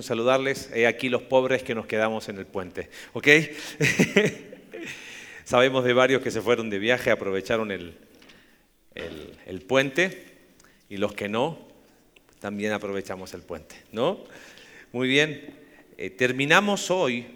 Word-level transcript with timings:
saludarles. 0.00 0.70
Aquí 0.86 1.08
los 1.08 1.22
pobres 1.22 1.64
que 1.64 1.74
nos 1.74 1.86
quedamos 1.86 2.28
en 2.28 2.38
el 2.38 2.46
puente. 2.46 2.88
¿Ok? 3.14 3.26
Sabemos 5.44 5.82
de 5.82 5.92
varios 5.92 6.22
que 6.22 6.30
se 6.30 6.40
fueron 6.40 6.70
de 6.70 6.78
viaje, 6.78 7.10
aprovecharon 7.10 7.72
el, 7.72 7.98
el, 8.94 9.60
puente 9.62 10.36
y 10.88 10.98
los 10.98 11.14
que 11.14 11.28
no, 11.28 11.58
también 12.38 12.70
aprovechamos 12.74 13.34
el 13.34 13.42
puente. 13.42 13.74
¿No? 13.90 14.22
Muy 14.92 15.08
bien. 15.08 15.56
Eh, 15.96 16.10
terminamos 16.10 16.92
hoy 16.92 17.26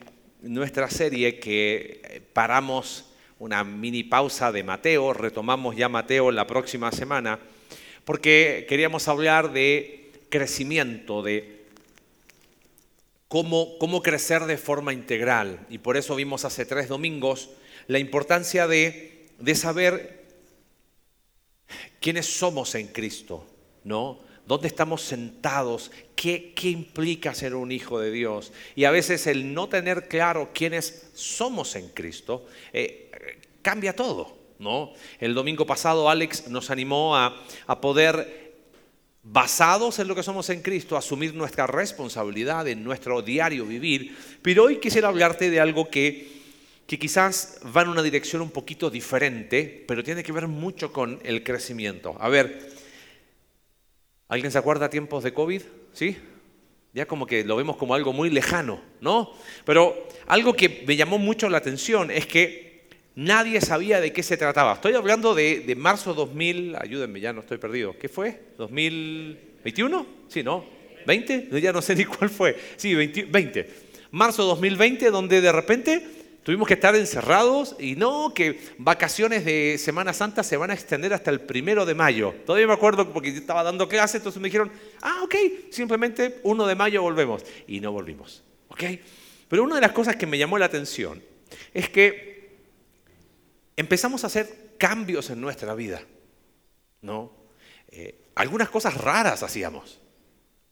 nuestra 0.41 0.89
serie 0.89 1.41
que 1.41 2.01
eh, 2.05 2.23
paramos 2.33 3.13
una 3.41 3.65
mini 3.65 4.05
pausa 4.05 4.53
de 4.53 4.63
Mateo, 4.63 5.13
retomamos 5.15 5.75
ya 5.75 5.89
Mateo 5.89 6.31
la 6.31 6.47
próxima 6.47 6.93
semana, 6.93 7.41
porque 8.05 8.67
queríamos 8.69 9.09
hablar 9.09 9.53
de 9.53 10.13
crecimiento, 10.29 11.25
de 11.25 11.62
cómo, 13.33 14.03
crecer 14.03 14.45
de 14.45 14.59
forma 14.59 14.93
integral. 14.93 15.65
Y 15.71 15.79
por 15.79 15.97
eso 15.97 16.15
vimos 16.15 16.45
hace 16.45 16.67
tres 16.67 16.89
domingos 16.89 17.49
la 17.87 17.99
importancia 17.99 18.67
de, 18.67 19.33
saber 19.55 20.27
quiénes 21.99 22.27
somos 22.27 22.75
en 22.75 22.89
Cristo, 22.89 23.47
¿no? 23.85 24.21
¿Dónde 24.47 24.69
estamos 24.69 25.01
sentados? 25.01 25.91
¿Qué, 26.15 26.53
implica 26.65 27.33
ser 27.33 27.55
un 27.55 27.73
hijo 27.73 27.99
de 27.99 28.11
Dios? 28.11 28.53
Y 28.77 28.85
a 28.85 28.91
veces 28.91 29.27
el 29.27 29.55
no 29.55 29.67
tener 29.67 30.09
claro 30.09 30.51
quiénes 30.53 31.11
somos 31.15 31.75
en 31.75 31.89
Cristo 31.89 32.47
eh, 32.75 33.11
cambia 33.63 33.97
todo, 33.97 34.37
¿no? 34.59 34.93
El 35.19 35.33
domingo 35.33 35.65
pasado 35.65 36.11
Alex 36.11 36.49
nos 36.49 36.71
animó 36.71 37.17
a, 37.17 37.43
a 37.67 37.81
poder 37.81 38.42
basados 39.23 39.99
en 39.99 40.09
lo 40.09 40.15
que 40.15 40.23
somos 40.23 40.51
en 40.51 40.63
Cristo, 40.63 40.97
asumir 40.97 41.35
nuestra 41.35 41.67
responsabilidad 41.67 42.67
en 42.67 42.83
nuestro 42.83 43.23
diario 43.23 43.65
vivir. 43.65 44.17
Pero 44.43 44.65
hoy 44.65 44.79
quisiera 44.79 45.09
hablarte 45.09 45.51
de 45.51 45.61
algo 45.61 45.89
que, 45.89 46.29
que 46.87 46.99
quizás 46.99 47.61
va 47.75 47.83
en 47.83 47.89
una 47.89 48.03
dirección 48.03 48.43
un 48.43 48.51
poquito 48.51 48.91
diferente, 48.91 49.85
pero 49.87 50.03
tiene 50.03 50.25
que 50.25 50.33
ver 50.33 50.49
mucho 50.49 50.93
con 50.93 51.21
el 51.23 51.45
crecimiento. 51.45 52.17
A 52.19 52.29
ver, 52.29 52.73
¿alguien 54.29 54.51
se 54.51 54.59
acuerda 54.59 54.91
tiempos 54.91 55.23
de 55.23 55.33
COVID? 55.33 55.63
¿Sí? 55.93 56.17
Ya 56.93 57.07
como 57.07 57.27
que 57.27 57.45
lo 57.45 57.57
vemos 57.57 57.77
como 57.77 57.95
algo 57.95 58.13
muy 58.13 58.29
lejano, 58.29 58.81
¿no? 59.01 59.33
Pero 59.65 60.09
algo 60.27 60.53
que 60.55 60.85
me 60.87 60.97
llamó 60.97 61.17
mucho 61.19 61.49
la 61.49 61.59
atención 61.59 62.11
es 62.11 62.27
que 62.27 62.72
Nadie 63.15 63.61
sabía 63.61 64.01
de 64.01 64.13
qué 64.13 64.23
se 64.23 64.39
trataba. 64.39 64.73
Estoy 64.75 64.95
hablando 64.95 65.35
de, 65.35 65.75
marzo 65.77 66.15
2000, 66.15 66.77
ayúdenme, 66.81 67.21
ya 67.21 67.33
no 67.33 67.41
estoy 67.41 67.59
perdido. 67.59 67.97
¿Qué 67.99 68.09
fue? 68.09 68.41
¿2021? 68.59 70.07
Sí, 70.29 70.43
¿no? 70.43 70.65
¿20? 71.07 71.59
Ya 71.61 71.73
no 71.73 71.83
sé 71.83 71.95
ni 71.95 72.05
cuál 72.05 72.31
fue. 72.31 72.57
Sí, 72.77 72.95
20. 72.95 73.25
20. 73.25 73.71
Marzo 74.13 74.45
2020, 74.45 75.11
donde 75.11 75.43
de 75.43 75.53
repente 75.53 76.07
tuvimos 76.43 76.67
que 76.67 76.75
estar 76.75 76.95
encerrados 76.97 77.77
y 77.79 77.97
no, 77.97 78.33
que 78.35 78.59
vacaciones 78.79 79.45
de 79.45 79.77
Semana 79.79 80.15
Santa 80.15 80.43
se 80.43 80.57
van 80.57 80.71
a 80.71 80.75
extender 80.75 81.13
hasta 81.13 81.31
el 81.31 81.41
primero 81.41 81.85
de 81.85 81.95
mayo. 81.95 82.35
Todavía 82.47 82.67
me 82.67 82.73
acuerdo 82.73 83.13
porque 83.13 83.29
estaba 83.29 83.63
dando 83.63 83.89
clase, 83.89 84.17
entonces 84.17 84.41
me 84.41 84.49
dijeron, 84.49 84.73
ah, 85.03 85.21
ok, 85.23 85.35
simplemente 85.71 86.41
1 86.45 86.67
de 86.67 86.75
mayo 86.75 87.03
volvemos. 87.03 87.45
Y 87.67 87.81
no 87.81 87.93
volvimos, 87.93 88.43
¿ok? 88.69 88.85
Pero 89.49 89.65
una 89.65 89.75
de 89.75 89.83
las 89.83 89.93
cosas 89.93 90.17
que 90.17 90.27
me 90.27 90.39
llamó 90.39 90.57
la 90.57 90.65
atención 90.65 91.23
es 91.75 91.91
que 91.91 92.32
empezamos 93.77 94.25
a 94.25 94.29
hacer 94.29 94.75
cambios 94.79 95.31
en 95.31 95.41
nuestra 95.41 95.75
vida. 95.75 96.03
¿no? 97.03 97.33
Eh, 97.89 98.19
algunas 98.35 98.71
cosas 98.71 98.95
raras 98.95 99.43
hacíamos. 99.43 100.01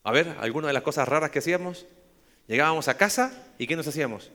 A 0.02 0.12
ver, 0.12 0.36
algunas 0.40 0.68
de 0.68 0.72
las 0.72 0.82
cosas 0.82 1.06
raras 1.06 1.30
que 1.30 1.40
hacíamos. 1.40 1.86
Llegábamos 2.46 2.88
a 2.88 2.96
casa 2.96 3.52
y 3.58 3.66
¿qué 3.66 3.76
nos 3.76 3.86
hacíamos? 3.86 4.30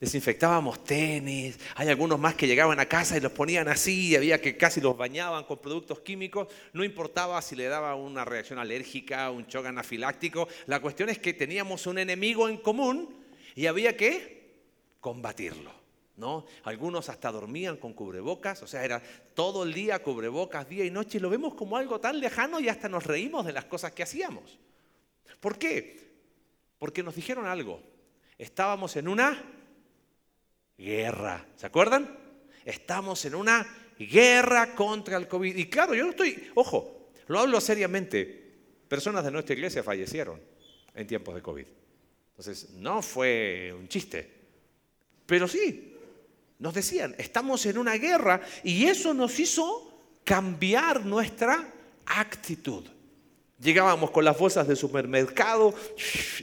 Desinfectábamos 0.00 0.82
tenis. 0.82 1.58
Hay 1.76 1.88
algunos 1.88 2.18
más 2.18 2.34
que 2.34 2.46
llegaban 2.46 2.80
a 2.80 2.86
casa 2.86 3.16
y 3.16 3.20
los 3.20 3.32
ponían 3.32 3.68
así, 3.68 4.08
y 4.08 4.16
había 4.16 4.40
que 4.40 4.56
casi 4.56 4.80
los 4.80 4.96
bañaban 4.96 5.44
con 5.44 5.58
productos 5.58 6.00
químicos. 6.00 6.48
No 6.72 6.84
importaba 6.84 7.40
si 7.42 7.54
le 7.54 7.66
daba 7.66 7.94
una 7.94 8.24
reacción 8.24 8.58
alérgica, 8.58 9.30
un 9.30 9.46
shock 9.46 9.66
anafiláctico. 9.66 10.48
La 10.66 10.80
cuestión 10.80 11.10
es 11.10 11.18
que 11.18 11.34
teníamos 11.34 11.86
un 11.86 11.98
enemigo 11.98 12.48
en 12.48 12.56
común 12.56 13.14
y 13.54 13.66
había 13.66 13.96
que 13.96 14.40
combatirlo. 15.00 15.79
¿No? 16.20 16.44
Algunos 16.64 17.08
hasta 17.08 17.32
dormían 17.32 17.78
con 17.78 17.94
cubrebocas, 17.94 18.62
o 18.62 18.66
sea, 18.66 18.84
era 18.84 19.02
todo 19.34 19.64
el 19.64 19.72
día 19.72 20.02
cubrebocas, 20.02 20.68
día 20.68 20.84
y 20.84 20.90
noche, 20.90 21.18
y 21.18 21.20
lo 21.20 21.30
vemos 21.30 21.54
como 21.54 21.76
algo 21.76 21.98
tan 21.98 22.20
lejano 22.20 22.60
y 22.60 22.68
hasta 22.68 22.88
nos 22.88 23.04
reímos 23.04 23.46
de 23.46 23.52
las 23.52 23.64
cosas 23.64 23.92
que 23.92 24.02
hacíamos. 24.02 24.58
¿Por 25.40 25.58
qué? 25.58 25.98
Porque 26.78 27.02
nos 27.02 27.16
dijeron 27.16 27.46
algo. 27.46 27.82
Estábamos 28.38 28.94
en 28.96 29.08
una 29.08 29.42
guerra, 30.78 31.46
¿se 31.56 31.66
acuerdan? 31.66 32.16
Estamos 32.64 33.24
en 33.24 33.34
una 33.34 33.66
guerra 33.98 34.74
contra 34.74 35.16
el 35.16 35.26
COVID. 35.26 35.56
Y 35.56 35.66
claro, 35.66 35.94
yo 35.94 36.04
no 36.04 36.10
estoy, 36.10 36.50
ojo, 36.54 37.10
lo 37.26 37.40
hablo 37.40 37.60
seriamente, 37.60 38.58
personas 38.88 39.24
de 39.24 39.30
nuestra 39.30 39.54
iglesia 39.54 39.82
fallecieron 39.82 40.40
en 40.94 41.06
tiempos 41.06 41.34
de 41.34 41.42
COVID. 41.42 41.66
Entonces, 42.30 42.70
no 42.70 43.02
fue 43.02 43.74
un 43.78 43.88
chiste, 43.88 44.40
pero 45.26 45.46
sí, 45.46 45.89
nos 46.60 46.74
decían, 46.74 47.14
estamos 47.18 47.64
en 47.66 47.78
una 47.78 47.94
guerra 47.94 48.42
y 48.62 48.84
eso 48.84 49.12
nos 49.14 49.40
hizo 49.40 49.90
cambiar 50.24 51.04
nuestra 51.04 51.66
actitud. 52.06 52.84
Llegábamos 53.58 54.10
con 54.10 54.24
las 54.24 54.38
bolsas 54.38 54.68
de 54.68 54.76
supermercado, 54.76 55.74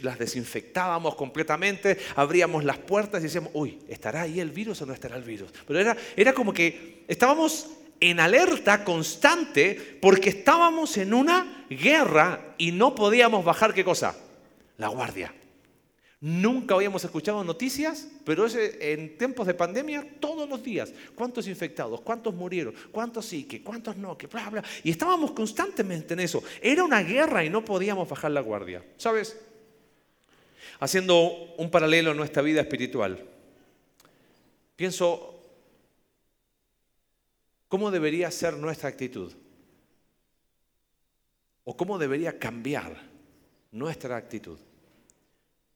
las 0.02 0.20
desinfectábamos 0.20 1.16
completamente, 1.16 1.98
abríamos 2.16 2.64
las 2.64 2.78
puertas 2.78 3.22
y 3.22 3.24
decíamos, 3.24 3.52
uy, 3.54 3.80
¿estará 3.88 4.22
ahí 4.22 4.40
el 4.40 4.52
virus 4.52 4.82
o 4.82 4.86
no 4.86 4.94
estará 4.94 5.16
el 5.16 5.24
virus? 5.24 5.52
Pero 5.66 5.80
era, 5.80 5.98
era 6.16 6.34
como 6.34 6.54
que 6.54 7.06
estábamos 7.08 7.68
en 8.00 8.20
alerta 8.20 8.84
constante 8.84 10.00
porque 10.02 10.30
estábamos 10.30 10.98
en 10.98 11.14
una 11.14 11.66
guerra 11.70 12.56
y 12.58 12.72
no 12.72 12.94
podíamos 12.94 13.46
bajar 13.46 13.74
qué 13.74 13.84
cosa? 13.84 14.16
La 14.78 14.88
guardia. 14.88 15.34
Nunca 16.20 16.74
habíamos 16.74 17.04
escuchado 17.04 17.44
noticias, 17.44 18.08
pero 18.26 18.48
en 18.50 19.20
tiempos 19.20 19.46
de 19.46 19.54
pandemia, 19.54 20.16
todos 20.20 20.50
los 20.50 20.64
días, 20.64 20.92
cuántos 21.14 21.48
infectados, 21.48 22.02
cuántos 22.02 22.34
murieron, 22.34 22.74
cuántos 22.92 23.26
sí, 23.26 23.44
que 23.44 23.62
cuántos 23.62 23.98
no, 23.98 24.18
que 24.18 24.26
bla, 24.26 24.50
bla. 24.50 24.64
Y 24.84 24.90
estábamos 24.90 25.32
constantemente 25.32 26.16
en 26.16 26.22
eso. 26.22 26.44
Era 26.60 26.84
una 26.84 27.04
guerra 27.04 27.46
y 27.46 27.52
no 27.52 27.64
podíamos 27.64 28.10
bajar 28.10 28.32
la 28.32 28.42
guardia. 28.42 28.84
¿Sabes? 28.98 29.40
Haciendo 30.80 31.54
un 31.58 31.70
paralelo 31.70 32.12
en 32.12 32.18
nuestra 32.18 32.42
vida 32.42 32.62
espiritual, 32.62 33.24
pienso, 34.76 35.40
¿cómo 37.68 37.92
debería 37.92 38.32
ser 38.32 38.58
nuestra 38.58 38.90
actitud? 38.90 39.34
¿O 41.64 41.78
cómo 41.78 42.00
debería 42.00 42.40
cambiar 42.40 43.04
nuestra 43.72 44.18
actitud? 44.18 44.58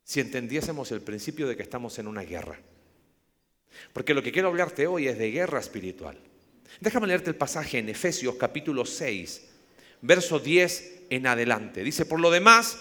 Si 0.04 0.20
entendiésemos 0.20 0.92
el 0.92 1.02
principio 1.02 1.48
de 1.48 1.56
que 1.56 1.64
estamos 1.64 1.98
en 2.00 2.08
una 2.08 2.22
guerra. 2.22 2.60
Porque 3.94 4.14
lo 4.14 4.24
que 4.24 4.32
quiero 4.32 4.50
hablarte 4.50 4.88
hoy 4.88 5.08
es 5.08 5.18
de 5.18 5.32
guerra 5.32 5.60
espiritual. 5.60 6.18
Déjame 6.80 7.08
leerte 7.08 7.30
el 7.30 7.36
pasaje 7.36 7.80
en 7.80 7.90
Efesios 7.90 8.36
capítulo 8.36 8.86
6, 8.86 9.42
verso 10.02 10.40
10 10.40 11.04
en 11.10 11.28
adelante. 11.28 11.84
Dice, 11.84 12.06
por 12.06 12.20
lo 12.20 12.32
demás, 12.32 12.78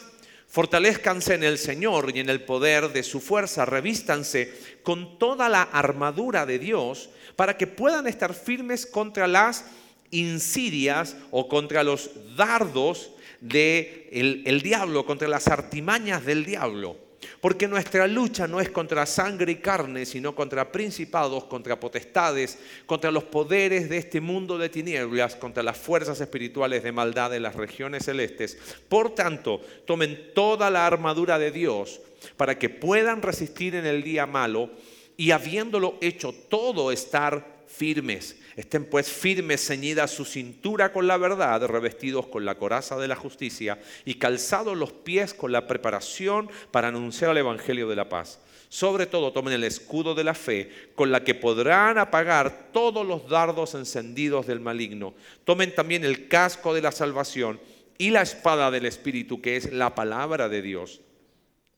fortalezcanse 0.47 1.35
en 1.35 1.45
el 1.45 1.59
Señor 1.59 2.13
y 2.15 2.21
en 2.21 2.31
el 2.31 2.43
poder 2.43 2.93
de 2.93 3.03
su 3.03 3.21
fuerza, 3.21 3.65
revístanse 3.65 4.53
con 4.83 5.19
toda 5.19 5.49
la 5.49 5.63
armadura 5.63 6.47
de 6.47 6.59
Dios 6.59 7.11
para 7.37 7.57
que 7.57 7.67
puedan 7.67 8.07
estar 8.07 8.35
firmes 8.35 8.87
contra 8.87 9.27
las 9.27 9.65
insidias 10.11 11.17
o 11.31 11.49
contra 11.49 11.85
los 11.85 12.11
dardos 12.37 13.13
del 13.41 14.43
el 14.45 14.61
diablo, 14.63 15.07
contra 15.07 15.29
las 15.29 15.49
artimañas 15.49 16.25
del 16.25 16.45
diablo. 16.45 17.10
Porque 17.41 17.69
nuestra 17.69 18.07
lucha 18.07 18.47
no 18.47 18.61
es 18.61 18.71
contra 18.71 19.07
sangre 19.07 19.53
y 19.53 19.57
carne, 19.57 20.07
sino 20.07 20.35
contra 20.35 20.73
principados, 20.73 21.45
contra 21.45 21.79
potestades, 21.79 22.59
contra 22.87 23.11
los 23.11 23.25
poderes 23.25 23.89
de 23.89 23.99
este 23.99 24.21
mundo 24.21 24.57
de 24.59 24.69
tinieblas, 24.69 25.37
contra 25.37 25.63
las 25.63 25.77
fuerzas 25.77 26.21
espirituales 26.21 26.83
de 26.83 26.93
maldad 26.93 27.31
de 27.31 27.41
las 27.41 27.55
regiones 27.57 28.05
celestes. 28.05 28.59
Por 28.89 29.15
tanto, 29.15 29.61
tomen 29.87 30.33
toda 30.35 30.71
la 30.71 30.87
armadura 30.87 31.39
de 31.39 31.51
Dios 31.51 32.01
para 32.37 32.59
que 32.59 32.69
puedan 32.69 33.23
resistir 33.23 33.75
en 33.75 33.87
el 33.87 34.03
día 34.03 34.27
malo 34.27 34.71
y 35.17 35.33
habiéndolo 35.33 35.99
hecho 36.01 36.33
todo 36.33 36.91
estar 36.91 37.61
firmes. 37.67 38.37
Estén 38.57 38.85
pues 38.85 39.11
firmes, 39.11 39.67
ceñida 39.67 40.09
su 40.09 40.25
cintura 40.25 40.93
con 40.93 41.07
la 41.07 41.17
verdad, 41.17 41.65
revestidos 41.67 42.27
con 42.27 42.45
la 42.45 42.57
coraza 42.57 42.97
de 42.97 43.09
la 43.09 43.17
justicia 43.17 43.81
y 44.05 44.15
calzados 44.15 44.77
los 44.77 44.93
pies 44.93 45.35
con 45.35 45.53
la 45.53 45.67
preparación 45.67 46.51
para 46.71 46.89
anunciar 46.89 47.31
el 47.31 47.39
Evangelio 47.39 47.89
de 47.89 47.97
la 47.97 48.09
paz. 48.09 48.41
Sobre 48.69 49.07
todo 49.07 49.33
tomen 49.33 49.55
el 49.55 49.65
escudo 49.65 50.15
de 50.15 50.23
la 50.25 50.35
fe, 50.35 50.71
con 50.95 51.11
la 51.11 51.25
que 51.25 51.35
podrán 51.35 51.99
apagar 51.99 52.71
todos 52.73 53.05
los 53.05 53.29
dardos 53.29 53.75
encendidos 53.75 54.47
del 54.47 54.61
maligno. 54.61 55.15
Tomen 55.45 55.75
también 55.75 56.05
el 56.05 56.29
casco 56.29 56.73
de 56.73 56.83
la 56.83 56.93
salvación 56.93 57.61
y 57.99 58.11
la 58.11 58.23
espada 58.23 58.71
del 58.71 58.87
Espíritu, 58.87 59.41
que 59.41 59.57
es 59.57 59.73
la 59.73 59.95
palabra 59.95 60.49
de 60.49 60.63
Dios. 60.63 61.01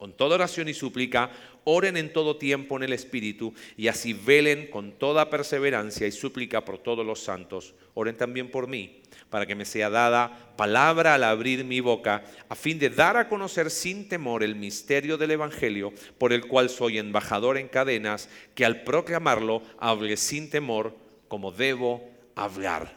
Con 0.03 0.15
toda 0.15 0.35
oración 0.35 0.69
y 0.69 0.75
súplica, 0.75 1.31
oren 1.63 1.97
en 1.97 2.13
todo 2.13 2.37
tiempo 2.37 2.77
en 2.77 2.83
el 2.83 2.93
Espíritu 2.93 3.55
y 3.77 3.87
así 3.87 4.15
velen 4.15 4.67
con 4.67 4.91
toda 4.99 5.31
perseverancia 5.31 6.09
y 6.09 6.11
súplica 6.11 6.65
por 6.65 6.79
todos 6.79 7.07
los 7.07 7.21
santos. 7.21 7.73
Oren 7.95 8.17
también 8.17 8.51
por 8.51 8.67
mí, 8.67 9.01
para 9.31 9.47
que 9.47 9.55
me 9.55 9.65
sea 9.65 9.91
dada 9.91 10.57
palabra 10.57 11.15
al 11.15 11.23
abrir 11.23 11.65
mi 11.65 11.79
boca, 11.79 12.25
a 12.49 12.57
fin 12.57 12.81
de 12.81 12.91
dar 12.91 13.17
a 13.17 13.29
conocer 13.29 13.71
sin 13.71 14.09
temor 14.09 14.43
el 14.43 14.57
misterio 14.57 15.17
del 15.17 15.31
Evangelio, 15.31 15.93
por 16.19 16.33
el 16.33 16.49
cual 16.49 16.69
soy 16.69 16.99
embajador 16.99 17.57
en 17.57 17.69
cadenas, 17.69 18.29
que 18.57 18.65
al 18.65 18.83
proclamarlo 18.83 19.63
hable 19.79 20.17
sin 20.17 20.51
temor 20.51 20.97
como 21.29 21.53
debo 21.53 22.11
hablar. 22.35 22.93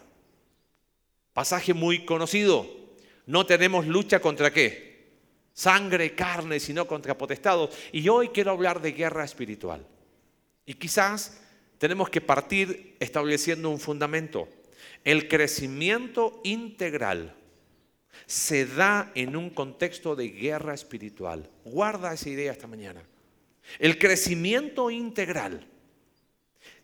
Pasaje 1.34 1.76
muy 1.76 2.04
conocido. 2.04 2.68
No 3.28 3.46
tenemos 3.46 3.86
lucha 3.86 4.20
contra 4.20 4.52
qué? 4.52 4.95
Sangre, 5.56 6.14
carne, 6.14 6.60
sino 6.60 6.86
contra 6.86 7.18
potestados. 7.18 7.76
Y 7.92 8.08
hoy 8.10 8.30
quiero 8.30 8.52
hablar 8.52 8.82
de 8.82 8.92
guerra 8.92 9.24
espiritual. 9.24 9.88
Y 10.66 10.76
quizás 10.76 11.40
tenemos 11.80 12.10
que 12.10 12.22
partir 12.22 12.96
estableciendo 13.00 13.70
un 13.70 13.80
fundamento. 13.80 14.48
El 15.04 15.28
crecimiento 15.28 16.42
integral 16.44 17.34
se 18.26 18.66
da 18.66 19.12
en 19.16 19.36
un 19.36 19.50
contexto 19.50 20.16
de 20.16 20.30
guerra 20.30 20.74
espiritual. 20.74 21.50
Guarda 21.64 22.14
esa 22.14 22.30
idea 22.30 22.52
esta 22.52 22.68
mañana. 22.68 23.02
El 23.80 23.98
crecimiento 23.98 24.92
integral 24.92 25.68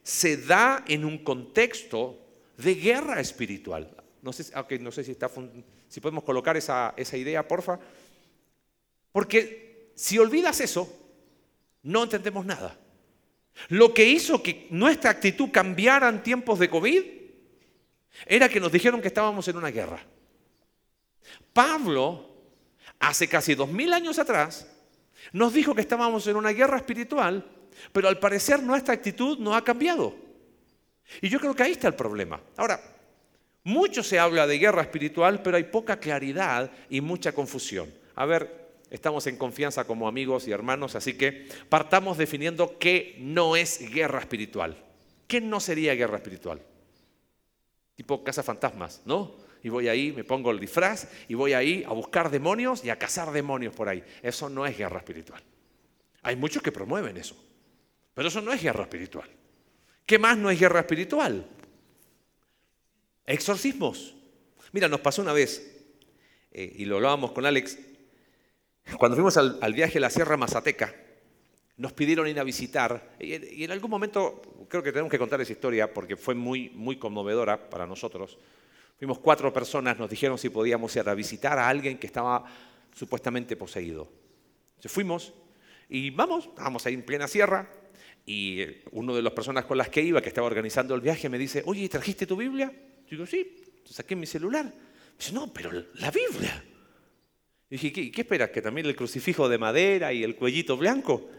se 0.01 0.37
da 0.37 0.83
en 0.87 1.03
un 1.03 1.19
contexto 1.19 2.17
de 2.57 2.75
guerra 2.75 3.19
espiritual. 3.19 3.95
No 4.21 4.31
sé, 4.31 4.51
no 4.79 4.91
sé 4.91 5.03
si, 5.03 5.99
podemos 5.99 6.23
colocar 6.23 6.55
esa 6.55 6.93
idea, 7.17 7.47
porfa. 7.47 7.79
Porque 9.11 9.91
si 9.95 10.17
olvidas 10.17 10.59
eso, 10.61 10.91
no 11.83 12.03
entendemos 12.03 12.45
nada. 12.45 12.77
Lo 13.69 13.93
que 13.93 14.05
hizo 14.05 14.41
que 14.41 14.67
nuestra 14.69 15.11
actitud 15.11 15.49
cambiara 15.51 16.09
en 16.09 16.23
tiempos 16.23 16.59
de 16.59 16.69
COVID 16.69 17.03
era 18.25 18.49
que 18.49 18.59
nos 18.59 18.71
dijeron 18.71 19.01
que 19.01 19.07
estábamos 19.07 19.47
en 19.47 19.57
una 19.57 19.69
guerra. 19.69 19.99
Pablo, 21.53 22.29
hace 22.99 23.27
casi 23.27 23.55
dos 23.55 23.69
mil 23.69 23.93
años 23.93 24.19
atrás, 24.19 24.67
nos 25.33 25.53
dijo 25.53 25.75
que 25.75 25.81
estábamos 25.81 26.25
en 26.27 26.35
una 26.35 26.51
guerra 26.51 26.77
espiritual, 26.77 27.45
pero 27.91 28.07
al 28.07 28.19
parecer 28.19 28.61
nuestra 28.63 28.93
actitud 28.93 29.37
no 29.39 29.55
ha 29.55 29.63
cambiado. 29.63 30.15
Y 31.21 31.29
yo 31.29 31.39
creo 31.39 31.55
que 31.55 31.63
ahí 31.63 31.71
está 31.71 31.87
el 31.87 31.95
problema. 31.95 32.39
Ahora, 32.57 32.81
mucho 33.63 34.01
se 34.01 34.17
habla 34.17 34.47
de 34.47 34.57
guerra 34.57 34.81
espiritual, 34.81 35.41
pero 35.41 35.57
hay 35.57 35.65
poca 35.65 35.99
claridad 35.99 36.71
y 36.89 37.01
mucha 37.01 37.33
confusión. 37.33 37.93
A 38.15 38.25
ver, 38.25 38.60
Estamos 38.91 39.25
en 39.27 39.37
confianza 39.37 39.85
como 39.85 40.05
amigos 40.09 40.49
y 40.49 40.51
hermanos, 40.51 40.95
así 40.95 41.13
que 41.13 41.47
partamos 41.69 42.17
definiendo 42.17 42.77
qué 42.77 43.15
no 43.19 43.55
es 43.55 43.89
guerra 43.89 44.19
espiritual. 44.19 44.75
¿Qué 45.27 45.39
no 45.39 45.61
sería 45.61 45.95
guerra 45.95 46.17
espiritual? 46.17 46.61
Tipo 47.95 48.21
casa 48.21 48.43
fantasmas, 48.43 49.01
¿no? 49.05 49.37
Y 49.63 49.69
voy 49.69 49.87
ahí, 49.87 50.11
me 50.11 50.25
pongo 50.25 50.51
el 50.51 50.59
disfraz 50.59 51.07
y 51.29 51.35
voy 51.35 51.53
ahí 51.53 51.85
a 51.87 51.93
buscar 51.93 52.29
demonios 52.29 52.83
y 52.83 52.89
a 52.89 52.99
cazar 52.99 53.31
demonios 53.31 53.73
por 53.73 53.87
ahí. 53.87 54.03
Eso 54.21 54.49
no 54.49 54.65
es 54.65 54.77
guerra 54.77 54.97
espiritual. 54.97 55.41
Hay 56.23 56.35
muchos 56.35 56.61
que 56.61 56.73
promueven 56.73 57.15
eso, 57.15 57.41
pero 58.13 58.27
eso 58.27 58.41
no 58.41 58.51
es 58.51 58.61
guerra 58.61 58.83
espiritual. 58.83 59.29
¿Qué 60.05 60.19
más 60.19 60.37
no 60.37 60.49
es 60.49 60.59
guerra 60.59 60.81
espiritual? 60.81 61.47
Exorcismos. 63.25 64.15
Mira, 64.73 64.89
nos 64.89 64.99
pasó 64.99 65.21
una 65.21 65.31
vez, 65.31 65.85
eh, 66.51 66.73
y 66.75 66.83
lo 66.83 66.97
hablábamos 66.97 67.31
con 67.31 67.45
Alex, 67.45 67.77
cuando 68.97 69.15
fuimos 69.15 69.37
al, 69.37 69.73
viaje 69.73 69.97
a 69.97 70.01
la 70.01 70.09
Sierra 70.09 70.37
Mazateca, 70.37 70.93
nos 71.77 71.93
pidieron 71.93 72.27
ir 72.27 72.39
a 72.39 72.43
visitar 72.43 73.15
y, 73.19 73.63
en 73.63 73.71
algún 73.71 73.89
momento 73.89 74.41
creo 74.67 74.83
que 74.83 74.91
tenemos 74.91 75.11
que 75.11 75.17
contar 75.17 75.41
esa 75.41 75.51
historia 75.51 75.93
porque 75.93 76.15
fue 76.15 76.35
muy, 76.35 76.69
muy 76.71 76.97
conmovedora 76.97 77.69
para 77.69 77.87
nosotros. 77.87 78.37
Fuimos 78.97 79.19
cuatro 79.19 79.51
personas, 79.51 79.97
nos 79.97 80.09
dijeron 80.09 80.37
si 80.37 80.49
podíamos 80.49 80.95
ir 80.95 81.09
a 81.09 81.15
visitar 81.15 81.57
a 81.57 81.67
alguien 81.67 81.97
que 81.97 82.07
estaba 82.07 82.45
supuestamente 82.93 83.55
poseído. 83.55 84.07
Entonces 84.71 84.91
fuimos 84.91 85.33
y 85.89 86.11
vamos, 86.11 86.45
estábamos 86.45 86.85
ahí 86.85 86.93
en 86.93 87.03
plena 87.03 87.27
sierra 87.27 87.67
y 88.25 88.63
uno 88.91 89.15
de 89.15 89.21
las 89.21 89.33
personas 89.33 89.65
con 89.65 89.77
las 89.77 89.89
que 89.89 90.01
iba, 90.01 90.21
que 90.21 90.29
estaba 90.29 90.47
organizando 90.47 90.93
el 90.93 91.01
viaje, 91.01 91.29
me 91.29 91.37
dice, 91.37 91.63
oye, 91.65 91.89
¿trajiste 91.89 92.27
tu 92.27 92.35
Biblia? 92.35 92.71
Yo 93.07 93.17
digo, 93.17 93.25
sí, 93.25 93.63
saqué 93.85 94.15
mi 94.15 94.27
celular. 94.27 94.65
Me 94.65 95.17
dice, 95.17 95.33
no, 95.33 95.51
pero 95.51 95.71
la 95.71 96.11
Biblia. 96.11 96.63
Y 97.71 97.75
dije, 97.75 97.93
¿qué, 97.93 98.11
¿qué 98.11 98.21
esperas? 98.21 98.49
¿Que 98.49 98.61
también 98.61 98.85
el 98.85 98.97
crucifijo 98.97 99.47
de 99.47 99.57
madera 99.57 100.11
y 100.11 100.23
el 100.23 100.35
cuellito 100.35 100.77
blanco? 100.77 101.29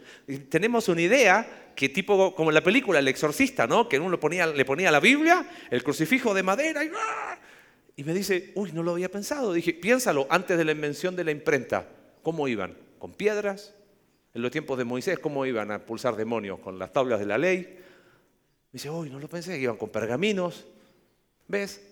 tenemos 0.48 0.88
una 0.88 1.02
idea 1.02 1.72
que 1.74 1.88
tipo 1.88 2.34
como 2.34 2.50
en 2.50 2.54
la 2.54 2.62
película 2.62 3.00
El 3.00 3.08
Exorcista, 3.08 3.66
¿no? 3.66 3.86
Que 3.86 3.98
uno 3.98 4.10
le 4.10 4.64
ponía 4.64 4.90
la 4.90 5.00
Biblia, 5.00 5.46
el 5.70 5.82
crucifijo 5.82 6.32
de 6.32 6.42
madera 6.42 6.84
y, 6.84 6.90
¡ah! 6.96 7.38
y 7.96 8.04
me 8.04 8.14
dice, 8.14 8.52
uy, 8.54 8.72
no 8.72 8.82
lo 8.82 8.92
había 8.92 9.10
pensado. 9.10 9.52
Dije, 9.52 9.74
piénsalo 9.74 10.26
antes 10.30 10.56
de 10.56 10.64
la 10.64 10.72
invención 10.72 11.14
de 11.16 11.24
la 11.24 11.32
imprenta. 11.32 11.86
¿Cómo 12.22 12.48
iban? 12.48 12.78
¿Con 12.98 13.12
piedras? 13.12 13.74
En 14.32 14.40
los 14.40 14.50
tiempos 14.50 14.78
de 14.78 14.84
Moisés, 14.84 15.18
¿cómo 15.18 15.44
iban 15.44 15.70
a 15.70 15.84
pulsar 15.84 16.16
demonios? 16.16 16.60
¿Con 16.60 16.78
las 16.78 16.94
tablas 16.94 17.20
de 17.20 17.26
la 17.26 17.36
ley? 17.36 17.58
Me 17.60 18.72
dice, 18.72 18.88
uy, 18.88 19.10
no 19.10 19.18
lo 19.18 19.28
pensé, 19.28 19.58
iban 19.58 19.76
con 19.76 19.90
pergaminos. 19.90 20.66
¿Ves? 21.46 21.82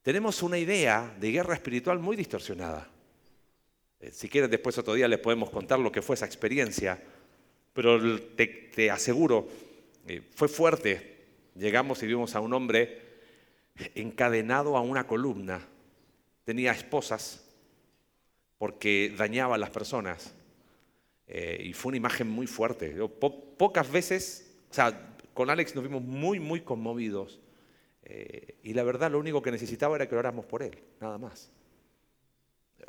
Tenemos 0.00 0.42
una 0.42 0.56
idea 0.56 1.14
de 1.20 1.30
guerra 1.30 1.52
espiritual 1.52 1.98
muy 1.98 2.16
distorsionada. 2.16 2.89
Eh, 4.00 4.10
si 4.12 4.28
quieren, 4.28 4.50
después 4.50 4.76
otro 4.78 4.94
día 4.94 5.08
les 5.08 5.18
podemos 5.18 5.50
contar 5.50 5.78
lo 5.78 5.92
que 5.92 6.02
fue 6.02 6.14
esa 6.14 6.26
experiencia, 6.26 7.02
pero 7.72 8.18
te, 8.20 8.90
aseguro, 8.90 9.48
eh, 10.06 10.22
fue 10.34 10.48
fuerte. 10.48 11.18
Llegamos 11.54 12.02
y 12.02 12.06
vimos 12.06 12.34
a 12.34 12.40
un 12.40 12.54
hombre 12.54 13.00
encadenado 13.94 14.76
a 14.76 14.80
una 14.80 15.06
columna. 15.06 15.66
Tenía 16.44 16.72
esposas 16.72 17.46
porque 18.58 19.14
dañaba 19.16 19.54
a 19.56 19.58
las 19.58 19.70
personas. 19.70 20.34
Eh, 21.26 21.62
y 21.66 21.72
fue 21.74 21.90
una 21.90 21.98
imagen 21.98 22.28
muy 22.28 22.46
fuerte. 22.46 22.96
pocas 23.56 23.90
veces, 23.90 24.56
o 24.70 24.74
sea, 24.74 25.14
con 25.34 25.48
Alex 25.48 25.74
nos 25.74 25.84
vimos 25.84 26.02
muy, 26.02 26.40
muy 26.40 26.62
conmovidos. 26.62 27.40
y 28.62 28.74
la 28.74 28.82
verdad, 28.82 29.10
lo 29.12 29.18
único 29.20 29.40
que 29.40 29.52
necesitaba 29.52 29.94
era 29.94 30.08
que 30.08 30.14
oráramos 30.16 30.44
por 30.46 30.62
él, 30.62 30.76
nada 31.00 31.18
más. 31.18 31.52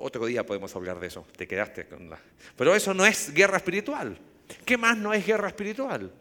Otro 0.02 0.26
día 0.26 0.44
podemos 0.46 0.76
hablar 0.76 1.00
de 1.00 1.08
eso, 1.08 1.26
te 1.38 1.48
quedaste 1.48 1.86
con 1.86 2.10
la... 2.10 2.20
Pero 2.56 2.76
eso 2.76 2.94
no 2.94 3.06
es 3.06 3.32
guerra 3.34 3.58
espiritual. 3.58 4.18
¿Qué 4.66 4.76
más 4.76 4.98
no 4.98 5.14
es 5.14 5.26
guerra 5.26 5.48
espiritual? 5.48 6.12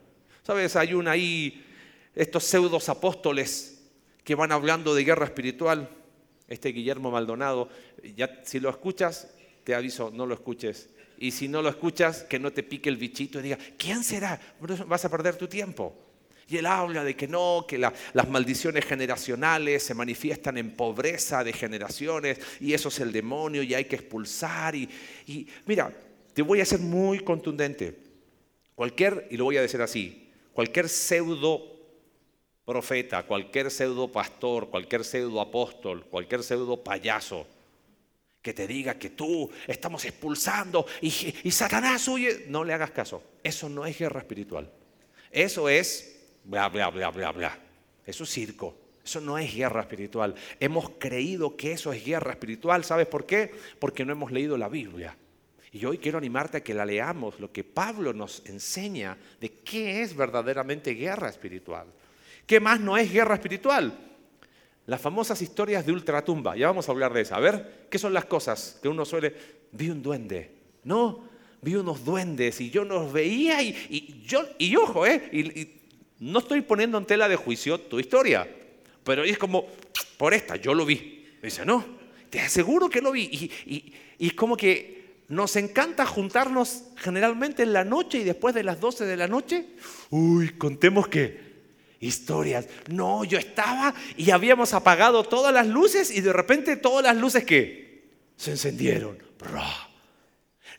¿Sabes? 0.43 0.77
Hay 0.77 0.93
un 0.93 1.09
ahí, 1.09 1.65
estos 2.15 2.45
pseudos 2.45 2.91
apóstoles 2.91 3.83
que 4.23 4.35
van 4.35 4.53
hablando 4.53 4.95
de 4.95 5.05
guerra 5.05 5.25
espiritual. 5.25 5.89
Este 6.47 6.71
Guillermo 6.71 7.11
Maldonado, 7.11 7.71
ya 8.17 8.41
si 8.45 8.61
lo 8.61 8.69
escuchas, 8.69 9.33
te 9.65 9.75
aviso, 9.75 10.11
no 10.13 10.27
lo 10.27 10.35
escuches. 10.35 10.91
Y 11.19 11.31
si 11.31 11.49
no 11.49 11.63
lo 11.63 11.71
escuchas, 11.71 12.23
que 12.25 12.39
no 12.39 12.53
te 12.53 12.63
pique 12.63 12.91
el 12.91 12.97
bichito 12.97 13.41
y 13.41 13.43
diga, 13.43 13.59
¿quién 13.79 14.05
será? 14.05 14.39
Vas 14.87 15.05
a 15.05 15.11
perder 15.11 15.37
tu 15.37 15.49
tiempo. 15.49 15.97
Y 16.51 16.57
él 16.57 16.67
habla 16.67 17.05
de 17.05 17.15
que 17.15 17.29
no, 17.29 17.65
que 17.67 17.79
las 17.79 18.29
maldiciones 18.29 18.85
generacionales 18.85 19.85
se 19.85 19.95
manifiestan 19.95 20.59
en 20.59 20.73
pobreza 20.73 21.45
de 21.45 21.53
generaciones 21.53 22.41
y 22.59 22.75
eso 22.75 22.89
es 22.89 22.99
el 22.99 23.13
demonio 23.13 23.63
y 23.63 23.73
hay 23.73 23.85
que 23.85 23.95
expulsar. 23.95 24.75
Y, 24.75 24.89
mira, 25.65 25.97
te 26.35 26.43
voy 26.43 26.61
a 26.61 26.65
ser 26.65 26.81
muy 26.81 27.21
contundente. 27.21 27.97
Cualquier, 28.75 29.29
y 29.31 29.37
lo 29.37 29.45
voy 29.45 29.59
a 29.59 29.63
decir 29.63 29.81
así, 29.81 30.29
cualquier 30.53 30.89
pseudo 30.89 31.63
profeta, 32.65 33.23
cualquier 33.23 33.71
pseudo 33.71 34.11
pastor, 34.11 34.71
cualquier 34.71 35.05
pseudo 35.05 35.41
apóstol, 35.41 36.05
cualquier 36.07 36.43
pseudo 36.43 36.83
payaso, 36.83 37.47
que 38.43 38.53
te 38.53 38.67
diga 38.67 38.99
que 38.99 39.11
tú 39.11 39.49
estamos 39.69 40.05
expulsando 40.05 40.85
y 41.01 41.51
Satanás 41.53 42.09
huye, 42.09 42.47
no 42.49 42.65
le 42.65 42.73
hagas 42.73 42.91
caso. 42.91 43.23
Eso 43.45 43.69
no 43.69 43.87
es 43.87 43.97
guerra 43.97 44.19
espiritual. 44.19 44.69
Eso 45.31 45.69
es 45.69 46.17
bla, 46.45 46.69
bla, 46.69 46.91
bla, 46.91 47.11
bla, 47.11 47.33
bla. 47.33 47.59
Eso 48.07 48.25
es 48.25 48.31
circo. 48.31 48.77
Eso 49.05 49.21
no 49.21 49.39
es 49.39 49.55
guerra 49.55 49.81
espiritual. 49.81 50.35
Hemos 50.59 50.91
creído 50.99 51.57
que 51.57 51.73
eso 51.73 51.93
es 51.93 52.05
guerra 52.05 52.33
espiritual. 52.33 52.85
¿Sabes 52.85 53.07
por 53.07 53.27
qué? 53.27 53.51
Porque 53.79 54.05
no 54.05 54.13
hemos 54.13 54.31
leído 54.31 54.57
la 54.57 54.69
Biblia. 54.69 55.17
Y 55.73 55.85
hoy 55.85 55.99
quiero 55.99 56.19
animarte 56.19 56.59
a 56.59 56.63
que 56.63 56.75
la 56.75 56.85
leamos, 56.85 57.39
lo 57.39 57.53
que 57.53 57.63
Pablo 57.63 58.13
nos 58.13 58.45
enseña 58.47 59.17
de 59.41 59.51
qué 59.51 60.03
es 60.03 60.17
verdaderamente 60.17 60.95
guerra 60.95 61.29
espiritual. 61.29 61.87
¿Qué 62.47 62.59
más 62.59 62.81
no 62.81 62.97
es 62.97 63.13
guerra 63.13 63.35
espiritual? 63.35 63.97
Las 64.87 65.01
famosas 65.01 65.41
historias 65.41 65.87
de 65.87 65.93
ultratumba. 65.93 66.57
Ya 66.57 66.67
vamos 66.67 66.89
a 66.89 66.93
hablar 66.93 67.13
de 67.13 67.21
eso. 67.21 67.37
A 67.37 67.41
ver, 67.41 67.87
¿qué 67.89 67.99
son 67.99 68.13
las 68.13 68.25
cosas 68.25 68.79
que 68.83 68.89
uno 68.89 69.05
suele... 69.05 69.61
Vi 69.73 69.89
un 69.89 70.03
duende. 70.03 70.51
No, 70.83 71.29
vi 71.63 71.77
unos 71.77 72.05
duendes 72.05 72.61
y 72.61 72.71
yo 72.71 72.85
los 72.85 73.13
veía 73.13 73.63
y, 73.63 74.23
yo, 74.27 74.43
y 74.59 74.75
ojo, 74.75 75.07
¿eh? 75.07 75.29
Y, 75.33 75.80
no 76.21 76.39
estoy 76.39 76.61
poniendo 76.61 76.99
en 76.99 77.07
tela 77.07 77.29
de 77.29 77.37
juicio 77.37 77.81
tu 77.81 77.99
historia, 77.99 78.49
pero 79.03 79.25
es 79.25 79.39
como, 79.39 79.67
por 80.17 80.35
esta, 80.35 80.57
yo 80.57 80.75
lo 80.75 80.87
vi. 80.87 81.27
Dice, 81.43 81.65
no, 81.65 81.85
te 82.29 82.41
aseguro 82.41 82.89
que 82.89 83.01
lo 83.01 83.13
vi. 83.13 83.23
Y, 83.67 83.93
y 84.19 84.27
es 84.27 84.35
como 84.35 84.57
que 84.57 85.01
nos 85.29 85.57
encanta 85.57 86.05
juntarnos 86.07 86.85
generalmente 86.97 87.63
en 87.63 87.73
la 87.73 87.85
noche 87.85 88.19
y 88.19 88.25
después 88.25 88.55
de 88.55 88.65
las 88.65 88.81
12 88.81 89.07
de 89.07 89.17
la 89.17 89.29
noche. 89.29 89.67
Uy, 90.11 90.51
contemos 90.51 91.09
que 91.09 91.51
historias. 92.01 92.67
No, 92.89 93.25
yo 93.25 93.39
estaba 93.39 93.95
y 94.17 94.31
habíamos 94.31 94.75
apagado 94.75 95.23
todas 95.23 95.55
las 95.55 95.67
luces 95.67 96.11
y 96.11 96.21
de 96.21 96.33
repente 96.33 96.77
todas 96.77 97.05
las 97.05 97.17
luces 97.17 97.45
que 97.45 98.03
se 98.37 98.51
encendieron. 98.53 99.19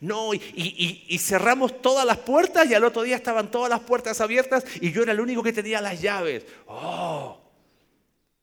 No, 0.01 0.33
y, 0.33 1.17
cerramos 1.19 1.79
todas 1.79 2.07
las 2.07 2.17
puertas 2.17 2.67
y 2.67 2.73
al 2.73 2.83
otro 2.83 3.03
día 3.03 3.15
estaban 3.15 3.51
todas 3.51 3.69
las 3.69 3.81
puertas 3.81 4.19
abiertas 4.19 4.65
y 4.81 4.91
yo 4.91 5.03
era 5.03 5.11
el 5.11 5.19
único 5.19 5.43
que 5.43 5.53
tenía 5.53 5.79
las 5.79 6.01
llaves. 6.01 6.43
Oh, 6.65 7.39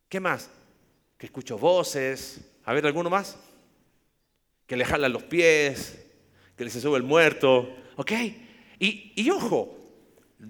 ¿qué 0.09 0.21
más? 0.21 0.51
Que 1.19 1.27
escucho 1.27 1.59
voces. 1.59 2.41
A 2.65 2.73
ver, 2.73 2.87
¿alguno 2.87 3.11
más? 3.11 3.37
Que 4.69 4.77
le 4.77 4.85
jalan 4.85 5.13
los 5.13 5.25
pies, 5.25 5.99
que 6.57 6.63
le 6.63 6.71
se 6.71 6.81
sube 6.81 6.97
el 6.97 7.03
muerto. 7.03 7.75
¿Ok? 7.97 8.13
Y, 8.79 9.13
y 9.17 9.29
ojo, 9.31 9.77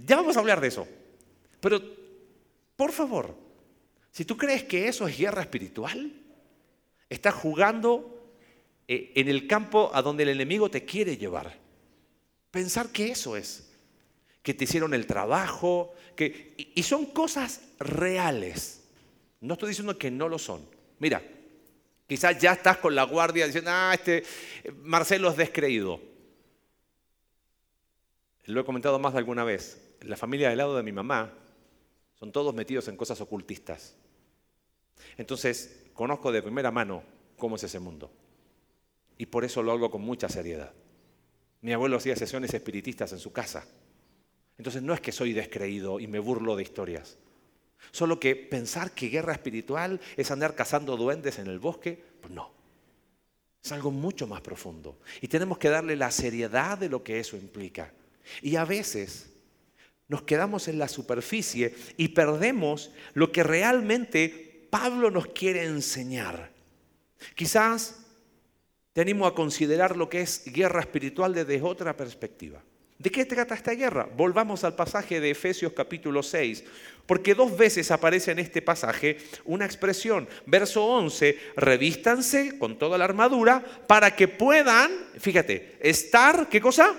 ya 0.06 0.16
vamos 0.16 0.36
a 0.36 0.40
hablar 0.40 0.60
de 0.60 0.68
eso. 0.68 0.86
Pero, 1.58 1.80
por 2.76 2.92
favor, 2.92 3.34
si 4.10 4.26
tú 4.26 4.36
crees 4.36 4.62
que 4.62 4.88
eso 4.88 5.08
es 5.08 5.16
guerra 5.16 5.40
espiritual, 5.40 6.12
estás 7.08 7.32
jugando 7.32 8.17
eh, 8.90 9.12
en 9.16 9.28
el 9.28 9.46
campo 9.46 9.90
a 9.92 10.00
donde 10.00 10.22
el 10.22 10.30
enemigo 10.30 10.70
te 10.70 10.86
quiere 10.86 11.18
llevar. 11.18 11.54
Pensar 12.50 12.88
que 12.88 13.10
eso 13.10 13.36
es, 13.36 13.70
que 14.42 14.54
te 14.54 14.64
hicieron 14.64 14.94
el 14.94 15.06
trabajo, 15.06 15.92
que, 16.16 16.54
y 16.56 16.82
son 16.82 17.04
cosas 17.06 17.60
reales. 17.78 18.82
No 19.42 19.52
estoy 19.52 19.68
diciendo 19.68 19.98
que 19.98 20.10
no 20.10 20.26
lo 20.30 20.38
son. 20.38 20.66
Mira, 21.00 21.22
quizás 22.06 22.38
ya 22.38 22.52
estás 22.52 22.78
con 22.78 22.94
la 22.94 23.02
guardia 23.02 23.44
diciendo, 23.44 23.70
ah, 23.72 23.92
este 23.92 24.24
Marcelo 24.82 25.28
es 25.28 25.36
descreído. 25.36 26.00
Lo 28.46 28.62
he 28.62 28.64
comentado 28.64 28.98
más 28.98 29.12
de 29.12 29.18
alguna 29.18 29.44
vez. 29.44 29.82
La 30.00 30.16
familia 30.16 30.48
del 30.48 30.58
lado 30.58 30.74
de 30.74 30.82
mi 30.82 30.92
mamá 30.92 31.34
son 32.18 32.32
todos 32.32 32.54
metidos 32.54 32.88
en 32.88 32.96
cosas 32.96 33.20
ocultistas. 33.20 33.94
Entonces, 35.18 35.84
conozco 35.92 36.32
de 36.32 36.40
primera 36.40 36.70
mano 36.70 37.02
cómo 37.36 37.56
es 37.56 37.64
ese 37.64 37.78
mundo 37.78 38.10
y 39.18 39.26
por 39.26 39.44
eso 39.44 39.62
lo 39.62 39.72
hago 39.72 39.90
con 39.90 40.02
mucha 40.02 40.28
seriedad. 40.28 40.72
Mi 41.60 41.72
abuelo 41.72 41.96
hacía 41.96 42.16
sesiones 42.16 42.54
espiritistas 42.54 43.12
en 43.12 43.18
su 43.18 43.32
casa. 43.32 43.66
Entonces 44.56 44.82
no 44.82 44.94
es 44.94 45.00
que 45.00 45.12
soy 45.12 45.32
descreído 45.32 46.00
y 46.00 46.06
me 46.06 46.20
burlo 46.20 46.56
de 46.56 46.62
historias. 46.62 47.18
Solo 47.90 48.18
que 48.20 48.36
pensar 48.36 48.92
que 48.92 49.08
guerra 49.08 49.32
espiritual 49.32 50.00
es 50.16 50.30
andar 50.30 50.54
cazando 50.54 50.96
duendes 50.96 51.38
en 51.38 51.48
el 51.48 51.58
bosque, 51.58 52.02
pues 52.20 52.32
no. 52.32 52.52
Es 53.62 53.72
algo 53.72 53.90
mucho 53.90 54.26
más 54.26 54.40
profundo. 54.40 55.00
Y 55.20 55.28
tenemos 55.28 55.58
que 55.58 55.68
darle 55.68 55.96
la 55.96 56.10
seriedad 56.10 56.78
de 56.78 56.88
lo 56.88 57.02
que 57.02 57.18
eso 57.18 57.36
implica. 57.36 57.92
Y 58.40 58.56
a 58.56 58.64
veces 58.64 59.30
nos 60.06 60.22
quedamos 60.22 60.68
en 60.68 60.78
la 60.78 60.88
superficie 60.88 61.74
y 61.96 62.08
perdemos 62.08 62.92
lo 63.14 63.32
que 63.32 63.42
realmente 63.42 64.66
Pablo 64.70 65.10
nos 65.10 65.28
quiere 65.28 65.64
enseñar. 65.64 66.52
Quizás 67.34 68.07
te 68.98 69.02
animo 69.02 69.28
a 69.28 69.34
considerar 69.36 69.96
lo 69.96 70.08
que 70.08 70.22
es 70.22 70.42
guerra 70.46 70.80
espiritual 70.80 71.32
desde 71.32 71.62
otra 71.62 71.96
perspectiva. 71.96 72.60
¿De 72.98 73.10
qué 73.10 73.24
trata 73.24 73.54
esta 73.54 73.70
guerra? 73.70 74.08
Volvamos 74.16 74.64
al 74.64 74.74
pasaje 74.74 75.20
de 75.20 75.30
Efesios 75.30 75.72
capítulo 75.72 76.20
6, 76.20 76.64
porque 77.06 77.36
dos 77.36 77.56
veces 77.56 77.92
aparece 77.92 78.32
en 78.32 78.40
este 78.40 78.60
pasaje 78.60 79.18
una 79.44 79.66
expresión. 79.66 80.28
Verso 80.46 80.84
11, 80.84 81.38
revístanse 81.54 82.58
con 82.58 82.76
toda 82.76 82.98
la 82.98 83.04
armadura 83.04 83.64
para 83.86 84.16
que 84.16 84.26
puedan, 84.26 84.90
fíjate, 85.16 85.76
estar, 85.78 86.48
¿qué 86.48 86.60
cosa? 86.60 86.92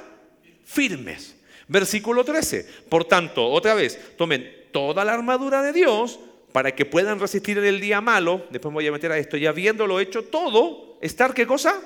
Firmes. 0.64 1.36
Versículo 1.68 2.24
13, 2.24 2.66
por 2.88 3.04
tanto, 3.04 3.46
otra 3.46 3.74
vez, 3.74 4.16
tomen 4.16 4.70
toda 4.72 5.04
la 5.04 5.16
armadura 5.16 5.62
de 5.62 5.74
Dios 5.74 6.18
para 6.52 6.76
que 6.76 6.86
puedan 6.86 7.20
resistir 7.20 7.58
en 7.58 7.66
el 7.66 7.80
día 7.80 8.02
malo, 8.02 8.46
después 8.50 8.72
me 8.72 8.78
voy 8.78 8.88
a 8.88 8.92
meter 8.92 9.12
a 9.12 9.18
esto, 9.18 9.38
y 9.38 9.46
habiéndolo 9.46 10.00
hecho 10.00 10.24
todo, 10.24 10.98
estar, 11.02 11.34
¿qué 11.34 11.46
cosa? 11.46 11.80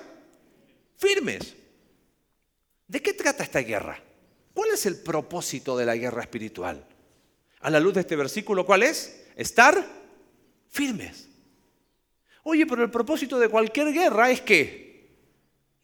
Firmes. 0.98 1.56
¿De 2.88 3.02
qué 3.02 3.14
trata 3.14 3.44
esta 3.44 3.60
guerra? 3.60 4.02
¿Cuál 4.54 4.72
es 4.72 4.86
el 4.86 5.02
propósito 5.02 5.78
de 5.78 5.86
la 5.86 5.96
guerra 5.96 6.22
espiritual? 6.22 6.86
A 7.62 7.70
la 7.70 7.80
luz 7.80 7.94
de 7.96 8.02
este 8.02 8.16
versículo, 8.16 8.66
¿cuál 8.66 8.84
es? 8.84 9.26
Estar 9.36 9.86
firmes. 10.70 11.28
Oye, 12.44 12.66
pero 12.66 12.84
el 12.84 12.92
propósito 12.92 13.40
de 13.40 13.50
cualquier 13.50 13.92
guerra 13.94 14.30
es 14.30 14.42
que 14.42 15.10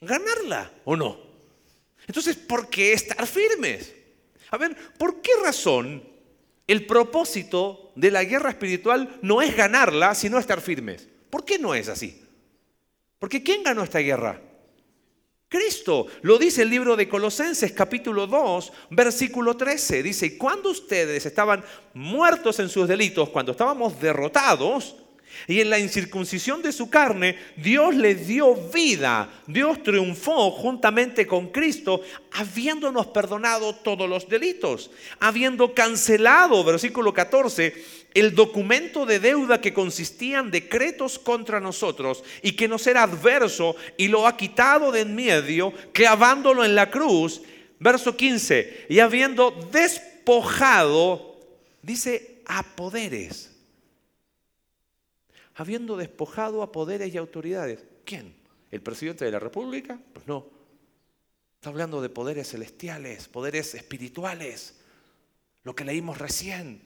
ganarla, 0.02 0.72
¿o 0.86 0.96
no? 0.96 1.20
Entonces, 2.06 2.36
¿por 2.36 2.70
qué 2.70 2.94
estar 2.94 3.26
firmes? 3.26 3.94
A 4.52 4.58
ver, 4.58 4.76
¿por 4.98 5.22
qué 5.22 5.32
razón 5.44 6.04
el 6.70 6.86
propósito 6.86 7.92
de 7.96 8.12
la 8.12 8.24
guerra 8.24 8.52
espiritual 8.52 9.18
no 9.22 9.42
es 9.42 9.56
ganarla, 9.56 10.14
sino 10.14 10.38
estar 10.38 10.62
firmes? 10.62 11.08
¿Por 11.30 11.44
qué 11.44 11.58
no 11.58 11.74
es 11.74 11.90
así? 11.90 12.22
Porque 13.18 13.44
¿quién 13.44 13.64
ganó 13.64 13.84
esta 13.84 14.00
guerra? 14.00 14.40
Cristo. 15.50 16.06
Lo 16.22 16.38
dice 16.38 16.62
el 16.62 16.70
libro 16.70 16.96
de 16.96 17.10
Colosenses 17.10 17.72
capítulo 17.72 18.28
2, 18.28 18.72
versículo 18.92 19.58
13. 19.58 20.04
Dice, 20.04 20.28
y 20.28 20.38
cuando 20.38 20.70
ustedes 20.70 21.26
estaban 21.26 21.64
muertos 21.96 22.60
en 22.60 22.70
sus 22.70 22.88
delitos, 22.88 23.30
cuando 23.30 23.54
estábamos 23.54 24.00
derrotados, 24.00 24.96
y 25.48 25.62
en 25.62 25.70
la 25.70 25.80
incircuncisión 25.80 26.62
de 26.62 26.72
su 26.72 26.90
carne, 26.90 27.38
Dios 27.56 27.96
les 27.96 28.28
dio 28.28 28.56
vida. 28.56 29.30
Dios 29.48 29.82
triunfó 29.84 30.52
juntamente 30.52 31.26
con 31.26 31.48
Cristo, 31.48 32.02
habiéndonos 32.32 33.08
perdonado 33.08 33.74
todos 33.76 34.08
los 34.10 34.30
delitos, 34.30 34.92
habiendo 35.20 35.74
cancelado, 35.74 36.64
versículo 36.64 37.14
14, 37.14 37.74
el 38.14 38.36
documento 38.36 39.06
de 39.06 39.20
deuda 39.20 39.62
que 39.62 39.74
consistía 39.74 40.40
en 40.40 40.52
decretos 40.52 41.20
contra 41.20 41.60
nosotros 41.60 42.24
y 42.42 42.54
que 42.54 42.68
nos 42.68 42.86
era 42.88 43.04
adverso 43.04 43.76
y 43.98 44.08
lo 44.08 44.28
ha 44.28 44.36
quitado 44.36 44.92
de 44.92 45.00
en 45.02 45.16
medio, 45.16 45.74
clavándolo 45.92 46.64
en 46.64 46.76
la 46.76 46.90
cruz. 46.90 47.42
Verso 47.80 48.18
15, 48.18 48.88
y 48.90 49.00
habiendo 49.00 49.52
despojado, 49.72 51.38
dice, 51.82 52.42
a 52.46 52.64
poderes. 52.64 53.49
Habiendo 55.60 55.98
despojado 55.98 56.62
a 56.62 56.72
poderes 56.72 57.14
y 57.14 57.18
autoridades. 57.18 57.84
¿Quién? 58.06 58.34
¿El 58.72 58.82
presidente 58.82 59.26
de 59.26 59.32
la 59.32 59.40
República? 59.40 60.00
Pues 60.14 60.26
no. 60.26 60.48
Está 61.56 61.70
hablando 61.70 62.02
de 62.02 62.08
poderes 62.08 62.50
celestiales, 62.50 63.28
poderes 63.28 63.76
espirituales. 63.76 64.80
Lo 65.66 65.76
que 65.76 65.84
leímos 65.84 66.18
recién 66.18 66.82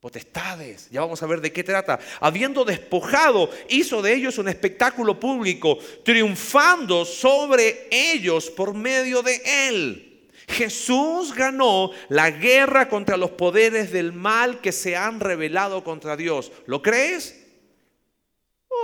potestades. 0.00 0.88
Ya 0.90 1.02
vamos 1.02 1.22
a 1.22 1.26
ver 1.26 1.40
de 1.40 1.52
qué 1.52 1.62
trata. 1.62 2.00
Habiendo 2.18 2.64
despojado, 2.64 3.50
hizo 3.68 4.02
de 4.02 4.14
ellos 4.14 4.38
un 4.38 4.48
espectáculo 4.48 5.20
público, 5.20 5.78
triunfando 6.04 7.04
sobre 7.04 7.86
ellos 7.92 8.50
por 8.50 8.74
medio 8.74 9.22
de 9.22 9.40
él. 9.68 10.28
Jesús 10.48 11.32
ganó 11.32 11.92
la 12.08 12.32
guerra 12.32 12.88
contra 12.88 13.16
los 13.16 13.30
poderes 13.30 13.92
del 13.92 14.12
mal 14.12 14.60
que 14.60 14.72
se 14.72 14.96
han 14.96 15.20
rebelado 15.20 15.84
contra 15.84 16.16
Dios. 16.16 16.50
¿Lo 16.66 16.82
crees? 16.82 17.45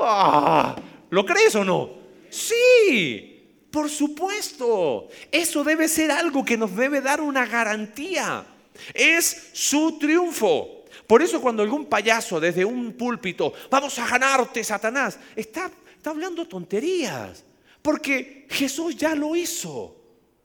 ¡Ah! 0.00 0.76
¿Lo 1.10 1.26
crees 1.26 1.54
o 1.54 1.64
no? 1.64 1.90
Sí, 2.30 3.66
por 3.70 3.90
supuesto. 3.90 5.08
Eso 5.30 5.62
debe 5.62 5.88
ser 5.88 6.10
algo 6.10 6.44
que 6.44 6.56
nos 6.56 6.74
debe 6.74 7.00
dar 7.00 7.20
una 7.20 7.46
garantía. 7.46 8.46
Es 8.94 9.50
su 9.52 9.98
triunfo. 9.98 10.84
Por 11.06 11.22
eso 11.22 11.40
cuando 11.40 11.62
algún 11.62 11.86
payaso 11.86 12.40
desde 12.40 12.64
un 12.64 12.92
púlpito, 12.94 13.52
vamos 13.70 13.98
a 13.98 14.06
ganarte, 14.06 14.64
Satanás, 14.64 15.18
está, 15.36 15.70
está 15.96 16.10
hablando 16.10 16.46
tonterías. 16.46 17.44
Porque 17.82 18.46
Jesús 18.48 18.96
ya 18.96 19.14
lo 19.14 19.36
hizo. 19.36 19.96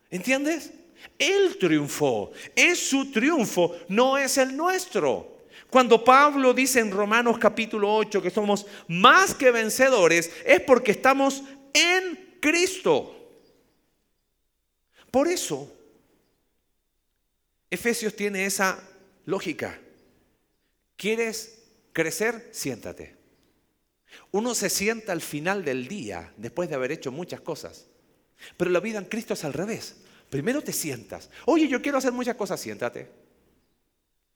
¿Entiendes? 0.10 0.72
Él 1.18 1.58
triunfó. 1.60 2.32
Es 2.56 2.90
su 2.90 3.12
triunfo, 3.12 3.76
no 3.90 4.18
es 4.18 4.38
el 4.38 4.56
nuestro. 4.58 5.37
Cuando 5.70 6.04
Pablo 6.04 6.54
dice 6.54 6.80
en 6.80 6.92
Romanos 6.92 7.38
capítulo 7.38 7.94
8 7.94 8.22
que 8.22 8.30
somos 8.30 8.66
más 8.88 9.34
que 9.34 9.52
vencedores, 9.52 10.32
es 10.46 10.62
porque 10.62 10.92
estamos 10.92 11.44
en 11.74 12.38
Cristo. 12.40 13.14
Por 15.12 15.28
eso, 15.28 15.74
Efesios 17.70 18.16
tiene 18.16 18.46
esa 18.46 18.82
lógica. 19.26 19.80
¿Quieres 20.96 21.64
crecer? 21.92 22.50
Siéntate. 22.52 23.16
Uno 24.32 24.56
se 24.56 24.70
sienta 24.70 25.12
al 25.12 25.22
final 25.22 25.66
del 25.66 25.88
día, 25.88 26.34
después 26.38 26.70
de 26.70 26.76
haber 26.76 26.92
hecho 26.92 27.12
muchas 27.12 27.42
cosas. 27.42 27.88
Pero 28.56 28.72
la 28.72 28.80
vida 28.80 29.00
en 29.00 29.06
Cristo 29.06 29.34
es 29.34 29.44
al 29.44 29.54
revés. 29.54 29.98
Primero 30.30 30.62
te 30.62 30.74
sientas. 30.74 31.30
Oye, 31.46 31.68
yo 31.68 31.82
quiero 31.82 31.98
hacer 31.98 32.12
muchas 32.12 32.36
cosas, 32.36 32.60
siéntate. 32.60 33.27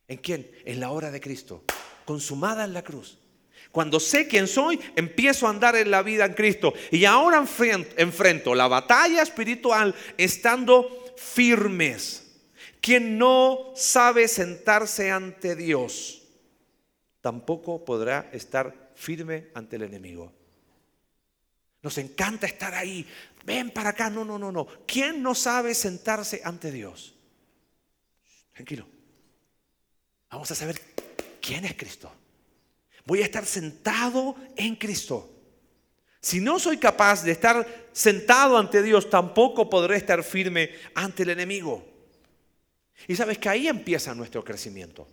¿En 0.08 0.18
quién? 0.18 0.52
En 0.66 0.80
la 0.80 0.92
hora 0.92 1.12
de 1.12 1.22
Cristo, 1.22 1.64
consumada 2.06 2.66
en 2.66 2.74
la 2.74 2.84
cruz. 2.84 3.18
Cuando 3.72 4.00
sé 4.00 4.28
quién 4.28 4.48
soy, 4.48 4.80
empiezo 4.96 5.48
a 5.48 5.52
andar 5.52 5.76
en 5.76 5.92
la 5.92 6.04
vida 6.04 6.26
en 6.26 6.34
Cristo. 6.34 6.74
Y 6.92 7.06
ahora 7.06 7.46
enfrento 7.98 8.54
la 8.54 8.68
batalla 8.68 9.22
espiritual 9.22 9.96
estando 10.18 11.14
firmes. 11.16 12.28
Quien 12.82 13.18
no 13.18 13.72
sabe 13.76 14.28
sentarse 14.28 15.12
ante 15.12 15.56
Dios, 15.56 16.24
tampoco 17.22 17.86
podrá 17.86 18.30
estar 18.34 18.92
firme 18.96 19.50
ante 19.54 19.78
el 19.78 19.84
enemigo. 19.84 20.34
Nos 21.82 21.98
encanta 21.98 22.48
estar 22.48 22.74
ahí. 22.74 23.08
Ven 23.46 23.72
para 23.72 23.90
acá. 23.90 24.10
No, 24.10 24.26
no, 24.26 24.38
no, 24.38 24.52
no. 24.52 24.68
¿Quién 24.86 25.24
no 25.24 25.34
sabe 25.34 25.74
sentarse 25.74 26.42
ante 26.44 26.72
Dios? 26.72 27.16
Tranquilo. 28.54 28.86
Vamos 30.32 30.50
a 30.50 30.56
saber 30.56 30.82
quién 31.42 31.66
es 31.66 31.76
Cristo. 31.76 32.12
Voy 33.06 33.22
a 33.22 33.26
estar 33.26 33.46
sentado 33.46 34.36
en 34.56 34.76
Cristo. 34.78 35.30
Si 36.22 36.40
no 36.40 36.58
soy 36.58 36.78
capaz 36.78 37.24
de 37.24 37.32
estar 37.32 37.90
sentado 37.92 38.58
ante 38.58 38.82
Dios, 38.82 39.10
tampoco 39.10 39.70
podré 39.70 39.98
estar 39.98 40.24
firme 40.24 40.70
ante 40.96 41.24
el 41.24 41.32
enemigo. 41.32 41.86
Y 43.08 43.16
sabes 43.16 43.40
que 43.40 43.50
ahí 43.50 43.68
empieza 43.68 44.16
nuestro 44.16 44.44
crecimiento. 44.44 45.08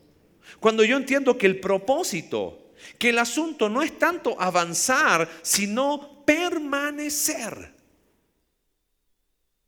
Cuando 0.60 0.84
yo 0.84 0.96
entiendo 0.96 1.36
que 1.36 1.46
el 1.46 1.58
propósito, 1.58 2.72
que 2.98 3.08
el 3.08 3.18
asunto 3.18 3.68
no 3.68 3.82
es 3.82 3.98
tanto 3.98 4.40
avanzar, 4.40 5.28
sino 5.42 6.24
permanecer. 6.24 7.74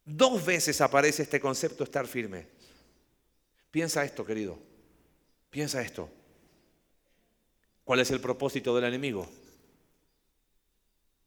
Dos 0.05 0.45
veces 0.45 0.81
aparece 0.81 1.23
este 1.23 1.41
concepto 1.41 1.83
estar 1.83 2.07
firme. 2.07 2.47
Piensa 3.71 4.05
esto, 4.05 4.25
querido. 4.25 4.70
Piensa 5.51 5.83
esto. 5.83 6.09
¿Cuál 7.85 8.01
es 8.01 8.11
el 8.13 8.21
propósito 8.21 8.75
del 8.77 8.85
enemigo? 8.85 9.29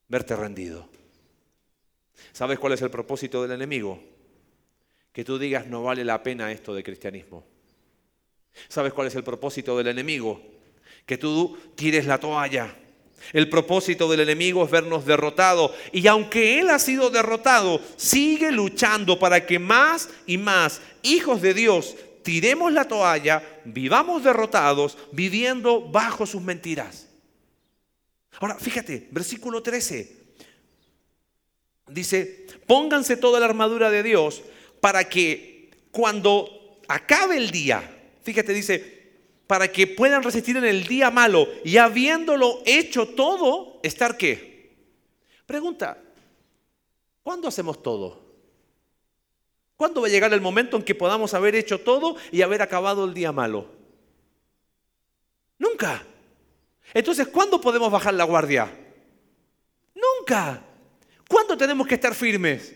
Verte 0.08 0.36
rendido. 0.36 0.88
¿Sabes 2.32 2.58
cuál 2.58 2.74
es 2.74 2.82
el 2.82 2.90
propósito 2.90 3.42
del 3.42 3.52
enemigo? 3.52 4.02
Que 5.12 5.26
tú 5.26 5.38
digas 5.38 5.68
no 5.68 5.84
vale 5.84 6.06
la 6.06 6.24
pena 6.24 6.52
esto 6.52 6.74
de 6.74 6.84
cristianismo. 6.84 7.44
¿Sabes 8.70 8.94
cuál 8.94 9.08
es 9.08 9.16
el 9.16 9.24
propósito 9.24 9.78
del 9.78 9.88
enemigo? 9.88 10.42
Que 11.06 11.18
tú 11.18 11.58
tires 11.76 12.06
la 12.06 12.18
toalla. 12.18 12.74
El 13.34 13.50
propósito 13.50 14.10
del 14.10 14.22
enemigo 14.22 14.64
es 14.64 14.72
vernos 14.72 15.06
derrotados. 15.06 15.72
Y 15.92 16.08
aunque 16.08 16.60
Él 16.60 16.70
ha 16.70 16.80
sido 16.80 17.10
derrotado, 17.10 17.82
sigue 17.98 18.52
luchando 18.52 19.20
para 19.20 19.46
que 19.46 19.60
más 19.60 20.10
y 20.26 20.38
más 20.38 20.82
hijos 21.02 21.42
de 21.42 21.54
Dios 21.54 21.96
tiremos 22.24 22.72
la 22.72 22.86
toalla, 22.86 23.62
vivamos 23.66 24.24
derrotados, 24.24 24.98
viviendo 25.12 25.82
bajo 25.82 26.26
sus 26.26 26.42
mentiras. 26.42 27.08
Ahora, 28.40 28.56
fíjate, 28.56 29.08
versículo 29.12 29.62
13. 29.62 30.24
Dice, 31.88 32.48
pónganse 32.66 33.18
toda 33.18 33.40
la 33.40 33.46
armadura 33.46 33.90
de 33.92 34.04
Dios 34.04 34.42
para 34.80 35.08
que 35.08 35.70
cuando 35.92 36.80
acabe 36.88 37.38
el 37.38 37.52
día, 37.52 38.12
fíjate, 38.24 38.54
dice, 38.54 39.04
para 39.48 39.72
que 39.72 39.86
puedan 39.86 40.24
resistir 40.24 40.58
en 40.58 40.66
el 40.66 40.88
día 40.88 41.12
malo 41.12 41.48
y 41.64 41.78
habiéndolo 41.78 42.62
hecho 42.66 43.10
todo, 43.10 43.80
estar 43.84 44.18
qué? 44.18 44.74
Pregunta, 45.46 46.02
¿cuándo 47.22 47.48
hacemos 47.48 47.84
todo? 47.84 48.23
¿Cuándo 49.84 50.00
va 50.00 50.08
a 50.08 50.12
llegar 50.12 50.32
el 50.32 50.40
momento 50.40 50.78
en 50.78 50.84
que 50.84 50.96
podamos 50.96 51.34
haber 51.34 51.56
hecho 51.56 51.78
todo 51.78 52.16
y 52.32 52.42
haber 52.42 52.62
acabado 52.62 53.04
el 53.04 53.14
día 53.14 53.34
malo? 53.34 53.68
Nunca. 55.60 56.02
Entonces, 56.94 57.28
¿cuándo 57.28 57.60
podemos 57.60 57.92
bajar 57.92 58.14
la 58.14 58.24
guardia? 58.24 58.74
Nunca. 59.94 60.64
¿Cuándo 61.28 61.58
tenemos 61.58 61.86
que 61.86 61.96
estar 61.96 62.16
firmes? 62.16 62.74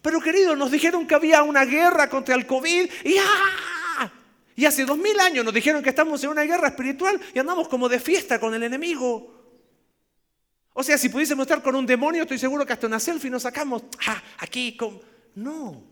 Pero 0.00 0.20
queridos, 0.20 0.56
nos 0.56 0.70
dijeron 0.70 1.08
que 1.08 1.14
había 1.16 1.42
una 1.42 1.64
guerra 1.64 2.08
contra 2.08 2.36
el 2.36 2.46
COVID 2.46 2.88
y 3.02 3.16
¡ah! 3.18 4.12
Y 4.54 4.64
hace 4.64 4.84
dos 4.84 4.96
mil 4.96 5.18
años 5.18 5.44
nos 5.44 5.54
dijeron 5.54 5.82
que 5.82 5.88
estamos 5.88 6.22
en 6.22 6.30
una 6.30 6.44
guerra 6.44 6.68
espiritual 6.68 7.20
y 7.34 7.38
andamos 7.40 7.66
como 7.66 7.88
de 7.88 7.98
fiesta 7.98 8.38
con 8.38 8.54
el 8.54 8.62
enemigo. 8.62 9.37
O 10.78 10.84
sea, 10.84 10.96
si 10.96 11.08
pudiésemos 11.08 11.42
estar 11.42 11.60
con 11.60 11.74
un 11.74 11.84
demonio, 11.84 12.22
estoy 12.22 12.38
seguro 12.38 12.64
que 12.64 12.72
hasta 12.72 12.86
una 12.86 13.00
selfie 13.00 13.28
nos 13.28 13.42
sacamos. 13.42 13.82
Ah, 14.06 14.22
aquí 14.38 14.76
con... 14.76 15.00
No, 15.34 15.82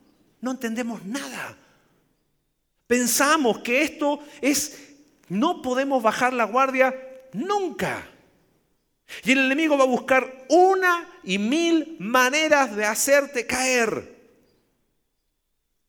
no 0.41 0.51
entendemos 0.53 1.05
nada. 1.05 1.59
Pensamos 2.87 3.59
que 3.63 3.83
esto 3.83 4.21
es... 4.41 4.95
No 5.29 5.61
podemos 5.61 6.01
bajar 6.01 6.33
la 6.33 6.45
guardia 6.45 6.95
nunca. 7.33 8.07
Y 9.25 9.33
el 9.33 9.47
enemigo 9.47 9.77
va 9.77 9.83
a 9.83 9.89
buscar 9.89 10.47
una 10.51 11.05
y 11.25 11.39
mil 11.39 11.97
maneras 11.99 12.77
de 12.77 12.85
hacerte 12.85 13.45
caer. 13.45 14.15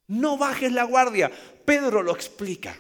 No 0.08 0.40
bajes 0.40 0.72
la 0.72 0.86
guardia. 0.86 1.32
Pedro 1.66 2.02
lo 2.02 2.16
explica. 2.16 2.76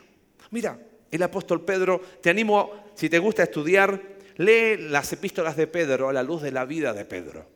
Mira, 0.50 0.80
el 1.12 1.22
apóstol 1.22 1.64
Pedro, 1.64 2.02
te 2.24 2.32
animo, 2.32 2.72
si 2.96 3.08
te 3.08 3.20
gusta 3.20 3.44
estudiar, 3.44 4.17
Lee 4.38 4.78
las 4.78 5.12
epístolas 5.14 5.58
de 5.58 5.68
Pedro 5.68 6.10
a 6.10 6.14
la 6.14 6.24
luz 6.24 6.42
de 6.42 6.52
la 6.52 6.66
vida 6.66 6.94
de 6.94 7.06
Pedro. 7.06 7.48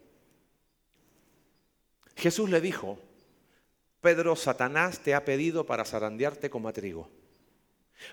Jesús 2.15 2.49
le 2.49 2.59
dijo, 2.59 2.99
Pedro, 4.01 4.35
Satanás 4.35 4.99
te 4.99 5.13
ha 5.13 5.23
pedido 5.23 5.65
para 5.65 5.85
zarandearte 5.85 6.49
como 6.49 6.67
a 6.67 6.73
trigo, 6.73 7.09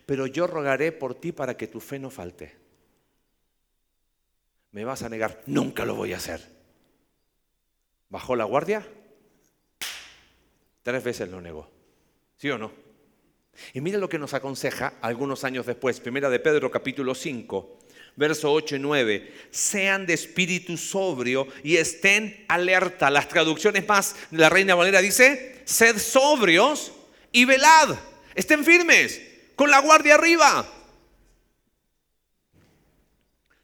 pero 0.06 0.26
yo 0.26 0.46
rogaré 0.46 0.92
por 0.92 1.14
ti 1.14 1.32
para 1.32 1.56
que 1.56 1.66
tu 1.66 1.80
fe 1.80 1.98
no 1.98 2.10
falte. 2.10 2.56
¿Me 4.72 4.84
vas 4.84 5.02
a 5.02 5.08
negar? 5.08 5.42
Nunca 5.46 5.86
lo 5.86 5.94
voy 5.94 6.12
a 6.12 6.18
hacer. 6.18 6.46
¿Bajó 8.10 8.36
la 8.36 8.44
guardia? 8.44 8.86
Tres 10.82 11.02
veces 11.02 11.28
lo 11.30 11.40
negó. 11.40 11.70
¿Sí 12.36 12.50
o 12.50 12.58
no? 12.58 12.70
Y 13.72 13.80
mira 13.80 13.98
lo 13.98 14.08
que 14.08 14.18
nos 14.18 14.34
aconseja 14.34 14.94
algunos 15.00 15.44
años 15.44 15.66
después, 15.66 16.00
primera 16.00 16.30
de 16.30 16.38
Pedro 16.38 16.70
capítulo 16.70 17.14
5, 17.14 17.78
verso 18.18 18.52
8 18.52 18.76
y 18.76 18.78
9. 18.80 19.32
Sean 19.50 20.04
de 20.04 20.14
espíritu 20.14 20.76
sobrio 20.76 21.46
y 21.62 21.76
estén 21.76 22.44
alerta. 22.48 23.10
Las 23.10 23.28
traducciones 23.28 23.86
más 23.86 24.16
de 24.30 24.38
la 24.38 24.50
Reina 24.50 24.74
Valera 24.74 25.00
dice, 25.00 25.62
sed 25.64 25.98
sobrios 25.98 26.92
y 27.30 27.44
velad. 27.44 27.96
Estén 28.34 28.64
firmes, 28.64 29.22
con 29.54 29.70
la 29.70 29.78
guardia 29.78 30.16
arriba. 30.16 30.68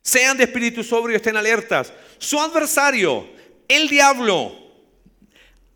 Sean 0.01 0.37
de 0.37 0.45
espíritu 0.45 0.85
sobrio 0.85 1.15
y 1.15 1.17
estén 1.17 1.37
alertas. 1.37 1.93
Su 2.19 2.41
adversario, 2.41 3.29
el 3.67 3.89
diablo, 3.89 4.57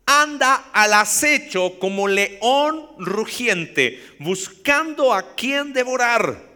anda 0.05 0.69
al 0.71 0.93
acecho 0.93 1.77
como 1.79 2.07
león 2.07 2.87
rugiente, 2.97 4.01
buscando 4.19 5.13
a 5.13 5.35
quien 5.35 5.73
devorar 5.73 6.48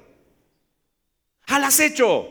al 1.48 1.64
acecho. 1.64 2.30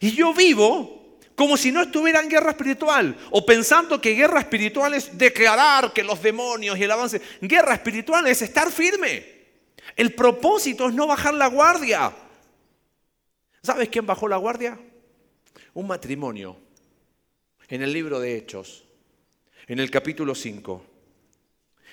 Y 0.00 0.12
yo 0.12 0.34
vivo 0.34 0.96
como 1.36 1.56
si 1.58 1.70
no 1.70 1.82
estuviera 1.82 2.20
en 2.20 2.30
guerra 2.30 2.52
espiritual, 2.52 3.14
o 3.30 3.44
pensando 3.44 4.00
que 4.00 4.14
guerra 4.14 4.40
espiritual 4.40 4.94
es 4.94 5.16
declarar 5.18 5.92
que 5.92 6.02
los 6.02 6.22
demonios 6.22 6.78
y 6.78 6.84
el 6.84 6.90
avance. 6.90 7.20
Guerra 7.42 7.74
espiritual 7.74 8.26
es 8.26 8.40
estar 8.40 8.72
firme. 8.72 9.36
El 9.94 10.14
propósito 10.14 10.88
es 10.88 10.94
no 10.94 11.06
bajar 11.06 11.34
la 11.34 11.48
guardia. 11.48 12.12
¿Sabes 13.62 13.90
quién 13.90 14.06
bajó 14.06 14.26
la 14.28 14.38
guardia? 14.38 14.80
Un 15.74 15.86
matrimonio. 15.86 16.56
En 17.68 17.82
el 17.82 17.92
libro 17.92 18.18
de 18.18 18.36
Hechos, 18.36 18.84
en 19.66 19.78
el 19.78 19.90
capítulo 19.90 20.34
5. 20.34 20.86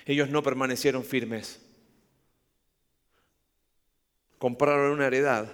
Ellos 0.05 0.29
no 0.29 0.41
permanecieron 0.41 1.03
firmes 1.03 1.59
compraron 4.43 4.91
una 4.91 5.07
heredad 5.07 5.47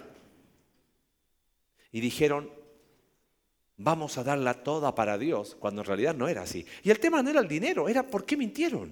y 1.91 2.01
dijeron, 2.01 2.49
vamos 3.77 4.17
a 4.17 4.23
darla 4.23 4.63
toda 4.63 4.95
para 4.95 5.19
Dios, 5.19 5.55
cuando 5.59 5.81
en 5.81 5.85
realidad 5.85 6.15
no 6.15 6.27
era 6.27 6.41
así. 6.41 6.65
Y 6.81 6.89
el 6.89 6.99
tema 6.99 7.21
no 7.21 7.29
era 7.29 7.39
el 7.39 7.47
dinero, 7.47 7.87
era 7.87 8.01
por 8.01 8.25
qué 8.25 8.35
mintieron. 8.35 8.91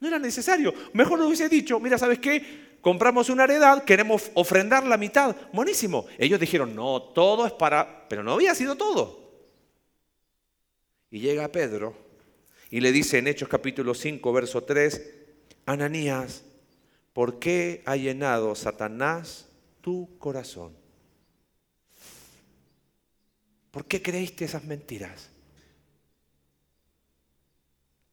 No 0.00 0.08
era 0.08 0.18
necesario. 0.18 0.74
Mejor 0.94 1.20
lo 1.20 1.28
hubiese 1.28 1.48
dicho, 1.48 1.78
mira, 1.78 1.96
¿sabes 1.96 2.18
qué? 2.18 2.78
Compramos 2.80 3.30
una 3.30 3.44
heredad, 3.44 3.84
queremos 3.84 4.32
ofrendar 4.34 4.84
la 4.84 4.96
mitad. 4.96 5.36
Buenísimo. 5.52 6.06
Ellos 6.18 6.40
dijeron, 6.40 6.74
no, 6.74 7.00
todo 7.00 7.46
es 7.46 7.52
para... 7.52 8.08
Pero 8.08 8.24
no 8.24 8.32
había 8.32 8.52
sido 8.56 8.74
todo. 8.74 9.46
Y 11.08 11.20
llega 11.20 11.52
Pedro 11.52 11.94
y 12.68 12.80
le 12.80 12.90
dice 12.90 13.18
en 13.18 13.28
Hechos 13.28 13.48
capítulo 13.48 13.94
5, 13.94 14.32
verso 14.32 14.64
3, 14.64 15.14
Ananías, 15.66 16.49
¿por 17.20 17.38
qué 17.38 17.82
ha 17.84 17.96
llenado 17.96 18.54
Satanás 18.54 19.46
tu 19.82 20.16
corazón? 20.18 20.74
¿Por 23.70 23.84
qué 23.84 24.00
creíste 24.00 24.46
esas 24.46 24.64
mentiras? 24.64 25.28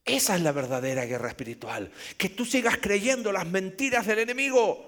Esa 0.03 0.35
es 0.35 0.41
la 0.41 0.51
verdadera 0.51 1.05
guerra 1.05 1.29
espiritual. 1.29 1.89
Que 2.17 2.27
tú 2.27 2.43
sigas 2.43 2.79
creyendo 2.81 3.31
las 3.31 3.47
mentiras 3.47 4.05
del 4.05 4.19
enemigo. 4.19 4.85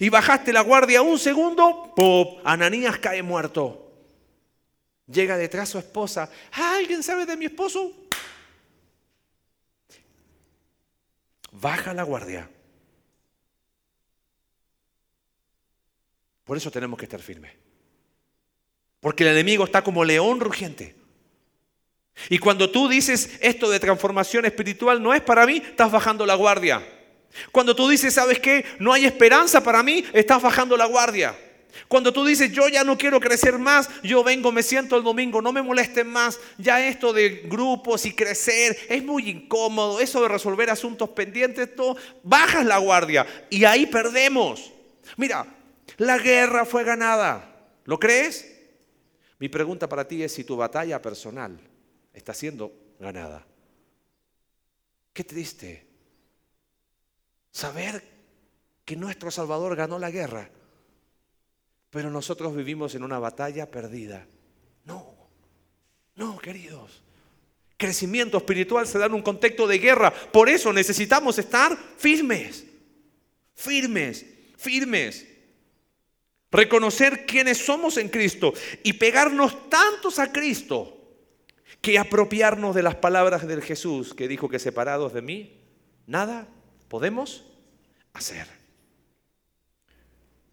Y 0.00 0.08
bajaste 0.08 0.52
la 0.52 0.62
guardia 0.62 1.00
un 1.00 1.20
segundo, 1.20 1.92
¡pop! 1.94 2.40
Ananías 2.42 2.98
cae 2.98 3.22
muerto. 3.22 3.92
Llega 5.06 5.36
detrás 5.36 5.68
su 5.68 5.78
esposa. 5.78 6.28
¿Alguien 6.50 7.04
sabe 7.04 7.26
de 7.26 7.36
mi 7.36 7.44
esposo? 7.44 7.92
Baja 11.52 11.94
la 11.94 12.02
guardia. 12.02 12.50
Por 16.48 16.56
eso 16.56 16.70
tenemos 16.70 16.98
que 16.98 17.04
estar 17.04 17.20
firmes. 17.20 17.52
Porque 19.00 19.22
el 19.22 19.32
enemigo 19.32 19.66
está 19.66 19.84
como 19.84 20.02
león 20.02 20.40
rugiente. 20.40 20.96
Y 22.30 22.38
cuando 22.38 22.70
tú 22.70 22.88
dices 22.88 23.38
esto 23.42 23.68
de 23.68 23.78
transformación 23.78 24.46
espiritual 24.46 25.02
no 25.02 25.12
es 25.12 25.20
para 25.20 25.44
mí, 25.44 25.58
estás 25.58 25.92
bajando 25.92 26.24
la 26.24 26.36
guardia. 26.36 26.82
Cuando 27.52 27.76
tú 27.76 27.86
dices, 27.86 28.14
¿sabes 28.14 28.40
qué? 28.40 28.64
No 28.78 28.94
hay 28.94 29.04
esperanza 29.04 29.62
para 29.62 29.82
mí, 29.82 30.02
estás 30.14 30.40
bajando 30.40 30.74
la 30.78 30.86
guardia. 30.86 31.36
Cuando 31.86 32.14
tú 32.14 32.24
dices, 32.24 32.50
yo 32.50 32.66
ya 32.68 32.82
no 32.82 32.96
quiero 32.96 33.20
crecer 33.20 33.58
más, 33.58 33.90
yo 34.02 34.24
vengo, 34.24 34.50
me 34.50 34.62
siento 34.62 34.96
el 34.96 35.04
domingo, 35.04 35.42
no 35.42 35.52
me 35.52 35.60
molesten 35.60 36.08
más, 36.08 36.40
ya 36.56 36.88
esto 36.88 37.12
de 37.12 37.42
grupos 37.44 38.06
y 38.06 38.14
crecer 38.14 38.74
es 38.88 39.04
muy 39.04 39.28
incómodo, 39.28 40.00
eso 40.00 40.22
de 40.22 40.28
resolver 40.28 40.70
asuntos 40.70 41.10
pendientes, 41.10 41.76
todo, 41.76 41.98
bajas 42.22 42.64
la 42.64 42.78
guardia 42.78 43.26
y 43.50 43.66
ahí 43.66 43.84
perdemos. 43.84 44.72
Mira, 45.18 45.46
la 45.98 46.18
guerra 46.18 46.64
fue 46.64 46.84
ganada, 46.84 47.70
¿lo 47.84 47.98
crees? 47.98 48.56
Mi 49.38 49.48
pregunta 49.48 49.88
para 49.88 50.06
ti 50.06 50.22
es 50.22 50.32
si 50.32 50.44
tu 50.44 50.56
batalla 50.56 51.00
personal 51.00 51.60
está 52.12 52.34
siendo 52.34 52.72
ganada. 52.98 53.46
Qué 55.12 55.24
triste 55.24 55.86
saber 57.50 58.02
que 58.84 58.96
nuestro 58.96 59.30
Salvador 59.30 59.76
ganó 59.76 59.98
la 59.98 60.10
guerra, 60.10 60.50
pero 61.90 62.10
nosotros 62.10 62.54
vivimos 62.54 62.94
en 62.94 63.02
una 63.02 63.18
batalla 63.18 63.70
perdida. 63.70 64.26
No, 64.84 65.14
no, 66.14 66.38
queridos. 66.38 67.02
Crecimiento 67.76 68.38
espiritual 68.38 68.86
se 68.86 68.98
da 68.98 69.06
en 69.06 69.14
un 69.14 69.22
contexto 69.22 69.66
de 69.66 69.78
guerra. 69.78 70.12
Por 70.12 70.48
eso 70.48 70.72
necesitamos 70.72 71.38
estar 71.38 71.76
firmes, 71.96 72.64
firmes, 73.54 74.26
firmes. 74.56 75.27
Reconocer 76.50 77.26
quiénes 77.26 77.58
somos 77.58 77.98
en 77.98 78.08
Cristo 78.08 78.54
y 78.82 78.94
pegarnos 78.94 79.68
tantos 79.68 80.18
a 80.18 80.32
Cristo 80.32 80.94
que 81.80 81.98
apropiarnos 81.98 82.74
de 82.74 82.82
las 82.82 82.96
palabras 82.96 83.46
del 83.46 83.62
Jesús 83.62 84.14
que 84.14 84.28
dijo 84.28 84.48
que 84.48 84.58
separados 84.58 85.12
de 85.12 85.22
mí, 85.22 85.60
nada 86.06 86.48
podemos 86.88 87.44
hacer. 88.14 88.46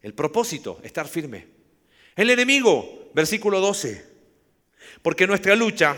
El 0.02 0.14
propósito, 0.14 0.78
estar 0.84 1.08
firme. 1.08 1.48
El 2.14 2.30
enemigo, 2.30 3.10
versículo 3.14 3.60
12, 3.60 4.06
porque 5.02 5.26
nuestra 5.26 5.56
lucha 5.56 5.96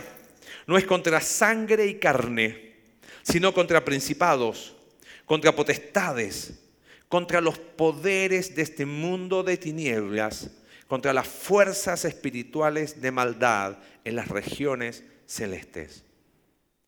no 0.67 0.79
es 0.79 0.85
contra 0.85 1.21
sangre 1.21 1.87
y 1.87 1.99
carne, 1.99 2.75
sino 3.23 3.53
contra 3.53 3.85
principados, 3.85 4.75
contra 5.27 5.55
potestades, 5.55 6.68
contra 7.09 7.41
los 7.41 7.59
poderes 7.59 8.55
de 8.55 8.63
este 8.63 8.85
mundo 8.87 9.43
de 9.43 9.57
tinieblas, 9.57 10.51
contra 10.87 11.13
las 11.13 11.27
fuerzas 11.27 12.05
espirituales 12.05 13.01
de 13.01 13.11
maldad 13.11 13.79
en 14.05 14.17
las 14.17 14.29
regiones 14.29 15.05
celestes. 15.27 16.05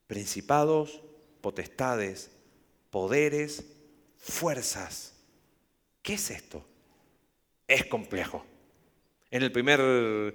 Principados, 0.07 1.03
potestades, 1.41 2.31
poderes, 2.91 3.65
fuerzas. 4.19 5.15
¿Qué 6.03 6.15
es 6.15 6.31
esto? 6.31 6.65
Es 7.67 7.87
complejo. 7.87 8.45
En 9.31 9.43
el 9.43 9.53
primer 9.53 10.35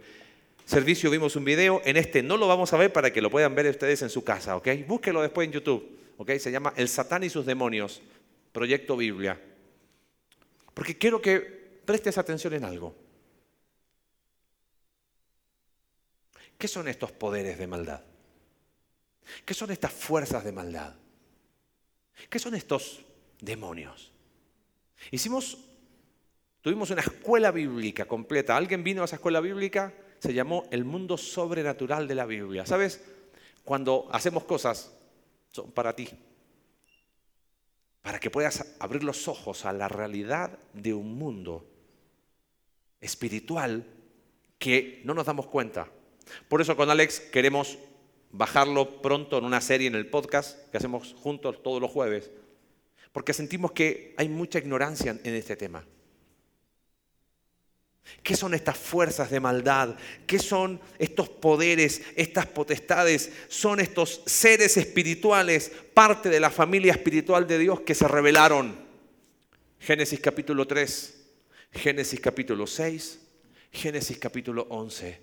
servicio 0.66 1.12
vimos 1.12 1.36
un 1.36 1.46
video, 1.46 1.82
en 1.86 1.98
este 1.98 2.24
no 2.24 2.38
lo 2.38 2.48
vamos 2.48 2.72
a 2.74 2.78
ver 2.78 2.94
para 2.94 3.12
que 3.12 3.22
lo 3.22 3.30
puedan 3.30 3.54
ver 3.54 3.68
ustedes 3.68 4.02
en 4.02 4.10
su 4.10 4.24
casa, 4.24 4.56
¿ok? 4.56 4.70
Búsquelo 4.88 5.22
después 5.22 5.48
en 5.48 5.54
YouTube, 5.54 5.98
¿ok? 6.18 6.32
Se 6.38 6.52
llama 6.52 6.74
El 6.76 6.88
Satán 6.88 7.24
y 7.24 7.30
sus 7.30 7.46
demonios, 7.46 8.02
Proyecto 8.52 8.96
Biblia. 8.96 9.40
Porque 10.76 10.98
quiero 10.98 11.22
que 11.22 11.40
prestes 11.86 12.18
atención 12.18 12.54
en 12.54 12.66
algo. 12.66 12.94
¿Qué 16.58 16.68
son 16.68 16.88
estos 16.90 17.14
poderes 17.14 17.58
de 17.58 17.66
maldad? 17.66 18.04
¿Qué 19.46 19.54
son 19.54 19.72
estas 19.72 19.94
fuerzas 19.94 20.44
de 20.44 20.52
maldad? 20.52 20.94
¿Qué 22.30 22.40
son 22.40 22.56
estos 22.56 23.02
demonios? 23.40 24.12
Hicimos, 25.12 25.58
tuvimos 26.62 26.90
una 26.90 27.02
escuela 27.02 27.52
bíblica 27.52 28.06
completa. 28.06 28.58
¿Alguien 28.58 28.84
vino 28.84 29.02
a 29.02 29.06
esa 29.06 29.16
escuela 29.16 29.40
bíblica? 29.40 29.94
Se 30.20 30.34
llamó 30.34 30.68
El 30.72 30.84
mundo 30.84 31.18
sobrenatural 31.18 32.06
de 32.06 32.16
la 32.16 32.26
Biblia. 32.26 32.66
¿Sabes? 32.66 33.02
Cuando 33.64 34.10
hacemos 34.12 34.44
cosas, 34.44 34.92
son 35.52 35.72
para 35.72 35.96
ti. 35.96 36.10
Para 38.06 38.20
que 38.20 38.30
puedas 38.30 38.64
abrir 38.78 39.04
los 39.04 39.28
ojos 39.28 39.66
a 39.66 39.74
la 39.74 39.88
realidad 39.88 40.60
de 40.74 40.94
un 40.94 41.18
mundo 41.18 41.66
espiritual 43.02 43.84
que 44.60 45.02
no 45.06 45.16
nos 45.16 45.26
damos 45.26 45.48
cuenta. 45.48 45.88
Por 46.48 46.62
eso 46.62 46.76
con 46.78 46.92
Alex 46.92 47.20
queremos 47.20 47.80
bajarlo 48.30 49.02
pronto 49.02 49.40
en 49.40 49.44
una 49.44 49.60
serie 49.60 49.88
en 49.88 49.96
el 49.96 50.08
podcast 50.08 50.70
que 50.70 50.78
hacemos 50.78 51.16
juntos 51.18 51.64
todos 51.64 51.82
los 51.82 51.90
jueves, 51.90 52.30
porque 53.12 53.34
sentimos 53.34 53.72
que 53.72 54.14
hay 54.18 54.30
mucha 54.30 54.60
ignorancia 54.60 55.20
en 55.24 55.34
este 55.34 55.56
tema. 55.56 55.84
¿Qué 58.22 58.36
son 58.36 58.54
estas 58.54 58.78
fuerzas 58.78 59.30
de 59.30 59.40
maldad? 59.40 59.96
¿Qué 60.26 60.40
son 60.40 60.80
estos 61.00 61.30
poderes, 61.30 62.02
estas 62.16 62.46
potestades? 62.48 63.32
Son 63.48 63.80
estos 63.80 64.22
seres 64.26 64.78
espirituales, 64.78 65.72
parte 65.94 66.30
de 66.30 66.40
la 66.40 66.50
familia 66.50 66.92
espiritual 66.92 67.48
de 67.48 67.60
Dios 67.60 67.82
que 67.82 67.96
se 67.96 68.08
revelaron. 68.08 68.76
Génesis 69.80 70.20
capítulo 70.20 70.66
3, 70.66 71.26
Génesis 71.72 72.20
capítulo 72.20 72.66
6, 72.66 73.20
Génesis 73.72 74.18
capítulo 74.18 74.66
11. 74.70 75.22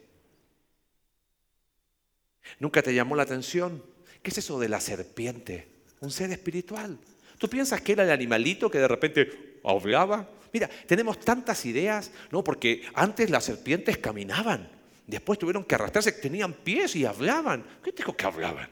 ¿Nunca 2.58 2.82
te 2.82 2.94
llamó 2.94 3.16
la 3.16 3.22
atención? 3.22 3.82
¿Qué 4.22 4.30
es 4.30 4.38
eso 4.38 4.60
de 4.60 4.68
la 4.68 4.80
serpiente? 4.80 5.68
Un 6.00 6.10
ser 6.10 6.30
espiritual. 6.30 6.98
¿Tú 7.38 7.48
piensas 7.48 7.80
que 7.80 7.92
era 7.92 8.04
el 8.04 8.10
animalito 8.10 8.70
que 8.70 8.78
de 8.78 8.88
repente 8.88 9.60
hablaba? 9.64 10.28
Mira, 10.52 10.68
tenemos 10.86 11.18
tantas 11.20 11.64
ideas, 11.64 12.10
¿no? 12.30 12.44
Porque 12.44 12.82
antes 12.94 13.30
las 13.30 13.44
serpientes 13.44 13.98
caminaban, 13.98 14.68
después 15.06 15.38
tuvieron 15.38 15.64
que 15.64 15.74
arrastrarse, 15.74 16.12
tenían 16.12 16.52
pies 16.52 16.94
y 16.94 17.06
hablaban. 17.06 17.64
¿Qué 17.82 17.92
dijo 17.92 18.14
que 18.16 18.26
hablaban? 18.26 18.68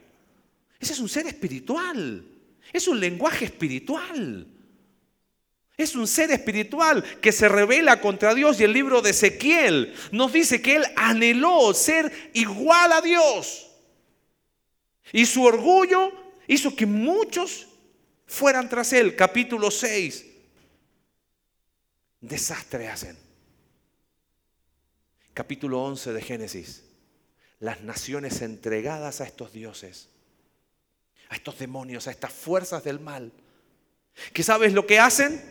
Ese 0.78 0.92
es 0.92 0.98
un 0.98 1.08
ser 1.08 1.26
espiritual, 1.26 2.24
es 2.72 2.88
un 2.88 3.00
lenguaje 3.00 3.46
espiritual. 3.46 4.46
Es 5.76 5.94
un 5.94 6.06
ser 6.06 6.30
espiritual 6.30 7.02
que 7.22 7.32
se 7.32 7.48
revela 7.48 8.02
contra 8.02 8.34
Dios 8.34 8.60
y 8.60 8.64
el 8.64 8.72
libro 8.74 9.00
de 9.00 9.10
Ezequiel 9.10 9.94
nos 10.12 10.30
dice 10.30 10.60
que 10.60 10.76
él 10.76 10.84
anheló 10.94 11.72
ser 11.72 12.30
igual 12.34 12.92
a 12.92 13.00
Dios. 13.00 13.70
Y 15.10 15.24
su 15.24 15.42
orgullo 15.42 16.12
hizo 16.46 16.76
que 16.76 16.84
muchos 16.84 17.66
fueran 18.26 18.68
tras 18.68 18.92
él. 18.92 19.16
Capítulo 19.16 19.70
6. 19.70 20.26
Desastre 22.20 22.88
hacen. 22.88 23.16
Capítulo 25.32 25.82
11 25.82 26.12
de 26.12 26.22
Génesis. 26.22 26.84
Las 27.60 27.80
naciones 27.82 28.42
entregadas 28.42 29.20
a 29.20 29.24
estos 29.24 29.52
dioses, 29.52 30.08
a 31.28 31.36
estos 31.36 31.58
demonios, 31.58 32.06
a 32.06 32.10
estas 32.10 32.32
fuerzas 32.32 32.84
del 32.84 33.00
mal. 33.00 33.32
¿Qué 34.32 34.42
sabes 34.42 34.72
lo 34.72 34.86
que 34.86 34.98
hacen? 34.98 35.42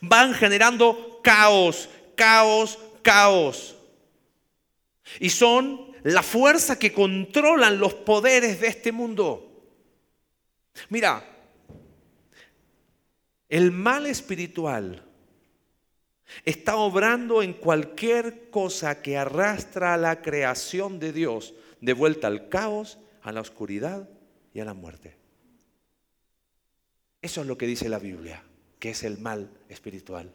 Van 0.00 0.34
generando 0.34 1.20
caos, 1.22 1.88
caos, 2.16 2.78
caos. 3.02 3.76
Y 5.20 5.30
son 5.30 5.94
la 6.02 6.22
fuerza 6.22 6.78
que 6.78 6.92
controlan 6.92 7.78
los 7.78 7.94
poderes 7.94 8.60
de 8.60 8.68
este 8.68 8.92
mundo. 8.92 9.64
Mira, 10.88 11.24
el 13.48 13.70
mal 13.70 14.06
espiritual 14.06 15.02
está 16.44 16.76
obrando 16.76 17.42
en 17.42 17.52
cualquier 17.52 18.50
cosa 18.50 19.02
que 19.02 19.16
arrastra 19.16 19.94
a 19.94 19.98
la 19.98 20.22
creación 20.22 20.98
de 20.98 21.12
Dios 21.12 21.54
de 21.80 21.92
vuelta 21.92 22.26
al 22.26 22.48
caos, 22.48 22.98
a 23.22 23.32
la 23.32 23.40
oscuridad 23.40 24.08
y 24.52 24.60
a 24.60 24.64
la 24.64 24.74
muerte. 24.74 25.16
Eso 27.20 27.40
es 27.40 27.46
lo 27.46 27.56
que 27.56 27.66
dice 27.66 27.88
la 27.88 27.98
Biblia, 27.98 28.42
que 28.78 28.90
es 28.90 29.02
el 29.02 29.18
mal 29.18 29.50
espiritual. 29.68 30.32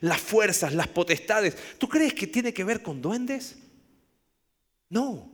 Las 0.00 0.20
fuerzas, 0.20 0.74
las 0.74 0.88
potestades. 0.88 1.56
¿Tú 1.78 1.88
crees 1.88 2.14
que 2.14 2.26
tiene 2.26 2.52
que 2.52 2.64
ver 2.64 2.82
con 2.82 3.02
duendes? 3.02 3.56
No, 4.88 5.30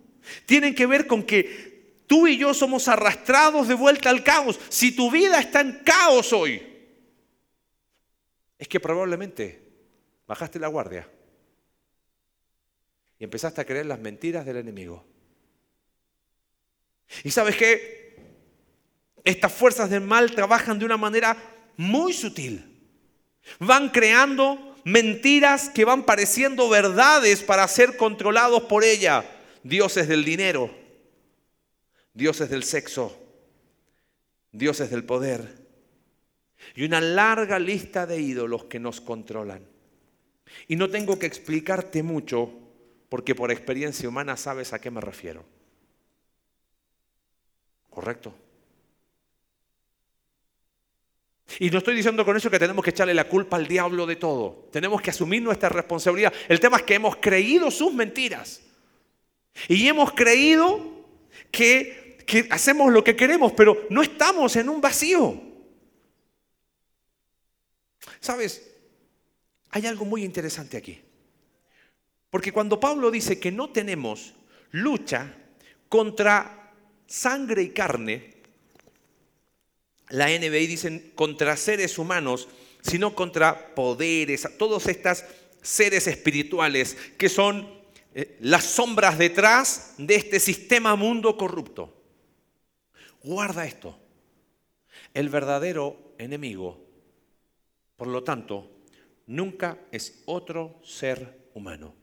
tienen 0.46 0.74
que 0.74 0.86
ver 0.86 1.06
con 1.06 1.22
que 1.22 2.02
tú 2.06 2.26
y 2.26 2.36
yo 2.36 2.52
somos 2.52 2.88
arrastrados 2.88 3.68
de 3.68 3.74
vuelta 3.74 4.10
al 4.10 4.22
caos. 4.22 4.58
Si 4.68 4.94
tu 4.94 5.10
vida 5.10 5.40
está 5.40 5.60
en 5.60 5.80
caos 5.84 6.32
hoy, 6.32 6.62
es 8.58 8.68
que 8.68 8.80
probablemente 8.80 9.61
bajaste 10.32 10.58
la 10.58 10.68
guardia 10.68 11.06
y 13.18 13.24
empezaste 13.24 13.60
a 13.60 13.66
creer 13.66 13.84
las 13.84 14.00
mentiras 14.00 14.46
del 14.46 14.56
enemigo. 14.56 15.04
¿Y 17.22 17.30
sabes 17.30 17.54
qué? 17.54 18.16
Estas 19.24 19.52
fuerzas 19.52 19.90
del 19.90 20.00
mal 20.00 20.34
trabajan 20.34 20.78
de 20.78 20.86
una 20.86 20.96
manera 20.96 21.36
muy 21.76 22.14
sutil. 22.14 22.80
Van 23.58 23.90
creando 23.90 24.74
mentiras 24.84 25.68
que 25.68 25.84
van 25.84 26.04
pareciendo 26.04 26.66
verdades 26.70 27.42
para 27.42 27.68
ser 27.68 27.98
controlados 27.98 28.62
por 28.62 28.84
ella. 28.84 29.30
Dioses 29.62 30.08
del 30.08 30.24
dinero, 30.24 30.74
dioses 32.14 32.48
del 32.48 32.64
sexo, 32.64 33.22
dioses 34.50 34.90
del 34.90 35.04
poder 35.04 35.62
y 36.74 36.84
una 36.84 37.02
larga 37.02 37.58
lista 37.58 38.06
de 38.06 38.18
ídolos 38.18 38.64
que 38.64 38.80
nos 38.80 39.02
controlan. 39.02 39.71
Y 40.68 40.76
no 40.76 40.90
tengo 40.90 41.18
que 41.18 41.26
explicarte 41.26 42.02
mucho 42.02 42.50
porque 43.08 43.34
por 43.34 43.50
experiencia 43.50 44.08
humana 44.08 44.36
sabes 44.36 44.72
a 44.72 44.80
qué 44.80 44.90
me 44.90 45.00
refiero. 45.00 45.44
¿Correcto? 47.90 48.34
Y 51.58 51.70
no 51.70 51.78
estoy 51.78 51.94
diciendo 51.94 52.24
con 52.24 52.36
eso 52.36 52.50
que 52.50 52.58
tenemos 52.58 52.82
que 52.82 52.90
echarle 52.90 53.14
la 53.14 53.28
culpa 53.28 53.56
al 53.56 53.66
diablo 53.66 54.06
de 54.06 54.16
todo. 54.16 54.68
Tenemos 54.72 55.02
que 55.02 55.10
asumir 55.10 55.42
nuestra 55.42 55.68
responsabilidad. 55.68 56.32
El 56.48 56.60
tema 56.60 56.78
es 56.78 56.82
que 56.84 56.94
hemos 56.94 57.16
creído 57.16 57.70
sus 57.70 57.92
mentiras. 57.92 58.62
Y 59.68 59.86
hemos 59.86 60.12
creído 60.12 60.80
que, 61.50 62.16
hacemos 62.50 62.90
lo 62.90 63.04
que 63.04 63.14
queremos, 63.14 63.52
pero 63.52 63.86
no 63.90 64.02
estamos 64.02 64.56
en 64.56 64.68
un 64.68 64.80
vacío. 64.80 65.40
¿Sabes? 68.20 68.71
Hay 69.72 69.86
algo 69.86 70.04
muy 70.04 70.24
interesante 70.24 70.76
aquí. 70.76 71.00
Porque 72.30 72.52
cuando 72.52 72.78
Pablo 72.78 73.10
dice 73.10 73.40
que 73.40 73.50
no 73.50 73.70
tenemos 73.70 74.34
lucha 74.70 75.34
contra 75.88 76.72
sangre 77.06 77.62
y 77.62 77.70
carne, 77.70 78.34
la 80.10 80.28
NBI 80.28 80.66
dicen 80.66 81.12
contra 81.14 81.56
seres 81.56 81.98
humanos, 81.98 82.48
sino 82.82 83.14
contra 83.14 83.74
poderes, 83.74 84.46
todos 84.58 84.86
estos 84.86 85.24
seres 85.62 86.06
espirituales 86.06 86.96
que 87.16 87.28
son 87.28 87.80
eh, 88.14 88.36
las 88.40 88.64
sombras 88.64 89.16
detrás 89.16 89.94
de 89.96 90.16
este 90.16 90.38
sistema 90.38 90.96
mundo 90.96 91.36
corrupto. 91.36 91.94
Guarda 93.22 93.64
esto. 93.64 93.98
El 95.14 95.28
verdadero 95.28 96.14
enemigo, 96.18 96.84
por 97.96 98.08
lo 98.08 98.22
tanto, 98.22 98.70
nunca 99.26 99.78
es 99.90 100.22
otro 100.26 100.80
ser 100.84 101.48
humano. 101.54 101.94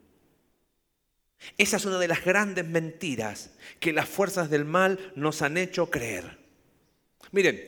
Esa 1.57 1.77
es 1.77 1.85
una 1.85 1.97
de 1.99 2.07
las 2.07 2.23
grandes 2.23 2.65
mentiras 2.65 3.51
que 3.79 3.93
las 3.93 4.09
fuerzas 4.09 4.49
del 4.49 4.65
mal 4.65 5.13
nos 5.15 5.41
han 5.41 5.57
hecho 5.57 5.89
creer. 5.89 6.37
Miren, 7.31 7.61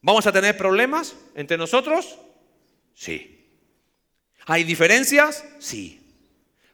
¿vamos 0.00 0.26
a 0.26 0.32
tener 0.32 0.56
problemas 0.56 1.16
entre 1.34 1.56
nosotros? 1.56 2.18
Sí. 2.94 3.48
¿Hay 4.46 4.64
diferencias? 4.64 5.44
Sí. 5.58 6.00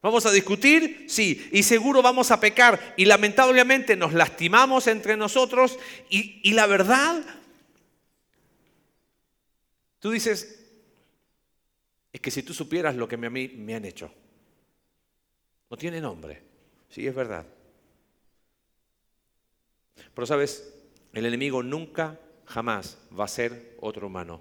¿Vamos 0.01 0.27
a 0.27 0.33
discutir? 0.33 1.07
Sí. 1.09 1.49
Y 1.53 1.63
seguro 1.63 2.03
vamos 2.03 2.31
a 2.31 2.41
pecar. 2.41 2.95
Y 2.97 3.05
lamentablemente 3.05 3.95
nos 3.97 4.13
lastimamos 4.13 4.87
entre 4.87 5.17
nosotros. 5.17 5.79
Y, 6.09 6.41
y 6.43 6.53
la 6.53 6.67
verdad, 6.67 7.23
tú 10.01 10.11
dices, 10.11 10.68
es 12.19 12.23
que 12.23 12.33
si 12.33 12.43
tú 12.43 12.53
supieras 12.53 12.97
lo 12.97 13.07
que 13.07 13.15
a 13.15 13.19
mí 13.19 13.49
me 13.49 13.75
han 13.77 13.85
hecho, 13.85 14.11
no 15.71 15.77
tiene 15.77 16.01
nombre, 16.01 16.43
sí 16.89 17.07
es 17.07 17.15
verdad. 17.15 17.47
Pero 20.13 20.27
sabes, 20.27 20.75
el 21.13 21.27
enemigo 21.27 21.63
nunca, 21.63 22.19
jamás 22.45 22.99
va 23.17 23.25
a 23.25 23.29
ser 23.29 23.77
otro 23.81 24.09
humano. 24.09 24.41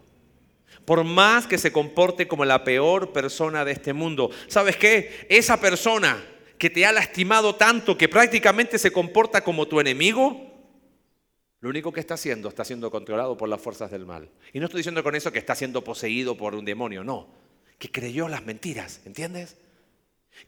Por 0.85 1.03
más 1.03 1.45
que 1.45 1.59
se 1.59 1.71
comporte 1.71 2.27
como 2.27 2.45
la 2.45 2.63
peor 2.63 3.13
persona 3.13 3.63
de 3.63 3.73
este 3.73 3.93
mundo, 3.93 4.31
¿sabes 4.47 4.75
qué? 4.75 5.27
Esa 5.29 5.61
persona 5.61 6.19
que 6.57 6.71
te 6.71 6.83
ha 6.83 6.91
lastimado 6.91 7.53
tanto 7.53 7.95
que 7.95 8.09
prácticamente 8.09 8.79
se 8.79 8.89
comporta 8.89 9.43
como 9.43 9.67
tu 9.67 9.79
enemigo, 9.79 10.51
lo 11.59 11.69
único 11.69 11.93
que 11.93 11.99
está 11.99 12.15
haciendo 12.15 12.49
está 12.49 12.65
siendo 12.65 12.89
controlado 12.89 13.37
por 13.37 13.47
las 13.47 13.61
fuerzas 13.61 13.91
del 13.91 14.07
mal. 14.07 14.31
Y 14.51 14.59
no 14.59 14.65
estoy 14.65 14.79
diciendo 14.79 15.03
con 15.03 15.13
eso 15.13 15.31
que 15.31 15.37
está 15.37 15.53
siendo 15.53 15.83
poseído 15.83 16.35
por 16.35 16.55
un 16.55 16.65
demonio, 16.65 17.03
no 17.03 17.45
que 17.77 17.91
creyó 17.91 18.27
las 18.27 18.45
mentiras, 18.45 19.01
¿entiendes? 19.05 19.55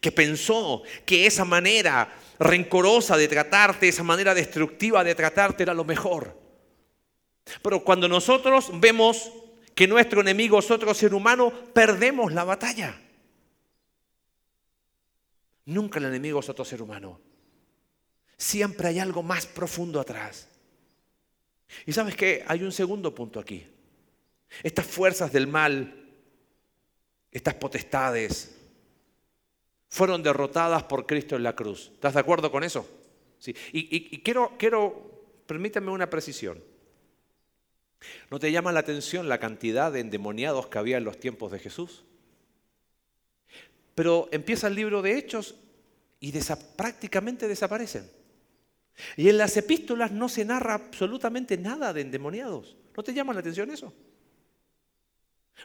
Que 0.01 0.11
pensó 0.11 0.83
que 1.05 1.25
esa 1.25 1.45
manera 1.45 2.13
rencorosa 2.39 3.17
de 3.17 3.27
tratarte, 3.27 3.87
esa 3.87 4.03
manera 4.03 4.33
destructiva 4.33 5.03
de 5.03 5.15
tratarte 5.15 5.63
era 5.63 5.73
lo 5.73 5.83
mejor. 5.83 6.37
Pero 7.61 7.83
cuando 7.83 8.07
nosotros 8.07 8.71
vemos 8.79 9.31
que 9.75 9.87
nuestro 9.87 10.21
enemigo 10.21 10.59
es 10.59 10.69
otro 10.71 10.93
ser 10.93 11.13
humano, 11.13 11.51
perdemos 11.73 12.33
la 12.33 12.43
batalla. 12.43 12.99
Nunca 15.65 15.99
el 15.99 16.05
enemigo 16.05 16.39
es 16.39 16.49
otro 16.49 16.65
ser 16.65 16.81
humano. 16.81 17.19
Siempre 18.37 18.87
hay 18.87 18.99
algo 18.99 19.21
más 19.21 19.45
profundo 19.45 19.99
atrás. 19.99 20.47
Y 21.85 21.93
sabes 21.93 22.15
que 22.15 22.43
hay 22.47 22.63
un 22.63 22.71
segundo 22.71 23.13
punto 23.13 23.39
aquí. 23.39 23.67
Estas 24.63 24.85
fuerzas 24.85 25.31
del 25.31 25.47
mal 25.47 25.98
estas 27.31 27.55
potestades 27.55 28.55
fueron 29.87 30.23
derrotadas 30.23 30.83
por 30.83 31.05
Cristo 31.05 31.35
en 31.35 31.43
la 31.43 31.55
cruz. 31.55 31.91
¿Estás 31.93 32.13
de 32.13 32.19
acuerdo 32.19 32.51
con 32.51 32.63
eso? 32.63 32.87
Sí. 33.39 33.55
Y, 33.71 34.19
quiero, 34.21 34.53
quiero, 34.57 35.41
permítame 35.45 35.91
una 35.91 36.09
precisión. 36.09 36.63
¿No 38.29 38.39
te 38.39 38.51
llama 38.51 38.71
la 38.71 38.79
atención 38.79 39.27
la 39.27 39.39
cantidad 39.39 39.91
de 39.91 39.99
endemoniados 39.99 40.67
que 40.67 40.77
había 40.77 40.97
en 40.97 41.03
los 41.03 41.19
tiempos 41.19 41.51
de 41.51 41.59
Jesús? 41.59 42.03
Pero 43.95 44.29
empieza 44.31 44.67
el 44.67 44.75
libro 44.75 45.01
de 45.01 45.17
Hechos 45.17 45.55
y 46.19 46.33
prácticamente 46.75 47.47
desaparecen. 47.47 48.09
Y 49.15 49.29
en 49.29 49.37
las 49.37 49.55
epístolas 49.57 50.11
no 50.11 50.29
se 50.29 50.45
narra 50.45 50.73
absolutamente 50.73 51.57
nada 51.57 51.93
de 51.93 52.01
endemoniados. 52.01 52.77
¿No 52.95 53.03
te 53.03 53.13
llama 53.13 53.33
la 53.33 53.39
atención 53.39 53.71
eso? 53.71 53.93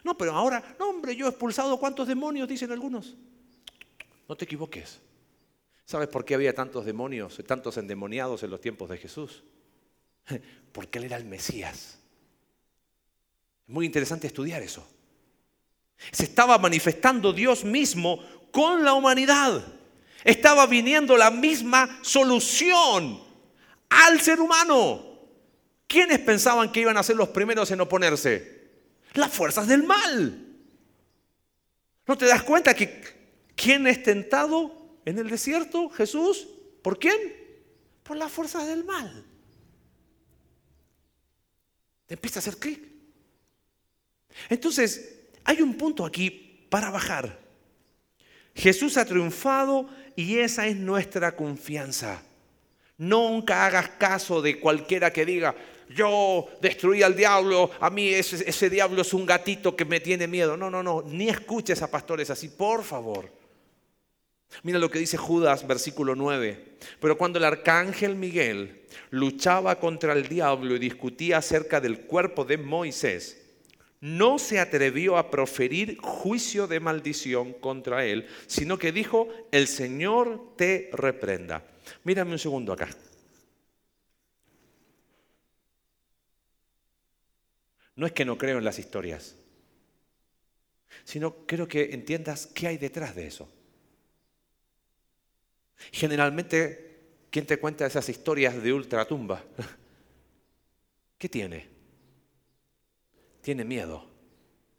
No, 0.03 0.17
pero 0.17 0.33
ahora, 0.33 0.75
no 0.79 0.89
hombre, 0.89 1.15
yo 1.15 1.25
he 1.25 1.29
expulsado 1.29 1.79
cuántos 1.79 2.07
demonios, 2.07 2.47
dicen 2.47 2.71
algunos. 2.71 3.15
No 4.27 4.35
te 4.35 4.45
equivoques. 4.45 4.99
¿Sabes 5.85 6.07
por 6.07 6.25
qué 6.25 6.35
había 6.35 6.53
tantos 6.53 6.85
demonios, 6.85 7.39
tantos 7.45 7.77
endemoniados 7.77 8.41
en 8.43 8.49
los 8.49 8.59
tiempos 8.59 8.89
de 8.89 8.97
Jesús? 8.97 9.43
Porque 10.71 10.97
Él 10.97 11.05
era 11.05 11.17
el 11.17 11.25
Mesías. 11.25 11.99
Es 13.67 13.73
muy 13.73 13.85
interesante 13.85 14.27
estudiar 14.27 14.61
eso. 14.61 14.87
Se 16.11 16.23
estaba 16.23 16.57
manifestando 16.57 17.33
Dios 17.33 17.63
mismo 17.63 18.19
con 18.51 18.83
la 18.83 18.93
humanidad. 18.93 19.63
Estaba 20.23 20.65
viniendo 20.65 21.15
la 21.17 21.29
misma 21.29 21.99
solución 22.01 23.21
al 23.89 24.19
ser 24.21 24.39
humano. 24.39 25.05
¿Quiénes 25.87 26.19
pensaban 26.19 26.71
que 26.71 26.81
iban 26.81 26.97
a 26.97 27.03
ser 27.03 27.15
los 27.15 27.29
primeros 27.29 27.69
en 27.71 27.81
oponerse? 27.81 28.54
Las 29.17 29.31
fuerzas 29.31 29.67
del 29.67 29.83
mal. 29.83 30.45
¿No 32.07 32.17
te 32.17 32.25
das 32.25 32.43
cuenta 32.43 32.73
que 32.73 33.01
quién 33.55 33.87
es 33.87 34.03
tentado 34.03 34.99
en 35.05 35.17
el 35.17 35.29
desierto? 35.29 35.89
Jesús. 35.89 36.47
¿Por 36.81 36.99
quién? 36.99 37.17
Por 38.03 38.17
las 38.17 38.31
fuerzas 38.31 38.67
del 38.67 38.83
mal. 38.83 39.25
Te 42.05 42.13
empieza 42.13 42.39
a 42.39 42.41
hacer 42.41 42.57
clic. 42.57 42.83
Entonces, 44.49 45.21
hay 45.43 45.61
un 45.61 45.75
punto 45.75 46.05
aquí 46.05 46.67
para 46.69 46.91
bajar. 46.91 47.39
Jesús 48.53 48.97
ha 48.97 49.05
triunfado 49.05 49.89
y 50.15 50.37
esa 50.37 50.67
es 50.67 50.75
nuestra 50.75 51.35
confianza. 51.35 52.21
Nunca 52.97 53.65
hagas 53.65 53.89
caso 53.89 54.41
de 54.41 54.59
cualquiera 54.59 55.11
que 55.11 55.25
diga, 55.25 55.55
yo 55.89 56.47
destruí 56.61 57.03
al 57.03 57.15
diablo, 57.15 57.71
a 57.79 57.89
mí 57.89 58.09
ese, 58.09 58.69
diablo 58.69 59.01
es 59.01 59.13
un 59.13 59.25
gatito 59.25 59.75
que 59.75 59.85
me 59.85 59.99
tiene 59.99 60.27
miedo. 60.27 60.57
No, 60.57 60.69
no, 60.69 60.81
no, 60.81 61.03
ni 61.03 61.29
escuches 61.29 61.81
a 61.81 61.91
pastores 61.91 62.29
así, 62.29 62.49
por 62.49 62.83
favor. 62.83 63.29
Mira 64.63 64.79
lo 64.79 64.89
que 64.89 64.99
dice 64.99 65.17
Judas, 65.17 65.67
versículo 65.67 66.15
9. 66.15 66.77
Pero 66.99 67.17
cuando 67.17 67.39
el 67.39 67.45
arcángel 67.45 68.15
Miguel 68.15 68.83
luchaba 69.09 69.79
contra 69.79 70.13
el 70.13 70.27
diablo 70.27 70.75
y 70.75 70.79
discutía 70.79 71.37
acerca 71.37 71.81
del 71.81 72.01
cuerpo 72.01 72.45
de 72.45 72.57
Moisés, 72.57 73.41
no 74.01 74.37
se 74.37 74.59
atrevió 74.59 75.17
a 75.17 75.31
proferir 75.31 75.97
juicio 75.99 76.67
de 76.67 76.79
maldición 76.79 77.53
contra 77.53 78.05
él, 78.05 78.27
sino 78.47 78.77
que 78.77 78.91
dijo, 78.91 79.27
el 79.51 79.67
Señor 79.67 80.53
te 80.55 80.89
reprenda. 80.93 81.63
Mírame 82.03 82.31
un 82.31 82.39
segundo 82.39 82.73
acá. 82.73 82.87
No 87.95 88.05
es 88.05 88.11
que 88.11 88.25
no 88.25 88.37
creo 88.37 88.57
en 88.57 88.65
las 88.65 88.79
historias. 88.79 89.35
sino 91.03 91.45
quiero 91.45 91.67
que 91.67 91.93
entiendas 91.93 92.47
qué 92.47 92.67
hay 92.67 92.77
detrás 92.77 93.15
de 93.15 93.27
eso. 93.27 93.49
Generalmente, 95.91 96.99
¿quién 97.29 97.45
te 97.45 97.59
cuenta 97.59 97.85
esas 97.85 98.07
historias 98.09 98.61
de 98.61 98.73
ultratumba? 98.73 99.43
¿Qué 101.17 101.29
tiene? 101.29 101.67
Tiene 103.41 103.63
miedo, 103.63 104.07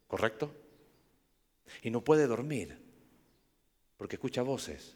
¿correcto? 0.09 0.52
Y 1.83 1.90
no 1.90 2.02
puede 2.02 2.26
dormir 2.26 2.79
porque 3.96 4.16
escucha 4.16 4.42
voces. 4.42 4.94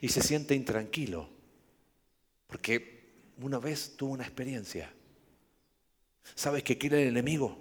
Y 0.00 0.08
se 0.08 0.22
siente 0.22 0.54
intranquilo 0.54 1.28
porque 2.46 3.04
una 3.38 3.58
vez 3.58 3.96
tuvo 3.96 4.12
una 4.12 4.24
experiencia. 4.24 4.92
¿Sabes 6.34 6.62
qué 6.62 6.78
quiere 6.78 7.02
el 7.02 7.08
enemigo? 7.08 7.58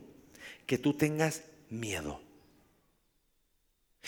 Que 0.65 0.77
tú 0.77 0.93
tengas 0.93 1.43
miedo. 1.69 2.21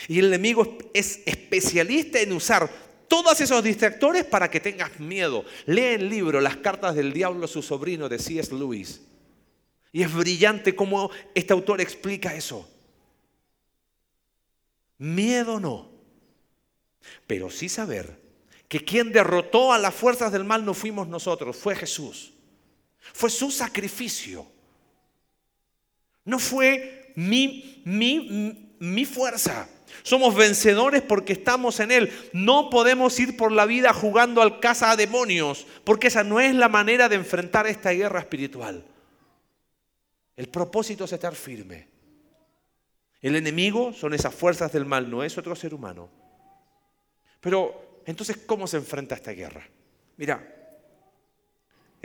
Y 0.07 0.19
el 0.19 0.25
enemigo 0.25 0.77
es 0.93 1.21
especialista 1.25 2.19
en 2.19 2.33
usar 2.33 2.69
todos 3.07 3.39
esos 3.39 3.63
distractores 3.63 4.25
para 4.25 4.49
que 4.49 4.59
tengas 4.59 4.99
miedo. 4.99 5.45
Lee 5.65 5.95
el 5.95 6.09
libro 6.09 6.41
Las 6.41 6.57
cartas 6.57 6.95
del 6.95 7.13
diablo, 7.13 7.47
su 7.47 7.61
sobrino 7.61 8.09
de 8.09 8.19
C.S. 8.19 8.53
Lewis. 8.53 9.01
Y 9.91 10.03
es 10.03 10.13
brillante 10.13 10.75
cómo 10.75 11.09
este 11.33 11.53
autor 11.53 11.79
explica 11.79 12.35
eso. 12.35 12.69
Miedo 14.97 15.59
no, 15.59 15.91
pero 17.27 17.49
sí 17.49 17.69
saber 17.69 18.19
que 18.67 18.83
quien 18.83 19.11
derrotó 19.11 19.71
a 19.71 19.77
las 19.77 19.93
fuerzas 19.93 20.31
del 20.31 20.43
mal 20.43 20.65
no 20.65 20.73
fuimos 20.73 21.07
nosotros, 21.07 21.55
fue 21.55 21.75
Jesús. 21.75 22.34
Fue 23.13 23.29
su 23.29 23.51
sacrificio. 23.51 24.45
No 26.23 26.39
fue 26.39 27.13
mi, 27.15 27.81
mi, 27.85 28.75
mi 28.79 29.05
fuerza. 29.05 29.69
Somos 30.03 30.35
vencedores 30.35 31.01
porque 31.01 31.33
estamos 31.33 31.79
en 31.79 31.91
Él. 31.91 32.11
No 32.33 32.69
podemos 32.69 33.19
ir 33.19 33.37
por 33.37 33.51
la 33.51 33.65
vida 33.65 33.93
jugando 33.93 34.41
al 34.41 34.59
caza 34.59 34.91
a 34.91 34.95
demonios, 34.95 35.65
porque 35.83 36.07
esa 36.07 36.23
no 36.23 36.39
es 36.39 36.53
la 36.53 36.69
manera 36.69 37.09
de 37.09 37.15
enfrentar 37.15 37.67
esta 37.67 37.91
guerra 37.91 38.19
espiritual. 38.19 38.83
El 40.35 40.49
propósito 40.49 41.05
es 41.05 41.13
estar 41.13 41.35
firme. 41.35 41.87
El 43.21 43.35
enemigo 43.35 43.93
son 43.93 44.13
esas 44.13 44.35
fuerzas 44.35 44.71
del 44.71 44.85
mal, 44.85 45.09
no 45.09 45.23
es 45.23 45.37
otro 45.37 45.55
ser 45.55 45.73
humano. 45.73 46.09
Pero 47.39 48.01
entonces, 48.05 48.37
¿cómo 48.45 48.67
se 48.67 48.77
enfrenta 48.77 49.15
esta 49.15 49.31
guerra? 49.31 49.67
Mira, 50.17 50.54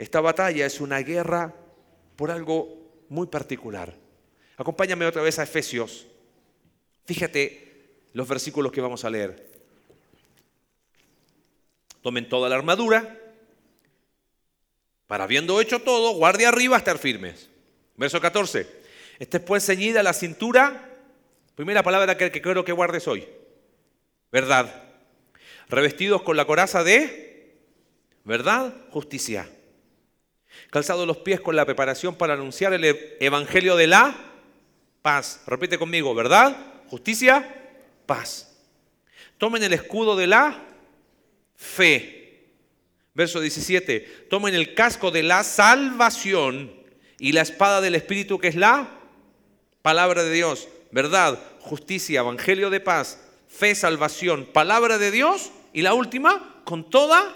esta 0.01 0.19
batalla 0.19 0.65
es 0.65 0.81
una 0.81 0.97
guerra 0.97 1.53
por 2.15 2.31
algo 2.31 3.05
muy 3.07 3.27
particular. 3.27 3.93
Acompáñame 4.57 5.05
otra 5.05 5.21
vez 5.21 5.37
a 5.37 5.43
Efesios. 5.43 6.07
Fíjate 7.05 8.07
los 8.13 8.27
versículos 8.27 8.71
que 8.71 8.81
vamos 8.81 9.05
a 9.05 9.11
leer. 9.11 9.47
Tomen 12.01 12.27
toda 12.27 12.49
la 12.49 12.55
armadura 12.55 13.15
para 15.05 15.25
habiendo 15.25 15.61
hecho 15.61 15.83
todo, 15.83 16.13
guarde 16.13 16.47
arriba 16.47 16.77
estar 16.77 16.97
firmes. 16.97 17.51
Verso 17.95 18.19
14. 18.19 18.65
Esté 19.19 19.39
pues 19.39 19.63
ceñida 19.63 20.01
la 20.01 20.13
cintura. 20.13 20.97
Primera 21.53 21.83
palabra 21.83 22.17
que, 22.17 22.31
quiero 22.41 22.65
que 22.65 22.71
guardes 22.71 23.07
hoy. 23.07 23.29
Verdad. 24.31 24.83
Revestidos 25.69 26.23
con 26.23 26.37
la 26.37 26.45
coraza 26.45 26.83
de 26.83 27.55
verdad, 28.23 28.73
justicia. 28.89 29.47
Calzados 30.71 31.05
los 31.05 31.17
pies 31.17 31.41
con 31.41 31.57
la 31.57 31.65
preparación 31.65 32.15
para 32.15 32.33
anunciar 32.33 32.71
el 32.71 32.85
evangelio 33.19 33.75
de 33.75 33.87
la 33.87 34.15
paz. 35.01 35.41
Repite 35.45 35.77
conmigo, 35.77 36.15
verdad, 36.15 36.55
justicia, 36.87 37.45
paz. 38.05 38.57
Tomen 39.37 39.63
el 39.63 39.73
escudo 39.73 40.15
de 40.15 40.27
la 40.27 40.63
fe. 41.57 42.47
Verso 43.13 43.41
17. 43.41 44.27
Tomen 44.29 44.55
el 44.55 44.73
casco 44.73 45.11
de 45.11 45.23
la 45.23 45.43
salvación 45.43 46.71
y 47.19 47.33
la 47.33 47.41
espada 47.41 47.81
del 47.81 47.95
Espíritu 47.95 48.39
que 48.39 48.47
es 48.47 48.55
la 48.55 48.87
palabra 49.81 50.23
de 50.23 50.31
Dios. 50.31 50.69
Verdad, 50.91 51.37
justicia, 51.59 52.21
evangelio 52.21 52.69
de 52.69 52.79
paz, 52.79 53.19
fe, 53.49 53.75
salvación, 53.75 54.47
palabra 54.53 54.97
de 54.97 55.11
Dios. 55.11 55.51
Y 55.73 55.81
la 55.81 55.93
última, 55.95 56.61
con 56.63 56.89
toda 56.89 57.35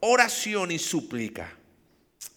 oración 0.00 0.70
y 0.70 0.78
súplica. 0.78 1.59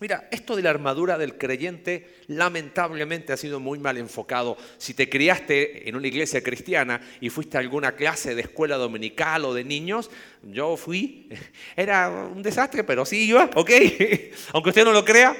Mira, 0.03 0.27
esto 0.31 0.57
de 0.57 0.61
la 0.61 0.69
armadura 0.69 1.17
del 1.17 1.37
creyente 1.37 2.15
lamentablemente 2.27 3.31
ha 3.31 3.37
sido 3.37 3.61
muy 3.61 3.79
mal 3.79 3.97
enfocado. 3.97 4.57
Si 4.77 4.93
te 4.93 5.09
criaste 5.09 5.87
en 5.87 5.95
una 5.95 6.07
iglesia 6.07 6.43
cristiana 6.43 6.99
y 7.21 7.29
fuiste 7.29 7.55
a 7.55 7.61
alguna 7.61 7.95
clase 7.95 8.35
de 8.35 8.41
escuela 8.41 8.75
dominical 8.75 9.45
o 9.45 9.53
de 9.53 9.63
niños, 9.63 10.11
yo 10.43 10.75
fui, 10.75 11.29
era 11.77 12.09
un 12.09 12.43
desastre, 12.43 12.83
pero 12.83 13.05
sí 13.05 13.29
iba, 13.29 13.49
¿ok? 13.55 13.71
Aunque 14.53 14.69
usted 14.71 14.83
no 14.83 14.91
lo 14.91 15.05
crea, 15.05 15.37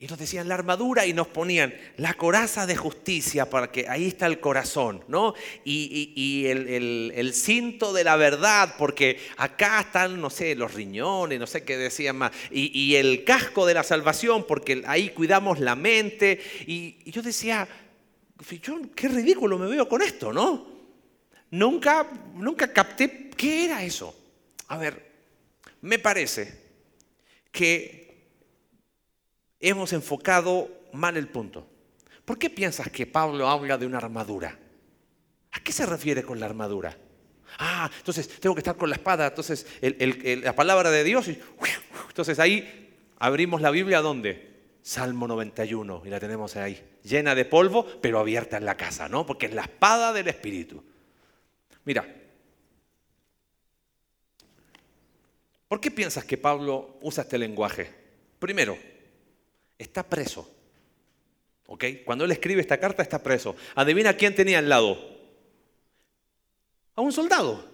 y 0.00 0.06
nos 0.06 0.18
decían 0.18 0.46
la 0.46 0.54
armadura 0.54 1.06
y 1.06 1.12
nos 1.12 1.26
ponían 1.26 1.74
la 1.96 2.14
coraza 2.14 2.66
de 2.66 2.76
justicia 2.76 3.50
para 3.50 3.72
que 3.72 3.88
ahí 3.88 4.06
está 4.06 4.26
el 4.26 4.38
corazón, 4.38 5.02
¿no? 5.08 5.34
Y, 5.64 6.46
el, 6.46 7.32
cinto 7.34 7.92
de 7.92 8.04
la 8.04 8.14
verdad, 8.14 8.76
porque 8.78 9.18
acá 9.38 9.80
están, 9.80 10.20
no 10.20 10.30
sé, 10.30 10.54
los 10.54 10.72
riñones, 10.74 11.40
no 11.40 11.48
sé 11.48 11.64
qué 11.64 11.76
decían 11.76 12.16
más. 12.16 12.30
Y, 12.52 12.94
el 12.94 13.24
casco 13.24 13.66
de 13.66 13.74
la 13.74 13.82
salvación, 13.82 14.46
porque 14.46 14.84
ahí 14.86 15.10
cuidamos 15.10 15.58
la 15.58 15.74
mente. 15.74 16.40
Y, 16.64 17.10
yo 17.10 17.20
decía, 17.20 17.66
qué 18.94 19.08
ridículo 19.08 19.58
me 19.58 19.66
veo 19.66 19.88
con 19.88 20.00
esto, 20.00 20.32
¿no? 20.32 20.78
Nunca, 21.50 22.06
nunca 22.34 22.72
capté 22.72 23.30
qué 23.36 23.64
era 23.64 23.82
eso. 23.82 24.14
A 24.68 24.76
ver, 24.76 25.10
me 25.80 25.98
parece 25.98 26.56
que 27.50 28.07
hemos 29.60 29.92
enfocado 29.92 30.68
mal 30.92 31.16
el 31.16 31.28
punto. 31.28 31.66
¿Por 32.24 32.38
qué 32.38 32.50
piensas 32.50 32.90
que 32.90 33.06
Pablo 33.06 33.48
habla 33.48 33.78
de 33.78 33.86
una 33.86 33.98
armadura? 33.98 34.58
¿A 35.52 35.60
qué 35.60 35.72
se 35.72 35.86
refiere 35.86 36.22
con 36.22 36.38
la 36.38 36.46
armadura? 36.46 36.96
Ah, 37.58 37.90
entonces 37.98 38.28
tengo 38.40 38.54
que 38.54 38.60
estar 38.60 38.76
con 38.76 38.90
la 38.90 38.96
espada, 38.96 39.26
entonces 39.28 39.66
la 39.80 40.54
palabra 40.54 40.90
de 40.90 41.04
Dios. 41.04 41.28
Entonces 42.08 42.38
ahí 42.38 42.94
abrimos 43.18 43.62
la 43.62 43.70
Biblia, 43.70 44.00
¿dónde? 44.00 44.46
Salmo 44.82 45.26
91, 45.26 46.02
y 46.04 46.08
la 46.08 46.20
tenemos 46.20 46.56
ahí, 46.56 46.82
llena 47.02 47.34
de 47.34 47.44
polvo, 47.44 47.86
pero 48.00 48.18
abierta 48.18 48.56
en 48.56 48.64
la 48.64 48.76
casa, 48.76 49.08
¿no? 49.08 49.26
Porque 49.26 49.46
es 49.46 49.54
la 49.54 49.62
espada 49.62 50.12
del 50.12 50.28
Espíritu. 50.28 50.82
Mira, 51.84 52.06
¿por 55.66 55.80
qué 55.80 55.90
piensas 55.90 56.24
que 56.24 56.38
Pablo 56.38 56.98
usa 57.02 57.24
este 57.24 57.38
lenguaje? 57.38 57.92
Primero, 58.38 58.78
está 59.78 60.02
preso. 60.02 60.50
¿Ok? 61.66 61.84
Cuando 62.04 62.24
él 62.24 62.32
escribe 62.32 62.60
esta 62.60 62.78
carta 62.78 63.02
está 63.02 63.22
preso. 63.22 63.54
Adivina 63.74 64.14
quién 64.14 64.34
tenía 64.34 64.58
al 64.58 64.68
lado. 64.68 64.98
A 66.96 67.00
un 67.00 67.12
soldado. 67.12 67.64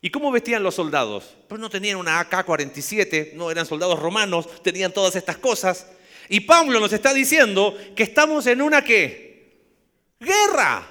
¿Y 0.00 0.10
cómo 0.10 0.30
vestían 0.30 0.62
los 0.62 0.74
soldados? 0.74 1.36
Pues 1.48 1.60
no 1.60 1.70
tenían 1.70 1.96
una 1.96 2.20
AK-47, 2.20 3.32
no 3.32 3.50
eran 3.50 3.66
soldados 3.66 3.98
romanos, 3.98 4.62
tenían 4.62 4.92
todas 4.92 5.16
estas 5.16 5.38
cosas. 5.38 5.86
Y 6.28 6.40
Pablo 6.40 6.78
nos 6.78 6.92
está 6.92 7.14
diciendo 7.14 7.76
que 7.96 8.02
estamos 8.02 8.46
en 8.46 8.62
una 8.62 8.84
qué? 8.84 9.56
Guerra. 10.20 10.86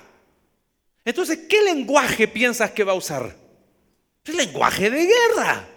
Entonces, 1.06 1.40
¿qué 1.48 1.62
lenguaje 1.62 2.28
piensas 2.28 2.72
que 2.72 2.84
va 2.84 2.94
a 2.94 2.96
usar? 2.96 3.36
El 4.26 4.36
lenguaje 4.36 4.90
de 4.90 5.06
guerra. 5.06 5.68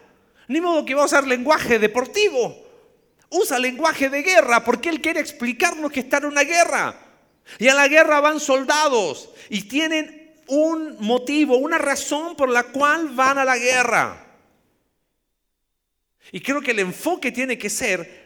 Ni 0.49 0.61
modo 0.61 0.85
que 0.85 0.95
va 0.95 1.03
a 1.03 1.07
usar 1.07 1.25
lenguaje 1.27 1.79
deportivo 1.79 2.70
usa 3.31 3.59
lenguaje 3.59 4.09
de 4.09 4.23
guerra 4.23 4.63
porque 4.65 4.89
él 4.89 5.01
quiere 5.01 5.21
explicarnos 5.21 5.91
que 5.91 6.01
está 6.01 6.19
en 6.19 6.27
una 6.27 6.43
guerra. 6.43 6.95
Y 7.59 7.69
a 7.69 7.75
la 7.75 7.89
guerra 7.89 8.21
van 8.21 8.39
soldados 8.39 9.31
y 9.49 9.63
tienen 9.63 10.35
un 10.47 10.97
motivo, 11.01 11.57
una 11.57 11.79
razón 11.79 12.37
por 12.37 12.49
la 12.49 12.65
cual 12.65 13.09
van 13.11 13.39
a 13.39 13.45
la 13.45 13.57
guerra. 13.57 14.27
Y 16.33 16.41
creo 16.41 16.61
que 16.61 16.73
el 16.73 16.81
enfoque 16.81 17.33
tiene 17.33 17.59
que 17.59 17.71
ser, 17.71 18.21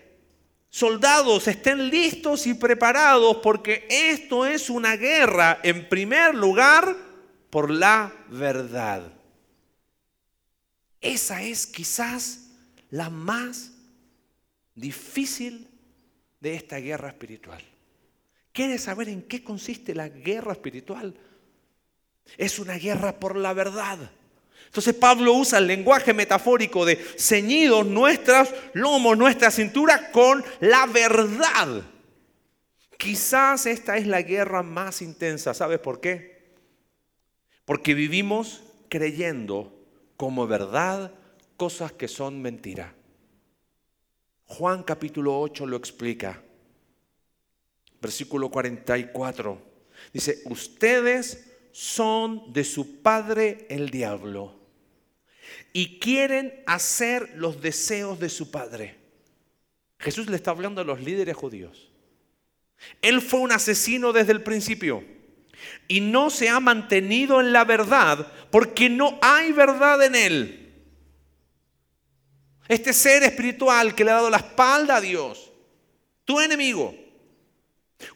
soldados 0.69 1.47
estén 1.49 1.89
listos 1.89 2.47
y 2.47 2.55
preparados 2.55 3.39
porque 3.43 3.87
esto 3.89 4.45
es 4.45 4.69
una 4.69 4.97
guerra 4.97 5.61
en 5.63 5.89
primer 5.89 6.35
lugar 6.35 6.97
por 7.49 7.71
la 7.71 8.13
verdad. 8.29 9.13
Esa 11.01 11.43
es 11.43 11.67
quizás 11.67 12.49
la 12.91 13.11
más 13.11 13.74
difícil 14.75 15.69
de 16.41 16.55
esta 16.55 16.79
guerra 16.79 17.09
espiritual. 17.09 17.63
¿Quieres 18.53 18.83
saber 18.83 19.09
en 19.09 19.23
qué 19.23 19.43
consiste 19.43 19.95
la 19.95 20.09
guerra 20.09 20.53
espiritual? 20.53 21.15
Es 22.37 22.59
una 22.59 22.75
guerra 22.75 23.19
por 23.19 23.37
la 23.37 23.53
verdad. 23.53 23.99
Entonces 24.67 24.95
Pablo 24.95 25.35
usa 25.35 25.59
el 25.59 25.67
lenguaje 25.67 26.13
metafórico 26.13 26.85
de 26.85 26.97
ceñidos 26.97 27.87
nuestros 27.87 28.53
lomos, 28.73 29.17
nuestra 29.17 29.51
cintura 29.51 30.11
con 30.11 30.45
la 30.61 30.87
verdad. 30.87 31.83
Quizás 32.99 33.67
esta 33.67 33.97
es 33.97 34.07
la 34.07 34.23
guerra 34.23 34.63
más 34.63 35.03
intensa. 35.03 35.55
¿Sabes 35.55 35.79
por 35.79 36.01
qué? 36.01 36.55
Porque 37.65 37.95
vivimos 37.95 38.63
creyendo 38.89 39.73
como 40.17 40.47
verdad 40.47 41.13
cosas 41.57 41.93
que 41.93 42.09
son 42.09 42.41
mentira. 42.41 42.95
Juan 44.47 44.83
capítulo 44.83 45.39
8 45.41 45.67
lo 45.67 45.77
explica. 45.77 46.43
Versículo 48.01 48.51
44. 48.51 49.75
Dice, 50.13 50.43
ustedes 50.47 51.51
son 51.73 52.53
de 52.53 52.65
su 52.65 53.03
padre 53.03 53.67
el 53.69 53.91
diablo 53.91 54.55
y 55.73 55.99
quieren 55.99 56.63
hacer 56.67 57.33
los 57.37 57.61
deseos 57.61 58.21
de 58.21 58.29
su 58.29 58.51
padre. 58.51 58.97
Jesús 59.99 60.29
le 60.29 60.37
está 60.37 60.51
hablando 60.51 60.81
a 60.81 60.85
los 60.85 61.01
líderes 61.01 61.37
judíos. 61.37 61.91
Él 63.03 63.23
fue 63.23 63.41
un 63.41 63.53
asesino 63.53 64.13
desde 64.13 64.33
el 64.33 64.43
principio 64.43 65.03
y 65.89 66.01
no 66.01 66.31
se 66.31 66.49
ha 66.49 66.61
mantenido 66.61 67.41
en 67.41 67.53
la 67.53 67.65
verdad 67.65 68.31
porque 68.51 68.89
no 68.89 69.19
hay 69.23 69.53
verdad 69.53 70.05
en 70.05 70.15
él. 70.15 70.64
Este 72.69 72.93
ser 72.93 73.23
espiritual 73.23 73.95
que 73.95 74.05
le 74.05 74.11
ha 74.11 74.15
dado 74.15 74.31
la 74.31 74.39
espalda 74.39 74.97
a 74.97 75.01
Dios, 75.01 75.51
tu 76.25 76.41
enemigo, 76.41 76.95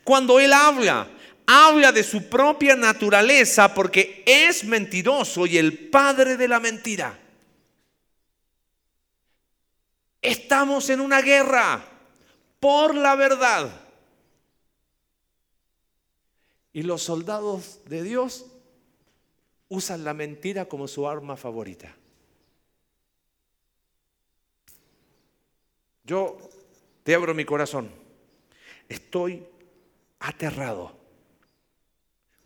cuando 0.05 0.41
él 0.41 0.53
habla, 0.53 1.09
habla 1.47 1.93
de 1.93 2.03
su 2.03 2.29
propia 2.29 2.77
naturaleza 2.77 3.73
porque 3.75 4.23
es 4.27 4.65
mentiroso 4.65 5.47
y 5.47 5.59
el 5.59 5.91
padre 5.91 6.37
de 6.37 6.49
la 6.49 6.61
mentira. 6.61 7.19
Estamos 10.21 10.91
en 10.91 11.01
una 11.01 11.23
guerra 11.23 11.85
por 12.61 12.95
la 12.95 13.15
verdad. 13.15 13.71
Y 16.73 16.83
los 16.83 17.03
soldados 17.03 17.81
de 17.87 18.03
Dios 18.03 18.47
usan 19.69 20.05
la 20.05 20.15
mentira 20.15 20.67
como 20.67 20.89
su 20.89 21.09
arma 21.09 21.37
favorita. 21.37 21.95
Yo 26.09 26.39
te 27.05 27.15
abro 27.15 27.35
mi 27.35 27.45
corazón. 27.45 27.91
Estoy 28.89 29.45
aterrado. 30.21 30.99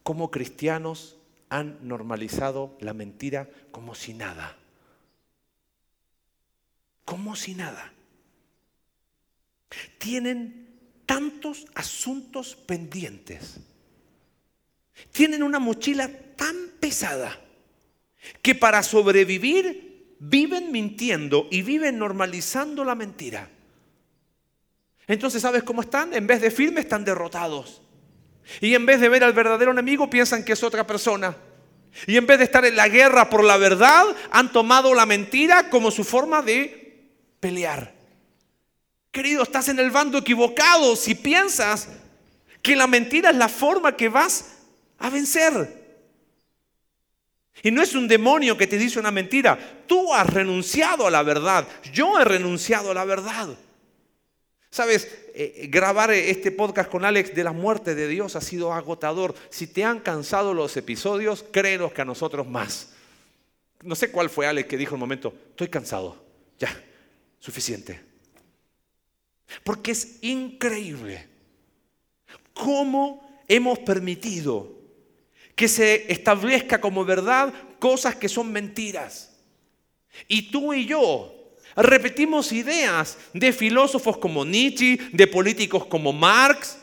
Como 0.03 0.33
cristianos 0.33 1.17
han 1.49 1.79
normalizado 1.87 2.77
la 2.81 2.93
mentira 2.93 3.49
como 3.71 3.95
si 3.95 4.15
nada. 4.15 4.59
Como 7.05 7.37
si 7.37 7.55
nada. 7.55 7.93
Tienen 9.99 10.81
tantos 11.07 11.67
asuntos 11.77 12.57
pendientes. 12.57 13.61
Tienen 15.13 15.45
una 15.45 15.61
mochila 15.61 16.11
tan 16.35 16.57
pesada 16.81 17.39
que 18.43 18.57
para 18.57 18.83
sobrevivir 18.83 19.92
viven 20.25 20.71
mintiendo 20.71 21.49
y 21.51 21.63
viven 21.63 21.99
normalizando 21.99 22.85
la 22.85 22.95
mentira. 22.95 23.49
Entonces, 25.09 25.43
¿sabes 25.43 25.65
cómo 25.65 25.83
están? 25.83 26.15
En 26.15 26.29
vez 26.29 26.41
de 26.41 26.53
firmes, 26.53 26.85
están 26.85 27.05
derrotados. 27.05 27.83
Y 28.61 28.75
en 28.75 28.87
vez 28.87 29.01
de 29.01 29.09
ver 29.09 29.25
al 29.25 29.33
verdadero 29.33 29.73
enemigo, 29.73 30.09
piensan 30.09 30.45
que 30.45 30.53
es 30.53 30.63
otra 30.63 30.87
persona. 30.87 31.37
Y 32.07 32.17
en 32.17 32.27
vez 32.27 32.39
de 32.39 32.45
estar 32.45 32.65
en 32.65 32.77
la 32.77 32.89
guerra 32.89 33.29
por 33.29 33.43
la 33.43 33.57
verdad, 33.57 34.05
han 34.31 34.53
tomado 34.53 34.95
la 34.95 35.07
mentira 35.07 35.69
como 35.71 35.91
su 35.91 36.05
forma 36.05 36.41
de 36.41 37.11
pelear. 37.41 37.93
Querido, 39.11 39.43
estás 39.43 39.69
en 39.69 39.81
el 39.81 39.91
bando 39.91 40.19
equivocado 40.19 40.95
si 40.95 41.17
piensas 41.17 41.89
que 42.63 42.77
la 42.77 42.87
mentira 42.87 43.31
es 43.31 43.37
la 43.37 43.49
forma 43.49 43.97
que 43.97 44.09
vas 44.09 44.59
a 44.99 45.11
vencer. 45.11 45.82
Y 47.63 47.71
no 47.71 47.83
es 47.83 47.95
un 47.95 48.09
demonio 48.09 48.57
que 48.57 48.67
te 48.67 48.79
dice 48.79 48.99
una 48.99 49.11
mentira. 49.11 49.59
Tú 49.87 50.13
has 50.15 50.27
renunciado 50.27 51.07
a 51.07 51.11
la 51.11 51.23
verdad. 51.23 51.67
Yo 51.93 52.19
he 52.19 52.25
renunciado 52.25 52.91
a 52.93 52.95
la 52.95 53.05
verdad. 53.05 53.51
Sabes, 54.71 55.07
eh, 55.35 55.69
grabar 55.71 56.11
este 56.13 56.51
podcast 56.51 56.91
con 56.91 57.05
Alex 57.05 57.35
de 57.35 57.45
la 57.45 57.53
muerte 57.53 57.95
de 57.95 58.09
Dios 58.09 58.37
ha 58.37 58.41
sido 58.41 58.73
agotador. 58.73 59.35
Si 59.51 59.67
te 59.67 59.85
han 59.85 60.01
cansado 60.01 60.55
los 60.55 60.77
episodios, 60.77 61.45
créenos 61.51 61.93
que 61.93 62.01
a 62.01 62.07
nosotros 62.07 62.47
más. 62.47 62.95
No 63.83 63.95
sé 63.95 64.11
cuál 64.11 64.31
fue 64.31 64.47
Alex 64.47 64.69
que 64.69 64.79
dijo 64.79 64.95
un 64.95 65.01
momento, 65.01 65.35
estoy 65.51 65.69
cansado, 65.69 66.17
ya, 66.59 66.75
suficiente. 67.39 68.01
Porque 69.63 69.91
es 69.91 70.23
increíble 70.23 71.29
cómo 72.55 73.43
hemos 73.49 73.79
permitido 73.81 74.82
que 75.55 75.69
se 75.69 76.11
establezca 76.13 76.81
como 76.81 77.05
verdad 77.05 77.53
cosas 77.79 78.17
que 78.17 78.29
son 78.29 78.53
mentiras. 78.53 79.37
Y 80.29 80.51
tú 80.51 80.73
y 80.75 80.87
yo 80.87 81.39
Repetimos 81.75 82.53
ideas 82.53 83.17
de 83.33 83.53
filósofos 83.53 84.19
como 84.19 84.45
Nietzsche, 84.45 84.99
de 85.13 85.27
políticos 85.27 85.87
como 85.87 86.13
Marx, 86.13 86.77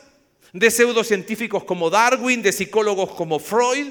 de 0.52 0.70
pseudocientíficos 0.70 1.64
como 1.64 1.90
Darwin, 1.90 2.42
de 2.42 2.52
psicólogos 2.52 3.10
como 3.14 3.38
Freud. 3.38 3.88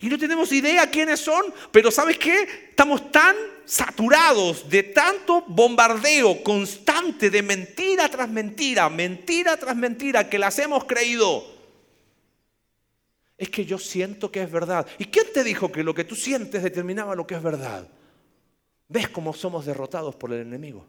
Y 0.00 0.06
no 0.06 0.18
tenemos 0.18 0.52
idea 0.52 0.88
quiénes 0.88 1.20
son, 1.20 1.42
pero 1.72 1.90
¿sabes 1.90 2.16
qué? 2.16 2.46
Estamos 2.70 3.10
tan 3.10 3.34
saturados 3.64 4.68
de 4.68 4.84
tanto 4.84 5.42
bombardeo 5.48 6.42
constante 6.44 7.28
de 7.28 7.42
mentira 7.42 8.08
tras 8.08 8.28
mentira, 8.28 8.88
mentira 8.88 9.56
tras 9.56 9.76
mentira, 9.76 10.28
que 10.28 10.38
las 10.38 10.58
hemos 10.60 10.84
creído. 10.84 11.59
Es 13.40 13.48
que 13.48 13.64
yo 13.64 13.78
siento 13.78 14.30
que 14.30 14.42
es 14.42 14.52
verdad. 14.52 14.86
¿Y 14.98 15.06
quién 15.06 15.24
te 15.32 15.42
dijo 15.42 15.72
que 15.72 15.82
lo 15.82 15.94
que 15.94 16.04
tú 16.04 16.14
sientes 16.14 16.62
determinaba 16.62 17.14
lo 17.14 17.26
que 17.26 17.36
es 17.36 17.42
verdad? 17.42 17.88
¿Ves 18.86 19.08
cómo 19.08 19.32
somos 19.32 19.64
derrotados 19.64 20.14
por 20.14 20.30
el 20.30 20.42
enemigo? 20.42 20.86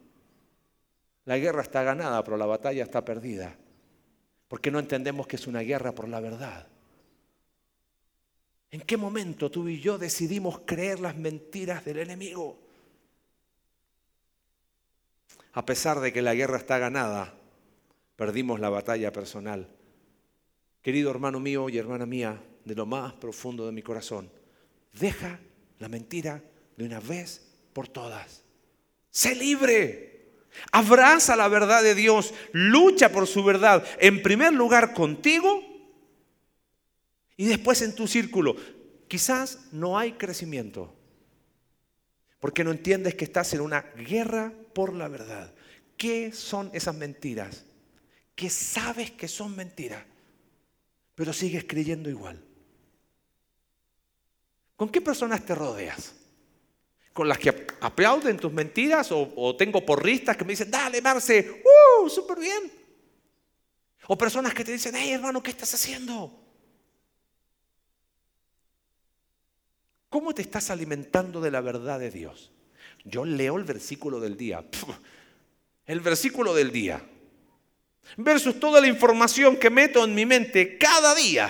La 1.24 1.38
guerra 1.38 1.62
está 1.62 1.82
ganada, 1.82 2.22
pero 2.22 2.36
la 2.36 2.44
batalla 2.44 2.82
está 2.82 3.02
perdida. 3.06 3.56
Porque 4.48 4.70
no 4.70 4.78
entendemos 4.78 5.26
que 5.26 5.36
es 5.36 5.46
una 5.46 5.60
guerra 5.60 5.94
por 5.94 6.06
la 6.06 6.20
verdad. 6.20 6.68
¿En 8.70 8.82
qué 8.82 8.98
momento 8.98 9.50
tú 9.50 9.66
y 9.66 9.80
yo 9.80 9.96
decidimos 9.96 10.60
creer 10.66 11.00
las 11.00 11.16
mentiras 11.16 11.86
del 11.86 12.00
enemigo? 12.00 12.58
A 15.54 15.64
pesar 15.64 16.00
de 16.00 16.12
que 16.12 16.20
la 16.20 16.34
guerra 16.34 16.58
está 16.58 16.76
ganada, 16.76 17.32
perdimos 18.14 18.60
la 18.60 18.68
batalla 18.68 19.10
personal. 19.10 19.66
Querido 20.82 21.10
hermano 21.10 21.40
mío 21.40 21.68
y 21.68 21.78
hermana 21.78 22.06
mía, 22.06 22.42
de 22.64 22.74
lo 22.74 22.86
más 22.86 23.12
profundo 23.14 23.66
de 23.66 23.72
mi 23.72 23.82
corazón, 23.82 24.30
deja 24.92 25.38
la 25.78 25.88
mentira 25.88 26.42
de 26.76 26.84
una 26.84 27.00
vez 27.00 27.40
por 27.72 27.88
todas. 27.88 28.42
Sé 29.10 29.34
libre. 29.34 30.10
Abraza 30.70 31.36
la 31.36 31.48
verdad 31.48 31.82
de 31.82 31.94
Dios. 31.94 32.34
Lucha 32.52 33.10
por 33.10 33.26
su 33.26 33.44
verdad. 33.44 33.84
En 34.00 34.22
primer 34.22 34.52
lugar 34.52 34.92
contigo 34.92 35.62
y 37.36 37.46
después 37.46 37.82
en 37.82 37.94
tu 37.94 38.06
círculo. 38.06 38.56
Quizás 39.08 39.66
no 39.72 39.98
hay 39.98 40.12
crecimiento. 40.12 40.94
Porque 42.40 42.64
no 42.64 42.70
entiendes 42.70 43.14
que 43.14 43.24
estás 43.24 43.52
en 43.54 43.60
una 43.60 43.82
guerra 43.96 44.52
por 44.74 44.94
la 44.94 45.08
verdad. 45.08 45.54
¿Qué 45.96 46.32
son 46.32 46.70
esas 46.72 46.94
mentiras? 46.94 47.64
Que 48.34 48.50
sabes 48.50 49.10
que 49.10 49.28
son 49.28 49.54
mentiras, 49.54 50.04
pero 51.14 51.32
sigues 51.32 51.64
creyendo 51.64 52.08
igual. 52.08 52.42
¿Con 54.76 54.88
qué 54.88 55.00
personas 55.00 55.44
te 55.44 55.54
rodeas? 55.54 56.14
con 57.12 57.28
las 57.28 57.38
que 57.38 57.66
aplauden 57.80 58.38
tus 58.38 58.52
mentiras 58.52 59.10
o, 59.12 59.54
tengo 59.56 59.84
porristas 59.84 60.36
que 60.36 60.44
me 60.44 60.52
dicen, 60.52 60.70
dale, 60.70 61.02
Marce, 61.02 61.62
¡uh! 62.02 62.08
Súper 62.08 62.38
bien. 62.38 62.72
O 64.08 64.16
personas 64.16 64.54
que 64.54 64.64
te 64.64 64.72
dicen, 64.72 64.94
hey 64.96 65.12
hermano, 65.12 65.42
¿qué 65.42 65.50
estás 65.50 65.74
haciendo? 65.74 66.38
¿Cómo 70.08 70.34
te 70.34 70.42
estás 70.42 70.70
alimentando 70.70 71.40
de 71.40 71.50
la 71.50 71.60
verdad 71.60 71.98
de 71.98 72.10
Dios? 72.10 72.50
Yo 73.04 73.24
leo 73.24 73.56
el 73.56 73.64
versículo 73.64 74.20
del 74.20 74.36
día. 74.36 74.64
El 75.84 75.98
versículo 75.98 76.54
del 76.54 76.70
día. 76.70 77.04
Versus 78.16 78.58
toda 78.60 78.80
la 78.80 78.88
información 78.88 79.56
que 79.56 79.70
meto 79.70 80.04
en 80.04 80.14
mi 80.14 80.26
mente 80.26 80.76
cada 80.76 81.14
día. 81.14 81.48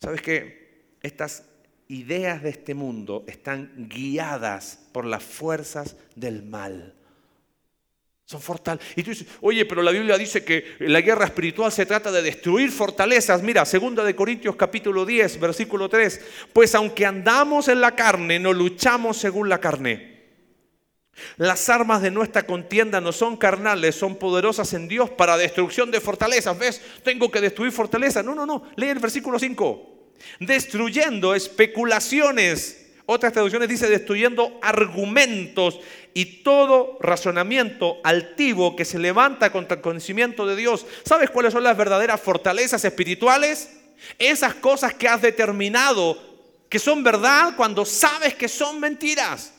¿Sabes 0.00 0.20
qué? 0.22 0.96
Estas 1.02 1.44
ideas 1.88 2.42
de 2.42 2.50
este 2.50 2.74
mundo 2.74 3.24
están 3.26 3.88
guiadas 3.88 4.78
por 4.92 5.04
las 5.04 5.22
fuerzas 5.22 5.96
del 6.14 6.42
mal. 6.42 6.94
Son 8.26 8.40
fortalezas. 8.40 8.88
Y 8.96 9.02
tú 9.02 9.10
dices, 9.10 9.26
oye, 9.42 9.66
pero 9.66 9.82
la 9.82 9.90
Biblia 9.90 10.16
dice 10.16 10.44
que 10.44 10.76
la 10.80 11.02
guerra 11.02 11.26
espiritual 11.26 11.70
se 11.70 11.84
trata 11.84 12.10
de 12.10 12.22
destruir 12.22 12.70
fortalezas. 12.70 13.42
Mira, 13.42 13.66
segunda 13.66 14.02
de 14.02 14.16
Corintios 14.16 14.56
capítulo 14.56 15.04
10, 15.04 15.38
versículo 15.40 15.90
3. 15.90 16.20
Pues 16.52 16.74
aunque 16.74 17.04
andamos 17.04 17.68
en 17.68 17.82
la 17.82 17.94
carne, 17.94 18.38
no 18.38 18.54
luchamos 18.54 19.18
según 19.18 19.50
la 19.50 19.60
carne. 19.60 20.13
Las 21.36 21.68
armas 21.68 22.02
de 22.02 22.10
nuestra 22.10 22.44
contienda 22.44 23.00
no 23.00 23.12
son 23.12 23.36
carnales, 23.36 23.94
son 23.94 24.16
poderosas 24.16 24.72
en 24.72 24.88
Dios 24.88 25.10
para 25.10 25.36
destrucción 25.36 25.90
de 25.90 26.00
fortalezas. 26.00 26.58
¿Ves? 26.58 26.80
Tengo 27.02 27.30
que 27.30 27.40
destruir 27.40 27.72
fortalezas. 27.72 28.24
No, 28.24 28.34
no, 28.34 28.46
no. 28.46 28.64
Lee 28.76 28.88
el 28.88 28.98
versículo 28.98 29.38
5. 29.38 29.90
Destruyendo 30.40 31.34
especulaciones. 31.34 32.80
Otras 33.06 33.32
traducciones 33.32 33.68
dice 33.68 33.88
destruyendo 33.88 34.58
argumentos 34.62 35.80
y 36.14 36.42
todo 36.42 36.96
razonamiento 37.00 37.98
altivo 38.02 38.76
que 38.76 38.84
se 38.84 38.98
levanta 38.98 39.52
contra 39.52 39.76
el 39.76 39.82
conocimiento 39.82 40.46
de 40.46 40.56
Dios. 40.56 40.86
¿Sabes 41.04 41.28
cuáles 41.30 41.52
son 41.52 41.64
las 41.64 41.76
verdaderas 41.76 42.20
fortalezas 42.20 42.84
espirituales? 42.84 43.70
Esas 44.18 44.54
cosas 44.54 44.94
que 44.94 45.08
has 45.08 45.20
determinado 45.20 46.18
que 46.68 46.78
son 46.78 47.04
verdad 47.04 47.54
cuando 47.56 47.84
sabes 47.84 48.34
que 48.34 48.48
son 48.48 48.80
mentiras. 48.80 49.53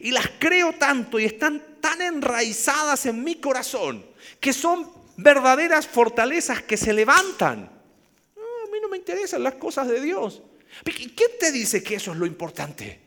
Y 0.00 0.10
las 0.10 0.28
creo 0.38 0.74
tanto 0.74 1.18
y 1.18 1.24
están 1.24 1.80
tan 1.80 2.00
enraizadas 2.02 3.06
en 3.06 3.24
mi 3.24 3.36
corazón 3.36 4.04
que 4.40 4.52
son 4.52 4.90
verdaderas 5.16 5.86
fortalezas 5.86 6.62
que 6.62 6.76
se 6.76 6.92
levantan. 6.92 7.64
a 7.64 8.70
mí 8.70 8.78
no 8.80 8.88
me 8.88 8.98
interesan 8.98 9.42
las 9.42 9.54
cosas 9.54 9.88
de 9.88 10.00
Dios. 10.00 10.42
¿Quién 10.84 11.30
te 11.40 11.50
dice 11.50 11.82
que 11.82 11.96
eso 11.96 12.12
es 12.12 12.18
lo 12.18 12.26
importante? 12.26 13.00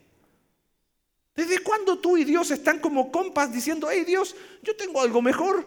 ¿Desde 1.35 1.59
cuándo 1.59 1.99
tú 1.99 2.17
y 2.17 2.23
Dios 2.23 2.51
están 2.51 2.79
como 2.79 3.11
compas 3.11 3.53
diciendo, 3.53 3.87
hey 3.89 4.03
Dios, 4.05 4.35
yo 4.63 4.75
tengo 4.75 5.01
algo 5.01 5.21
mejor? 5.21 5.65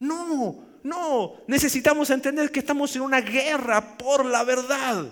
No, 0.00 0.68
no, 0.82 1.40
necesitamos 1.46 2.10
entender 2.10 2.52
que 2.52 2.60
estamos 2.60 2.94
en 2.94 3.02
una 3.02 3.20
guerra 3.20 3.96
por 3.96 4.24
la 4.24 4.44
verdad. 4.44 5.06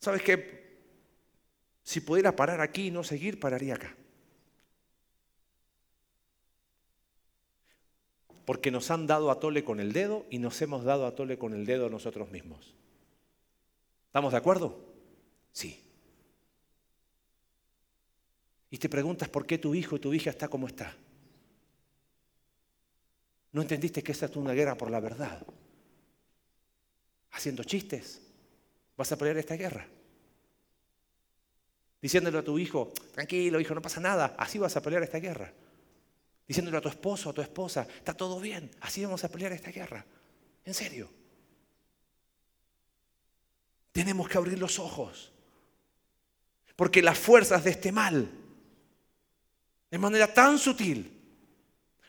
¿Sabes 0.00 0.22
qué? 0.22 0.63
Si 1.84 2.00
pudiera 2.00 2.34
parar 2.34 2.62
aquí 2.62 2.86
y 2.86 2.90
no 2.90 3.04
seguir, 3.04 3.38
pararía 3.38 3.74
acá. 3.74 3.94
Porque 8.46 8.70
nos 8.70 8.90
han 8.90 9.06
dado 9.06 9.30
a 9.30 9.38
tole 9.38 9.64
con 9.64 9.80
el 9.80 9.92
dedo 9.92 10.26
y 10.30 10.38
nos 10.38 10.60
hemos 10.62 10.84
dado 10.84 11.06
a 11.06 11.14
tole 11.14 11.38
con 11.38 11.52
el 11.52 11.66
dedo 11.66 11.90
nosotros 11.90 12.30
mismos. 12.30 12.74
¿Estamos 14.06 14.32
de 14.32 14.38
acuerdo? 14.38 14.80
Sí. 15.52 15.80
Y 18.70 18.78
te 18.78 18.88
preguntas 18.88 19.28
por 19.28 19.46
qué 19.46 19.58
tu 19.58 19.74
hijo 19.74 19.96
o 19.96 20.00
tu 20.00 20.12
hija 20.14 20.30
está 20.30 20.48
como 20.48 20.66
está. 20.66 20.96
¿No 23.52 23.62
entendiste 23.62 24.02
que 24.02 24.12
esta 24.12 24.26
es 24.26 24.36
una 24.36 24.52
guerra 24.52 24.76
por 24.76 24.90
la 24.90 25.00
verdad? 25.00 25.46
Haciendo 27.30 27.62
chistes. 27.62 28.22
Vas 28.96 29.12
a 29.12 29.18
pelear 29.18 29.36
esta 29.36 29.56
guerra 29.56 29.86
diciéndole 32.04 32.36
a 32.36 32.44
tu 32.44 32.58
hijo, 32.58 32.92
tranquilo 33.14 33.58
hijo, 33.58 33.74
no 33.74 33.80
pasa 33.80 33.98
nada, 33.98 34.34
así 34.36 34.58
vas 34.58 34.76
a 34.76 34.82
pelear 34.82 35.02
esta 35.02 35.18
guerra. 35.18 35.50
Diciéndole 36.46 36.76
a 36.76 36.80
tu 36.82 36.90
esposo, 36.90 37.30
a 37.30 37.32
tu 37.32 37.40
esposa, 37.40 37.88
está 37.96 38.12
todo 38.12 38.38
bien, 38.40 38.70
así 38.82 39.02
vamos 39.02 39.24
a 39.24 39.30
pelear 39.30 39.52
esta 39.52 39.70
guerra. 39.70 40.04
En 40.66 40.74
serio. 40.74 41.08
Tenemos 43.90 44.28
que 44.28 44.36
abrir 44.36 44.58
los 44.58 44.78
ojos. 44.78 45.32
Porque 46.76 47.00
las 47.00 47.18
fuerzas 47.18 47.64
de 47.64 47.70
este 47.70 47.90
mal, 47.90 48.30
de 49.90 49.96
manera 49.96 50.34
tan 50.34 50.58
sutil, 50.58 51.10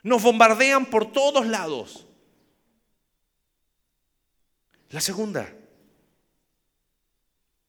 nos 0.04 0.22
bombardean 0.22 0.88
por 0.88 1.10
todos 1.14 1.48
lados. 1.48 2.06
La 4.90 5.00
segunda, 5.00 5.56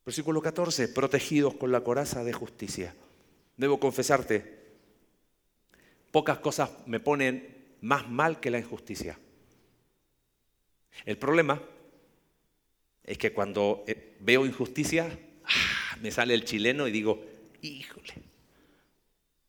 Versículo 0.07 0.41
14, 0.41 0.87
protegidos 0.87 1.55
con 1.55 1.73
la 1.73 1.81
coraza 1.81 2.23
de 2.23 2.33
justicia. 2.33 2.95
Debo 3.57 3.81
confesarte, 3.81 4.57
pocas 6.13 6.39
cosas 6.39 6.71
me 6.87 7.01
ponen 7.01 7.75
más 7.81 8.09
mal 8.09 8.39
que 8.39 8.53
la 8.53 8.61
injusticia. 8.61 9.19
El 11.05 11.19
problema 11.19 11.61
es 13.03 13.19
que 13.19 13.33
cuando 13.33 13.83
eh, 13.89 14.15
veo 14.21 14.47
injusticia, 14.47 15.19
ah, 15.45 15.97
me 16.01 16.13
sale 16.13 16.35
el 16.35 16.45
chileno 16.45 16.87
y 16.87 16.93
digo, 16.93 17.25
híjole, 17.63 18.15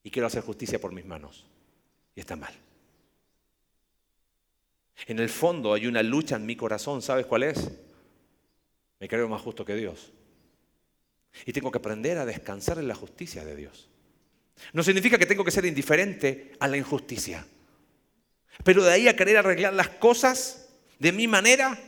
y 0.01 0.09
quiero 0.09 0.25
hacer 0.25 0.41
justicia 0.41 0.81
por 0.81 0.91
mis 0.91 1.05
manos. 1.05 1.45
Y 2.15 2.19
está 2.19 2.35
mal. 2.35 2.53
En 5.05 5.19
el 5.19 5.29
fondo 5.29 5.75
hay 5.75 5.85
una 5.85 6.01
lucha 6.01 6.35
en 6.35 6.47
mi 6.47 6.55
corazón, 6.55 7.03
¿sabes 7.03 7.27
cuál 7.27 7.43
es? 7.43 7.69
Me 8.99 9.07
creo 9.07 9.29
más 9.29 9.43
justo 9.43 9.63
que 9.63 9.75
Dios. 9.75 10.13
Y 11.45 11.53
tengo 11.53 11.71
que 11.71 11.77
aprender 11.77 12.17
a 12.17 12.25
descansar 12.25 12.79
en 12.79 12.88
la 12.88 12.95
justicia 12.95 13.45
de 13.45 13.55
Dios. 13.55 13.89
No 14.73 14.83
significa 14.83 15.17
que 15.17 15.25
tengo 15.25 15.43
que 15.43 15.51
ser 15.51 15.65
indiferente 15.65 16.53
a 16.59 16.67
la 16.67 16.77
injusticia. 16.77 17.45
Pero 18.63 18.83
de 18.83 18.91
ahí 18.91 19.07
a 19.07 19.15
querer 19.15 19.38
arreglar 19.38 19.73
las 19.73 19.89
cosas 19.89 20.69
de 20.99 21.11
mi 21.11 21.27
manera. 21.27 21.79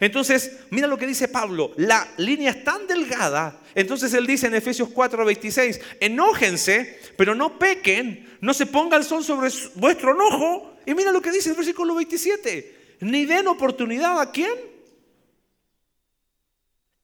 Entonces, 0.00 0.58
mira 0.70 0.86
lo 0.86 0.98
que 0.98 1.06
dice 1.06 1.28
Pablo. 1.28 1.72
La 1.76 2.06
línea 2.16 2.50
es 2.50 2.64
tan 2.64 2.86
delgada. 2.86 3.60
Entonces 3.74 4.12
él 4.14 4.26
dice 4.26 4.46
en 4.46 4.54
Efesios 4.54 4.88
4:26, 4.90 5.80
enójense, 6.00 6.98
pero 7.16 7.34
no 7.34 7.58
pequen, 7.58 8.38
no 8.40 8.54
se 8.54 8.66
ponga 8.66 8.96
el 8.96 9.04
sol 9.04 9.24
sobre 9.24 9.50
vuestro 9.74 10.14
enojo. 10.14 10.76
Y 10.86 10.94
mira 10.94 11.12
lo 11.12 11.22
que 11.22 11.32
dice 11.32 11.50
el 11.50 11.56
versículo 11.56 11.94
27. 11.94 12.96
Ni 13.00 13.24
den 13.26 13.46
oportunidad 13.46 14.20
a 14.20 14.32
quién. 14.32 14.52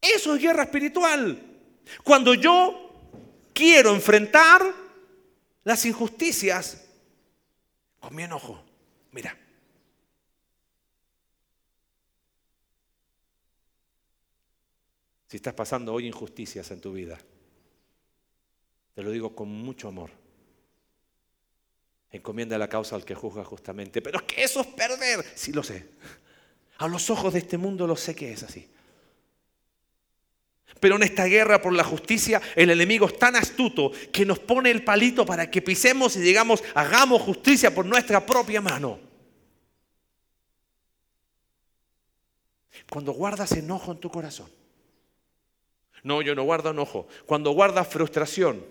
Eso 0.01 0.35
es 0.35 0.43
guerra 0.43 0.64
espiritual. 0.64 1.53
Cuando 2.03 2.35
yo 2.35 2.91
quiero 3.53 3.95
enfrentar 3.95 4.62
las 5.64 5.85
injusticias 5.85 6.85
con 8.01 8.14
mi 8.14 8.24
enojo, 8.24 8.62
mira. 9.12 9.37
Si 15.28 15.37
estás 15.37 15.55
pasando 15.55 15.93
hoy 15.93 16.07
injusticias 16.07 16.70
en 16.70 16.80
tu 16.80 16.93
vida, 16.93 17.18
te 18.95 19.03
lo 19.03 19.11
digo 19.11 19.35
con 19.35 19.49
mucho 19.49 19.89
amor. 19.89 20.11
Encomienda 22.11 22.57
la 22.59 22.68
causa 22.68 22.95
al 22.95 23.05
que 23.05 23.16
juzga 23.16 23.45
justamente. 23.45 24.01
Pero 24.01 24.20
es 24.20 24.24
que 24.24 24.45
eso 24.45 24.61
es 24.61 24.68
perder. 24.68 25.24
Sí 25.35 25.53
lo 25.53 25.64
sé. 25.64 25.89
A 26.78 26.87
los 26.87 27.11
ojos 27.11 27.32
de 27.32 27.41
este 27.41 27.59
mundo 27.59 27.89
lo 27.89 27.97
sé 27.97 28.14
que 28.14 28.32
es 28.32 28.45
así. 28.45 28.68
Pero 30.81 30.97
en 30.97 31.03
esta 31.03 31.25
guerra 31.25 31.62
por 31.62 31.73
la 31.73 31.85
justicia, 31.85 32.43
el 32.57 32.71
enemigo 32.71 33.07
es 33.07 33.19
tan 33.19 33.37
astuto 33.37 33.93
que 34.12 34.27
nos 34.27 34.39
pone 34.39 34.71
el 34.71 34.85
palito 34.85 35.25
para 35.25 35.51
que 35.51 35.62
pisemos 35.62 36.17
y 36.17 36.21
digamos, 36.21 36.62
hagamos 36.75 37.23
justicia 37.23 37.75
por 37.75 37.87
nuestra 37.87 38.25
propia 38.25 38.61
mano. 38.61 38.99
Cuando 42.91 43.12
guardas 43.12 43.53
enojo 43.53 43.93
en 43.93 43.99
tu 43.99 44.11
corazón. 44.11 44.51
No, 46.03 46.21
yo 46.21 46.35
no 46.35 46.43
guardo 46.45 46.71
enojo. 46.71 47.09
Cuando 47.25 47.53
guardas 47.53 47.89
frustración. 47.89 48.65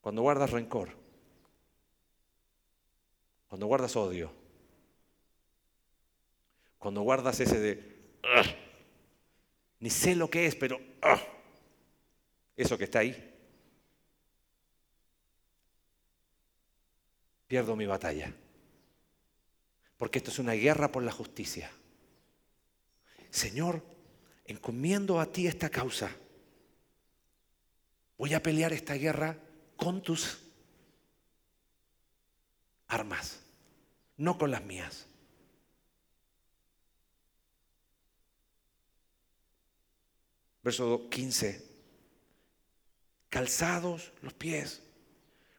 Cuando 0.00 0.22
guardas 0.22 0.50
rencor. 0.50 0.90
Cuando 3.48 3.66
guardas 3.66 3.96
odio. 3.96 4.43
Cuando 6.84 7.00
guardas 7.00 7.40
ese 7.40 7.58
de, 7.60 7.96
ni 9.80 9.88
sé 9.88 10.14
lo 10.14 10.28
que 10.28 10.44
es, 10.44 10.54
pero 10.54 10.78
eso 12.54 12.76
que 12.76 12.84
está 12.84 12.98
ahí. 12.98 13.34
Pierdo 17.46 17.74
mi 17.74 17.86
batalla. 17.86 18.34
Porque 19.96 20.18
esto 20.18 20.30
es 20.30 20.38
una 20.38 20.52
guerra 20.52 20.92
por 20.92 21.02
la 21.02 21.10
justicia. 21.10 21.70
Señor, 23.30 23.82
encomiendo 24.44 25.20
a 25.20 25.32
ti 25.32 25.46
esta 25.46 25.70
causa. 25.70 26.14
Voy 28.18 28.34
a 28.34 28.42
pelear 28.42 28.74
esta 28.74 28.92
guerra 28.92 29.38
con 29.78 30.02
tus 30.02 30.38
armas, 32.88 33.40
no 34.18 34.36
con 34.36 34.50
las 34.50 34.62
mías. 34.62 35.06
Verso 40.64 41.08
15, 41.10 41.62
calzados 43.28 44.12
los 44.22 44.32
pies, 44.32 44.82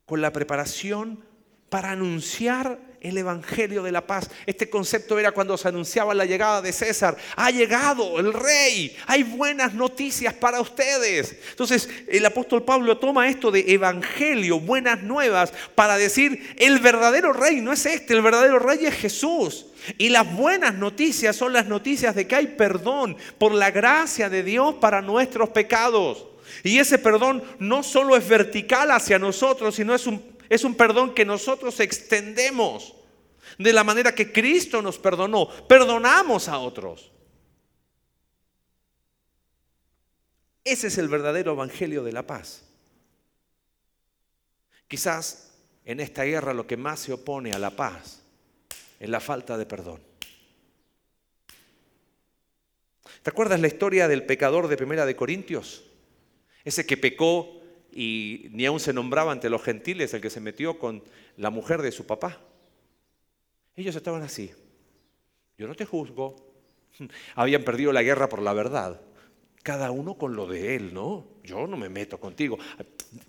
con 0.06 0.20
la 0.20 0.34
preparación 0.34 1.24
para 1.70 1.92
anunciar 1.92 2.95
el 3.06 3.18
Evangelio 3.18 3.84
de 3.84 3.92
la 3.92 4.06
paz. 4.06 4.30
Este 4.46 4.70
concepto 4.70 5.20
era 5.20 5.32
cuando 5.32 5.58
se 5.58 5.68
anunciaba 5.68 6.14
la 6.14 6.26
llegada 6.26 6.62
de 6.62 6.74
César. 6.74 7.16
Ha 7.36 7.52
llegado 7.52 8.20
el 8.20 8.34
rey, 8.34 8.96
hay 9.06 9.24
buenas 9.24 9.74
noticias 9.74 10.34
para 10.34 10.60
ustedes. 10.60 11.36
Entonces 11.52 11.88
el 12.08 12.26
apóstol 12.26 12.64
Pablo 12.64 12.98
toma 12.98 13.30
esto 13.30 13.52
de 13.52 13.66
Evangelio, 13.68 14.60
buenas 14.60 15.04
nuevas, 15.04 15.54
para 15.76 15.98
decir, 15.98 16.56
el 16.58 16.80
verdadero 16.80 17.32
rey 17.32 17.62
no 17.62 17.72
es 17.72 17.86
este, 17.86 18.14
el 18.14 18.22
verdadero 18.22 18.60
rey 18.60 18.86
es 18.86 18.96
Jesús. 18.96 19.68
Y 20.00 20.10
las 20.10 20.36
buenas 20.36 20.74
noticias 20.74 21.36
son 21.36 21.54
las 21.54 21.68
noticias 21.68 22.16
de 22.16 22.26
que 22.26 22.36
hay 22.36 22.48
perdón 22.48 23.18
por 23.38 23.54
la 23.54 23.70
gracia 23.70 24.30
de 24.30 24.42
Dios 24.42 24.76
para 24.82 25.02
nuestros 25.02 25.50
pecados. 25.50 26.26
Y 26.64 26.80
ese 26.80 26.98
perdón 26.98 27.44
no 27.60 27.84
solo 27.84 28.16
es 28.16 28.28
vertical 28.28 28.90
hacia 28.90 29.20
nosotros, 29.20 29.76
sino 29.76 29.94
es 29.94 30.08
un 30.08 30.36
es 30.50 30.64
un 30.64 30.76
perdón 30.76 31.14
que 31.14 31.26
nosotros 31.26 31.80
extendemos 31.80 32.95
de 33.58 33.74
la 33.74 33.84
manera 33.84 34.14
que 34.14 34.32
Cristo 34.32 34.82
nos 34.82 34.98
perdonó. 34.98 35.50
Perdonamos 35.68 36.48
a 36.48 36.58
otros. 36.60 37.12
Ese 40.64 40.88
es 40.88 40.98
el 40.98 41.08
verdadero 41.08 41.54
evangelio 41.54 42.04
de 42.04 42.12
la 42.12 42.26
paz. 42.26 42.64
Quizás 44.88 45.54
en 45.86 46.00
esta 46.00 46.24
guerra 46.24 46.54
lo 46.54 46.66
que 46.66 46.78
más 46.78 47.00
se 47.00 47.14
opone 47.14 47.52
a 47.52 47.60
la 47.60 47.70
paz 47.72 48.22
es 49.00 49.10
la 49.10 49.20
falta 49.20 49.58
de 49.58 49.66
perdón. 49.66 50.02
¿Te 53.22 53.30
acuerdas 53.30 53.60
la 53.60 53.68
historia 53.68 54.08
del 54.08 54.26
pecador 54.26 54.68
de 54.68 54.78
Primera 54.78 55.06
de 55.06 55.16
Corintios? 55.16 55.84
Ese 56.64 56.86
que 56.86 56.98
pecó 56.98 57.62
y 57.92 58.48
ni 58.52 58.66
aún 58.66 58.80
se 58.80 58.94
nombraba 58.94 59.32
ante 59.32 59.50
los 59.50 59.64
gentiles 59.64 60.14
el 60.14 60.22
que 60.22 60.30
se 60.30 60.42
metió 60.42 60.80
con 60.80 61.04
la 61.38 61.50
mujer 61.50 61.82
de 61.82 61.92
su 61.92 62.06
papá. 62.06 62.42
Ellos 63.76 63.96
estaban 63.96 64.22
así. 64.22 64.52
Yo 65.58 65.68
no 65.68 65.76
te 65.76 65.86
juzgo. 65.86 66.36
Habían 67.36 67.64
perdido 67.64 67.92
la 67.92 68.04
guerra 68.04 68.30
por 68.30 68.42
la 68.42 68.54
verdad. 68.54 69.02
Cada 69.64 69.92
uno 69.92 70.18
con 70.18 70.36
lo 70.36 70.48
de 70.48 70.76
él, 70.76 70.94
¿no? 70.94 71.26
Yo 71.44 71.68
no 71.68 71.76
me 71.76 71.90
meto 71.90 72.20
contigo. 72.20 72.58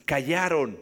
Callaron 0.05 0.79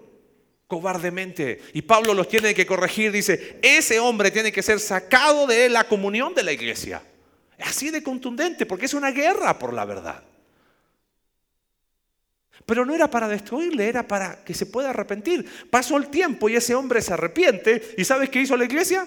cobardemente. 0.66 1.60
Y 1.72 1.82
Pablo 1.82 2.14
los 2.14 2.28
tiene 2.28 2.54
que 2.54 2.66
corregir. 2.66 3.12
Dice, 3.12 3.58
ese 3.62 4.00
hombre 4.00 4.30
tiene 4.30 4.50
que 4.50 4.62
ser 4.62 4.80
sacado 4.80 5.46
de 5.46 5.68
la 5.68 5.84
comunión 5.84 6.34
de 6.34 6.42
la 6.42 6.52
iglesia. 6.52 7.02
Así 7.60 7.90
de 7.90 8.02
contundente, 8.02 8.66
porque 8.66 8.86
es 8.86 8.94
una 8.94 9.12
guerra 9.12 9.58
por 9.58 9.72
la 9.72 9.84
verdad. 9.84 10.24
Pero 12.66 12.84
no 12.84 12.94
era 12.94 13.11
para 13.11 13.28
destruirle, 13.28 13.88
era 13.88 14.07
para 14.07 14.42
que 14.44 14.55
se 14.55 14.66
pueda 14.66 14.90
arrepentir. 14.90 15.46
Pasó 15.70 15.96
el 15.96 16.09
tiempo 16.09 16.48
y 16.48 16.57
ese 16.57 16.74
hombre 16.74 17.02
se 17.02 17.12
arrepiente. 17.12 17.94
¿Y 17.98 18.05
sabes 18.05 18.30
qué 18.30 18.40
hizo 18.40 18.57
la 18.57 18.64
iglesia? 18.64 19.07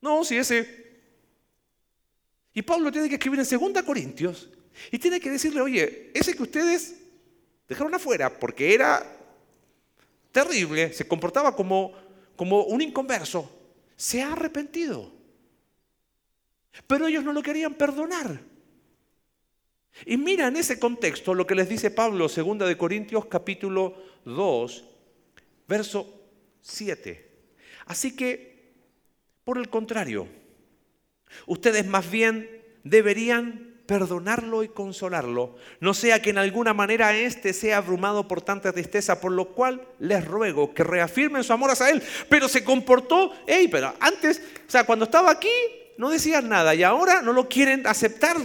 No, 0.00 0.24
si 0.24 0.36
ese... 0.36 0.82
Y 2.54 2.62
Pablo 2.62 2.92
tiene 2.92 3.08
que 3.08 3.14
escribir 3.14 3.40
en 3.40 3.72
2 3.72 3.82
Corintios 3.82 4.50
y 4.90 4.98
tiene 4.98 5.20
que 5.20 5.30
decirle, 5.30 5.62
oye, 5.62 6.10
ese 6.12 6.34
que 6.34 6.42
ustedes 6.42 6.96
dejaron 7.66 7.94
afuera 7.94 8.38
porque 8.38 8.74
era 8.74 9.04
terrible, 10.32 10.92
se 10.92 11.08
comportaba 11.08 11.56
como, 11.56 11.94
como 12.36 12.64
un 12.64 12.82
inconverso, 12.82 13.50
se 13.96 14.22
ha 14.22 14.32
arrepentido. 14.32 15.10
Pero 16.86 17.06
ellos 17.06 17.24
no 17.24 17.32
lo 17.32 17.42
querían 17.42 17.74
perdonar. 17.74 18.51
Y 20.06 20.16
mira 20.16 20.48
en 20.48 20.56
ese 20.56 20.78
contexto 20.78 21.34
lo 21.34 21.46
que 21.46 21.54
les 21.54 21.68
dice 21.68 21.90
Pablo, 21.90 22.28
2 22.28 22.58
de 22.68 22.76
Corintios 22.76 23.26
capítulo 23.26 23.94
2, 24.24 24.84
verso 25.68 26.22
7. 26.60 27.30
Así 27.86 28.16
que, 28.16 28.72
por 29.44 29.58
el 29.58 29.68
contrario, 29.68 30.26
ustedes 31.46 31.86
más 31.86 32.10
bien 32.10 32.62
deberían 32.84 33.72
perdonarlo 33.86 34.62
y 34.62 34.68
consolarlo, 34.68 35.56
no 35.80 35.92
sea 35.92 36.22
que 36.22 36.30
en 36.30 36.38
alguna 36.38 36.72
manera 36.72 37.14
éste 37.14 37.52
sea 37.52 37.78
abrumado 37.78 38.26
por 38.26 38.40
tanta 38.40 38.72
tristeza, 38.72 39.20
por 39.20 39.32
lo 39.32 39.48
cual 39.48 39.86
les 39.98 40.24
ruego 40.24 40.72
que 40.72 40.84
reafirmen 40.84 41.44
su 41.44 41.52
amor 41.52 41.70
hacia 41.70 41.90
él. 41.90 42.02
Pero 42.28 42.48
se 42.48 42.64
comportó, 42.64 43.32
hey, 43.46 43.68
pero 43.70 43.92
antes, 44.00 44.40
o 44.66 44.70
sea, 44.70 44.84
cuando 44.84 45.04
estaba 45.04 45.30
aquí 45.30 45.50
no 45.98 46.08
decían 46.08 46.48
nada 46.48 46.74
y 46.74 46.82
ahora 46.82 47.22
no 47.22 47.32
lo 47.32 47.48
quieren 47.48 47.86
aceptar. 47.86 48.36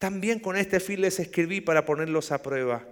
También 0.00 0.38
con 0.38 0.56
este 0.56 0.80
fin 0.80 1.02
les 1.02 1.20
escribí 1.20 1.60
para 1.60 1.84
ponerlos 1.84 2.32
a 2.32 2.40
prueba. 2.40 2.86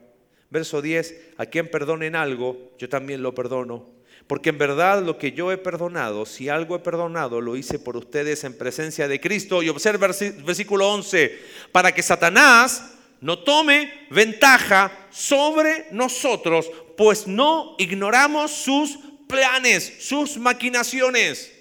Verso 0.51 0.83
10, 0.83 1.31
a 1.39 1.47
quien 1.47 1.71
perdonen 1.71 2.15
algo, 2.15 2.75
yo 2.79 2.91
también 2.91 3.23
lo 3.23 3.35
perdono. 3.35 3.89
Porque 4.27 4.51
en 4.51 4.59
verdad 4.59 5.03
lo 5.03 5.17
que 5.17 5.33
yo 5.33 5.51
he 5.51 5.57
perdonado, 5.57 6.27
si 6.27 6.51
algo 6.51 6.77
he 6.77 6.81
perdonado, 6.81 7.41
lo 7.41 7.57
hice 7.57 7.79
por 7.79 7.97
ustedes 7.97 8.45
en 8.45 8.59
presencia 8.59 9.09
de 9.09 9.23
Cristo. 9.23 9.63
Y 9.63 9.71
observa 9.71 10.07
versículo 10.07 10.87
11, 10.93 11.39
para 11.73 11.93
que 11.93 12.03
Satanás 12.03 12.93
no 13.23 13.39
tome 13.39 13.91
ventaja 14.11 14.93
sobre 15.09 15.87
nosotros, 15.91 16.71
pues 16.99 17.27
no 17.27 17.75
ignoramos 17.79 18.51
sus 18.51 18.99
planes, 19.27 19.95
sus 20.01 20.37
maquinaciones. 20.37 21.55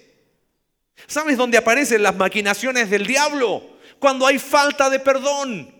¿Sabes 1.06 1.38
dónde 1.38 1.56
aparecen 1.56 2.02
las 2.02 2.16
maquinaciones 2.16 2.90
del 2.90 3.06
diablo? 3.06 3.77
Cuando 3.98 4.26
hay 4.26 4.38
falta 4.38 4.88
de 4.90 5.00
perdón. 5.00 5.74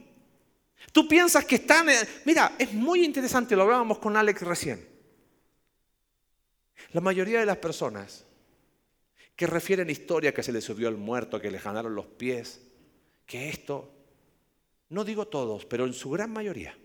Tú 0.93 1.07
piensas 1.07 1.45
que 1.45 1.57
están... 1.57 1.89
Mira, 2.25 2.55
es 2.59 2.73
muy 2.73 3.05
interesante, 3.05 3.55
lo 3.55 3.63
hablábamos 3.63 3.99
con 3.99 4.17
Alex 4.17 4.43
recién. 4.43 4.89
La 6.93 7.01
mayoría 7.01 7.41
de 7.41 7.47
las 7.47 7.59
personas 7.59 8.25
que 9.37 9.47
refieren 9.47 9.91
historia 9.91 10.35
que 10.35 10.43
se 10.43 10.53
le 10.53 10.61
subió 10.61 10.89
el 10.89 10.97
muerto, 10.97 11.41
que 11.41 11.51
le 11.51 11.59
ganaron 11.59 11.95
los 11.95 12.07
pies, 12.07 12.61
que 13.27 13.49
esto, 13.49 13.93
no 14.89 15.05
digo 15.05 15.29
todos, 15.29 15.65
pero 15.67 15.87
en 15.87 15.93
su 15.93 16.11
gran 16.11 16.33
mayoría, 16.33 16.77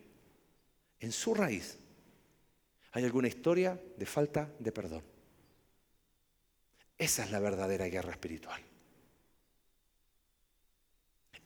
en 0.99 1.11
su 1.11 1.33
raíz, 1.33 1.79
hay 2.91 3.05
alguna 3.05 3.27
historia 3.27 3.81
de 3.97 4.05
falta 4.05 4.51
de 4.59 4.71
perdón. 4.71 5.03
Esa 6.97 7.23
es 7.23 7.31
la 7.31 7.39
verdadera 7.39 7.87
guerra 7.87 8.11
espiritual. 8.11 8.61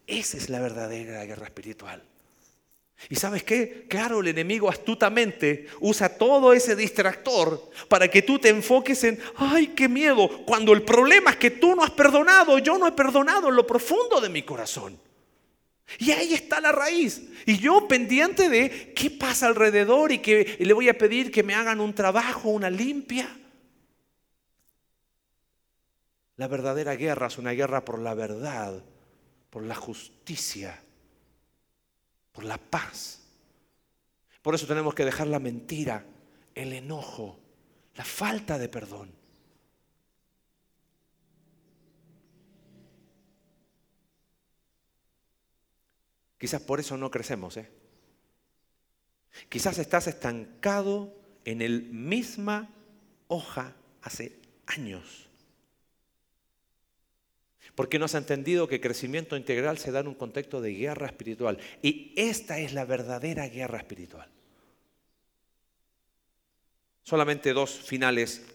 Esa 0.08 0.38
es 0.38 0.49
la 0.49 0.62
verdadera 0.62 1.26
guerra 1.26 1.45
espiritual. 1.45 2.01
¿Y 3.10 3.16
sabes 3.16 3.43
qué? 3.43 3.86
Claro, 3.88 4.22
el 4.22 4.30
enemigo 4.30 4.70
astutamente 4.70 5.68
usa 5.82 6.18
todo 6.18 6.53
ese 6.53 6.76
distractor 6.76 7.70
para 7.88 8.08
que 8.08 8.24
tú 8.24 8.39
te 8.39 8.49
enfoques 8.49 9.03
en, 9.03 9.20
ay, 9.36 9.68
qué 9.68 9.88
miedo, 9.88 10.45
cuando 10.45 10.74
el 10.74 10.82
problema 10.82 11.32
es 11.32 11.38
que 11.38 11.51
tú 11.51 11.76
no 11.76 11.84
has 11.84 11.91
perdonado, 11.91 12.58
yo 12.58 12.78
no 12.78 12.88
he 12.88 12.91
perdonado 12.93 13.49
en 13.49 13.55
lo 13.55 13.68
profundo 13.68 14.20
de 14.20 14.30
mi 14.30 14.41
corazón. 14.41 14.99
Y 15.99 16.12
ahí 16.12 16.34
está 16.34 16.60
la 16.60 16.72
raíz. 16.72 17.22
Y 17.45 17.60
yo 17.60 17.88
pendiente 17.88 18.49
de 18.49 18.93
qué 18.93 19.12
pasa 19.12 19.47
alrededor 19.47 20.12
y 20.12 20.20
que 20.20 20.58
le 20.60 20.74
voy 20.74 20.89
a 20.89 20.97
pedir 20.97 21.32
que 21.32 21.43
me 21.43 21.53
hagan 21.53 21.80
un 21.80 21.93
trabajo, 21.93 22.49
una 22.49 22.70
limpia. 22.70 23.30
La 26.36 26.47
verdadera 26.47 26.95
guerra 26.95 27.28
es 27.28 27.38
una 27.38 27.51
guerra 27.51 27.86
por 27.86 27.99
la 27.99 28.16
verdad 28.16 28.84
por 29.58 29.66
la 29.66 29.74
justicia, 29.74 30.80
por 32.32 32.43
la 32.43 32.60
paz. 32.60 33.22
Por 34.43 34.53
eso 34.53 34.68
tenemos 34.68 34.93
que 34.93 35.03
dejar 35.03 35.26
la 35.26 35.39
mentira, 35.39 36.05
el 36.53 36.74
enojo, 36.74 37.39
la 37.95 38.05
falta 38.05 38.60
de 38.60 38.70
perdón. 38.70 39.12
Quizás 46.38 46.62
por 46.62 46.80
eso 46.80 46.95
no 46.95 47.10
crecemos. 47.10 47.58
¿eh? 47.58 47.68
Quizás 49.49 49.80
estás 49.80 50.05
estancado 50.05 51.16
en 51.45 51.64
el 51.64 51.82
misma 51.82 52.70
hoja 53.28 53.74
hace 54.03 54.39
años. 54.68 55.27
Porque 57.78 58.00
no 58.00 58.06
has 58.06 58.16
entendido 58.16 58.68
que 58.68 58.82
crecimiento 58.82 59.38
integral 59.38 59.78
se 59.78 59.92
da 59.92 60.00
en 60.00 60.08
un 60.08 60.16
contexto 60.16 60.62
de 60.62 60.74
guerra 60.74 61.06
espiritual. 61.06 61.60
Y 61.84 62.12
esta 62.16 62.58
es 62.58 62.74
la 62.74 62.86
verdadera 62.86 63.48
guerra 63.50 63.78
espiritual. 63.78 64.28
Solamente 67.04 67.54
dos 67.54 67.70
finales. 67.70 68.48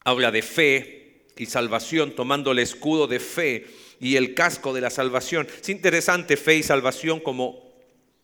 Habla 0.00 0.32
de 0.32 0.42
fe 0.42 1.26
y 1.36 1.46
salvación, 1.46 2.16
tomando 2.16 2.50
el 2.50 2.58
escudo 2.58 3.06
de 3.06 3.20
fe 3.20 3.68
y 4.00 4.16
el 4.16 4.34
casco 4.34 4.74
de 4.74 4.80
la 4.80 4.90
salvación. 4.90 5.46
Es 5.62 5.68
interesante 5.68 6.36
fe 6.36 6.56
y 6.56 6.64
salvación 6.64 7.20
como, 7.20 7.72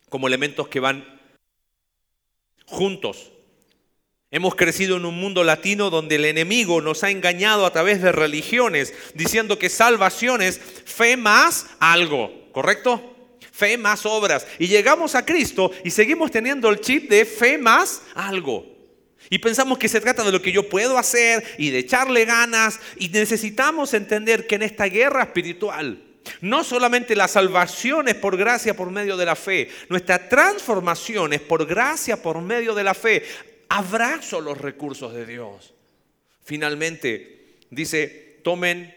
como 0.09 0.27
elementos 0.27 0.67
que 0.67 0.81
van 0.81 1.23
juntos. 2.67 3.31
Hemos 4.35 4.57
crecido 4.57 4.97
en 4.97 5.05
un 5.05 5.14
mundo 5.14 5.45
latino 5.45 5.91
donde 5.91 6.16
el 6.16 6.24
enemigo 6.24 6.80
nos 6.80 7.05
ha 7.05 7.11
engañado 7.11 7.66
a 7.66 7.72
través 7.72 8.03
de 8.03 8.11
religiones, 8.11 8.93
diciendo 9.14 9.61
que 9.61 9.68
salvación 9.68 10.43
es 10.43 10.59
fe 10.59 11.16
más 11.16 11.66
algo, 11.78 12.32
¿correcto? 12.51 13.14
Fe 13.53 13.78
más 13.78 14.05
obras. 14.05 14.45
Y 14.59 14.66
llegamos 14.66 15.14
a 15.14 15.24
Cristo 15.24 15.70
y 15.85 15.93
seguimos 15.93 16.32
teniendo 16.32 16.68
el 16.68 16.80
chip 16.80 17.09
de 17.09 17.26
fe 17.26 17.59
más 17.59 18.03
algo. 18.16 18.66
Y 19.30 19.39
pensamos 19.39 19.78
que 19.78 19.89
se 19.89 20.01
trata 20.01 20.24
de 20.24 20.32
lo 20.32 20.43
que 20.43 20.51
yo 20.51 20.68
puedo 20.68 20.99
hacer 20.99 21.45
y 21.57 21.70
de 21.70 21.78
echarle 21.78 22.24
ganas. 22.24 22.80
Y 22.99 23.11
necesitamos 23.11 23.95
entender 23.95 24.49
que 24.49 24.57
en 24.57 24.62
esta 24.62 24.87
guerra 24.87 25.22
espiritual, 25.22 26.03
no 26.41 26.64
solamente 26.64 27.14
la 27.14 27.28
salvación 27.28 28.09
es 28.09 28.16
por 28.16 28.37
gracia 28.37 28.74
por 28.74 28.91
medio 28.91 29.16
de 29.16 29.26
la 29.26 29.37
fe, 29.37 29.70
nuestra 29.89 30.28
transformación 30.28 31.35
es 31.35 31.41
por 31.41 31.64
gracia 31.66 32.20
por 32.20 32.41
medio 32.43 32.74
de 32.74 32.82
la 32.82 32.95
fe. 32.95 33.22
Abrazo 33.77 34.41
los 34.41 34.59
recursos 34.59 35.12
de 35.12 35.27
Dios. 35.27 35.75
Finalmente, 36.45 37.57
dice, 37.70 38.39
tomen 38.45 38.95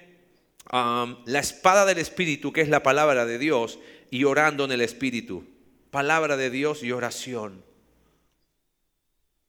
la 0.71 1.39
espada 1.39 1.83
del 1.83 1.97
Espíritu, 1.97 2.53
que 2.53 2.61
es 2.61 2.69
la 2.69 2.83
palabra 2.83 3.25
de 3.25 3.39
Dios, 3.39 3.79
y 4.11 4.23
orando 4.25 4.65
en 4.65 4.71
el 4.71 4.81
Espíritu. 4.81 5.45
Palabra 5.89 6.37
de 6.37 6.51
Dios 6.51 6.83
y 6.83 6.91
oración. 6.91 7.63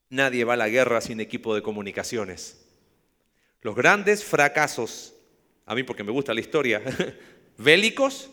Nadie 0.09 0.45
va 0.45 0.53
a 0.53 0.57
la 0.57 0.67
guerra 0.67 0.99
sin 0.99 1.19
equipo 1.19 1.53
de 1.53 1.61
comunicaciones. 1.61 2.65
Los 3.61 3.75
grandes 3.75 4.23
fracasos, 4.23 5.13
a 5.67 5.75
mí 5.75 5.83
porque 5.83 6.03
me 6.03 6.11
gusta 6.11 6.33
la 6.33 6.39
historia, 6.39 6.81
bélicos 7.59 8.31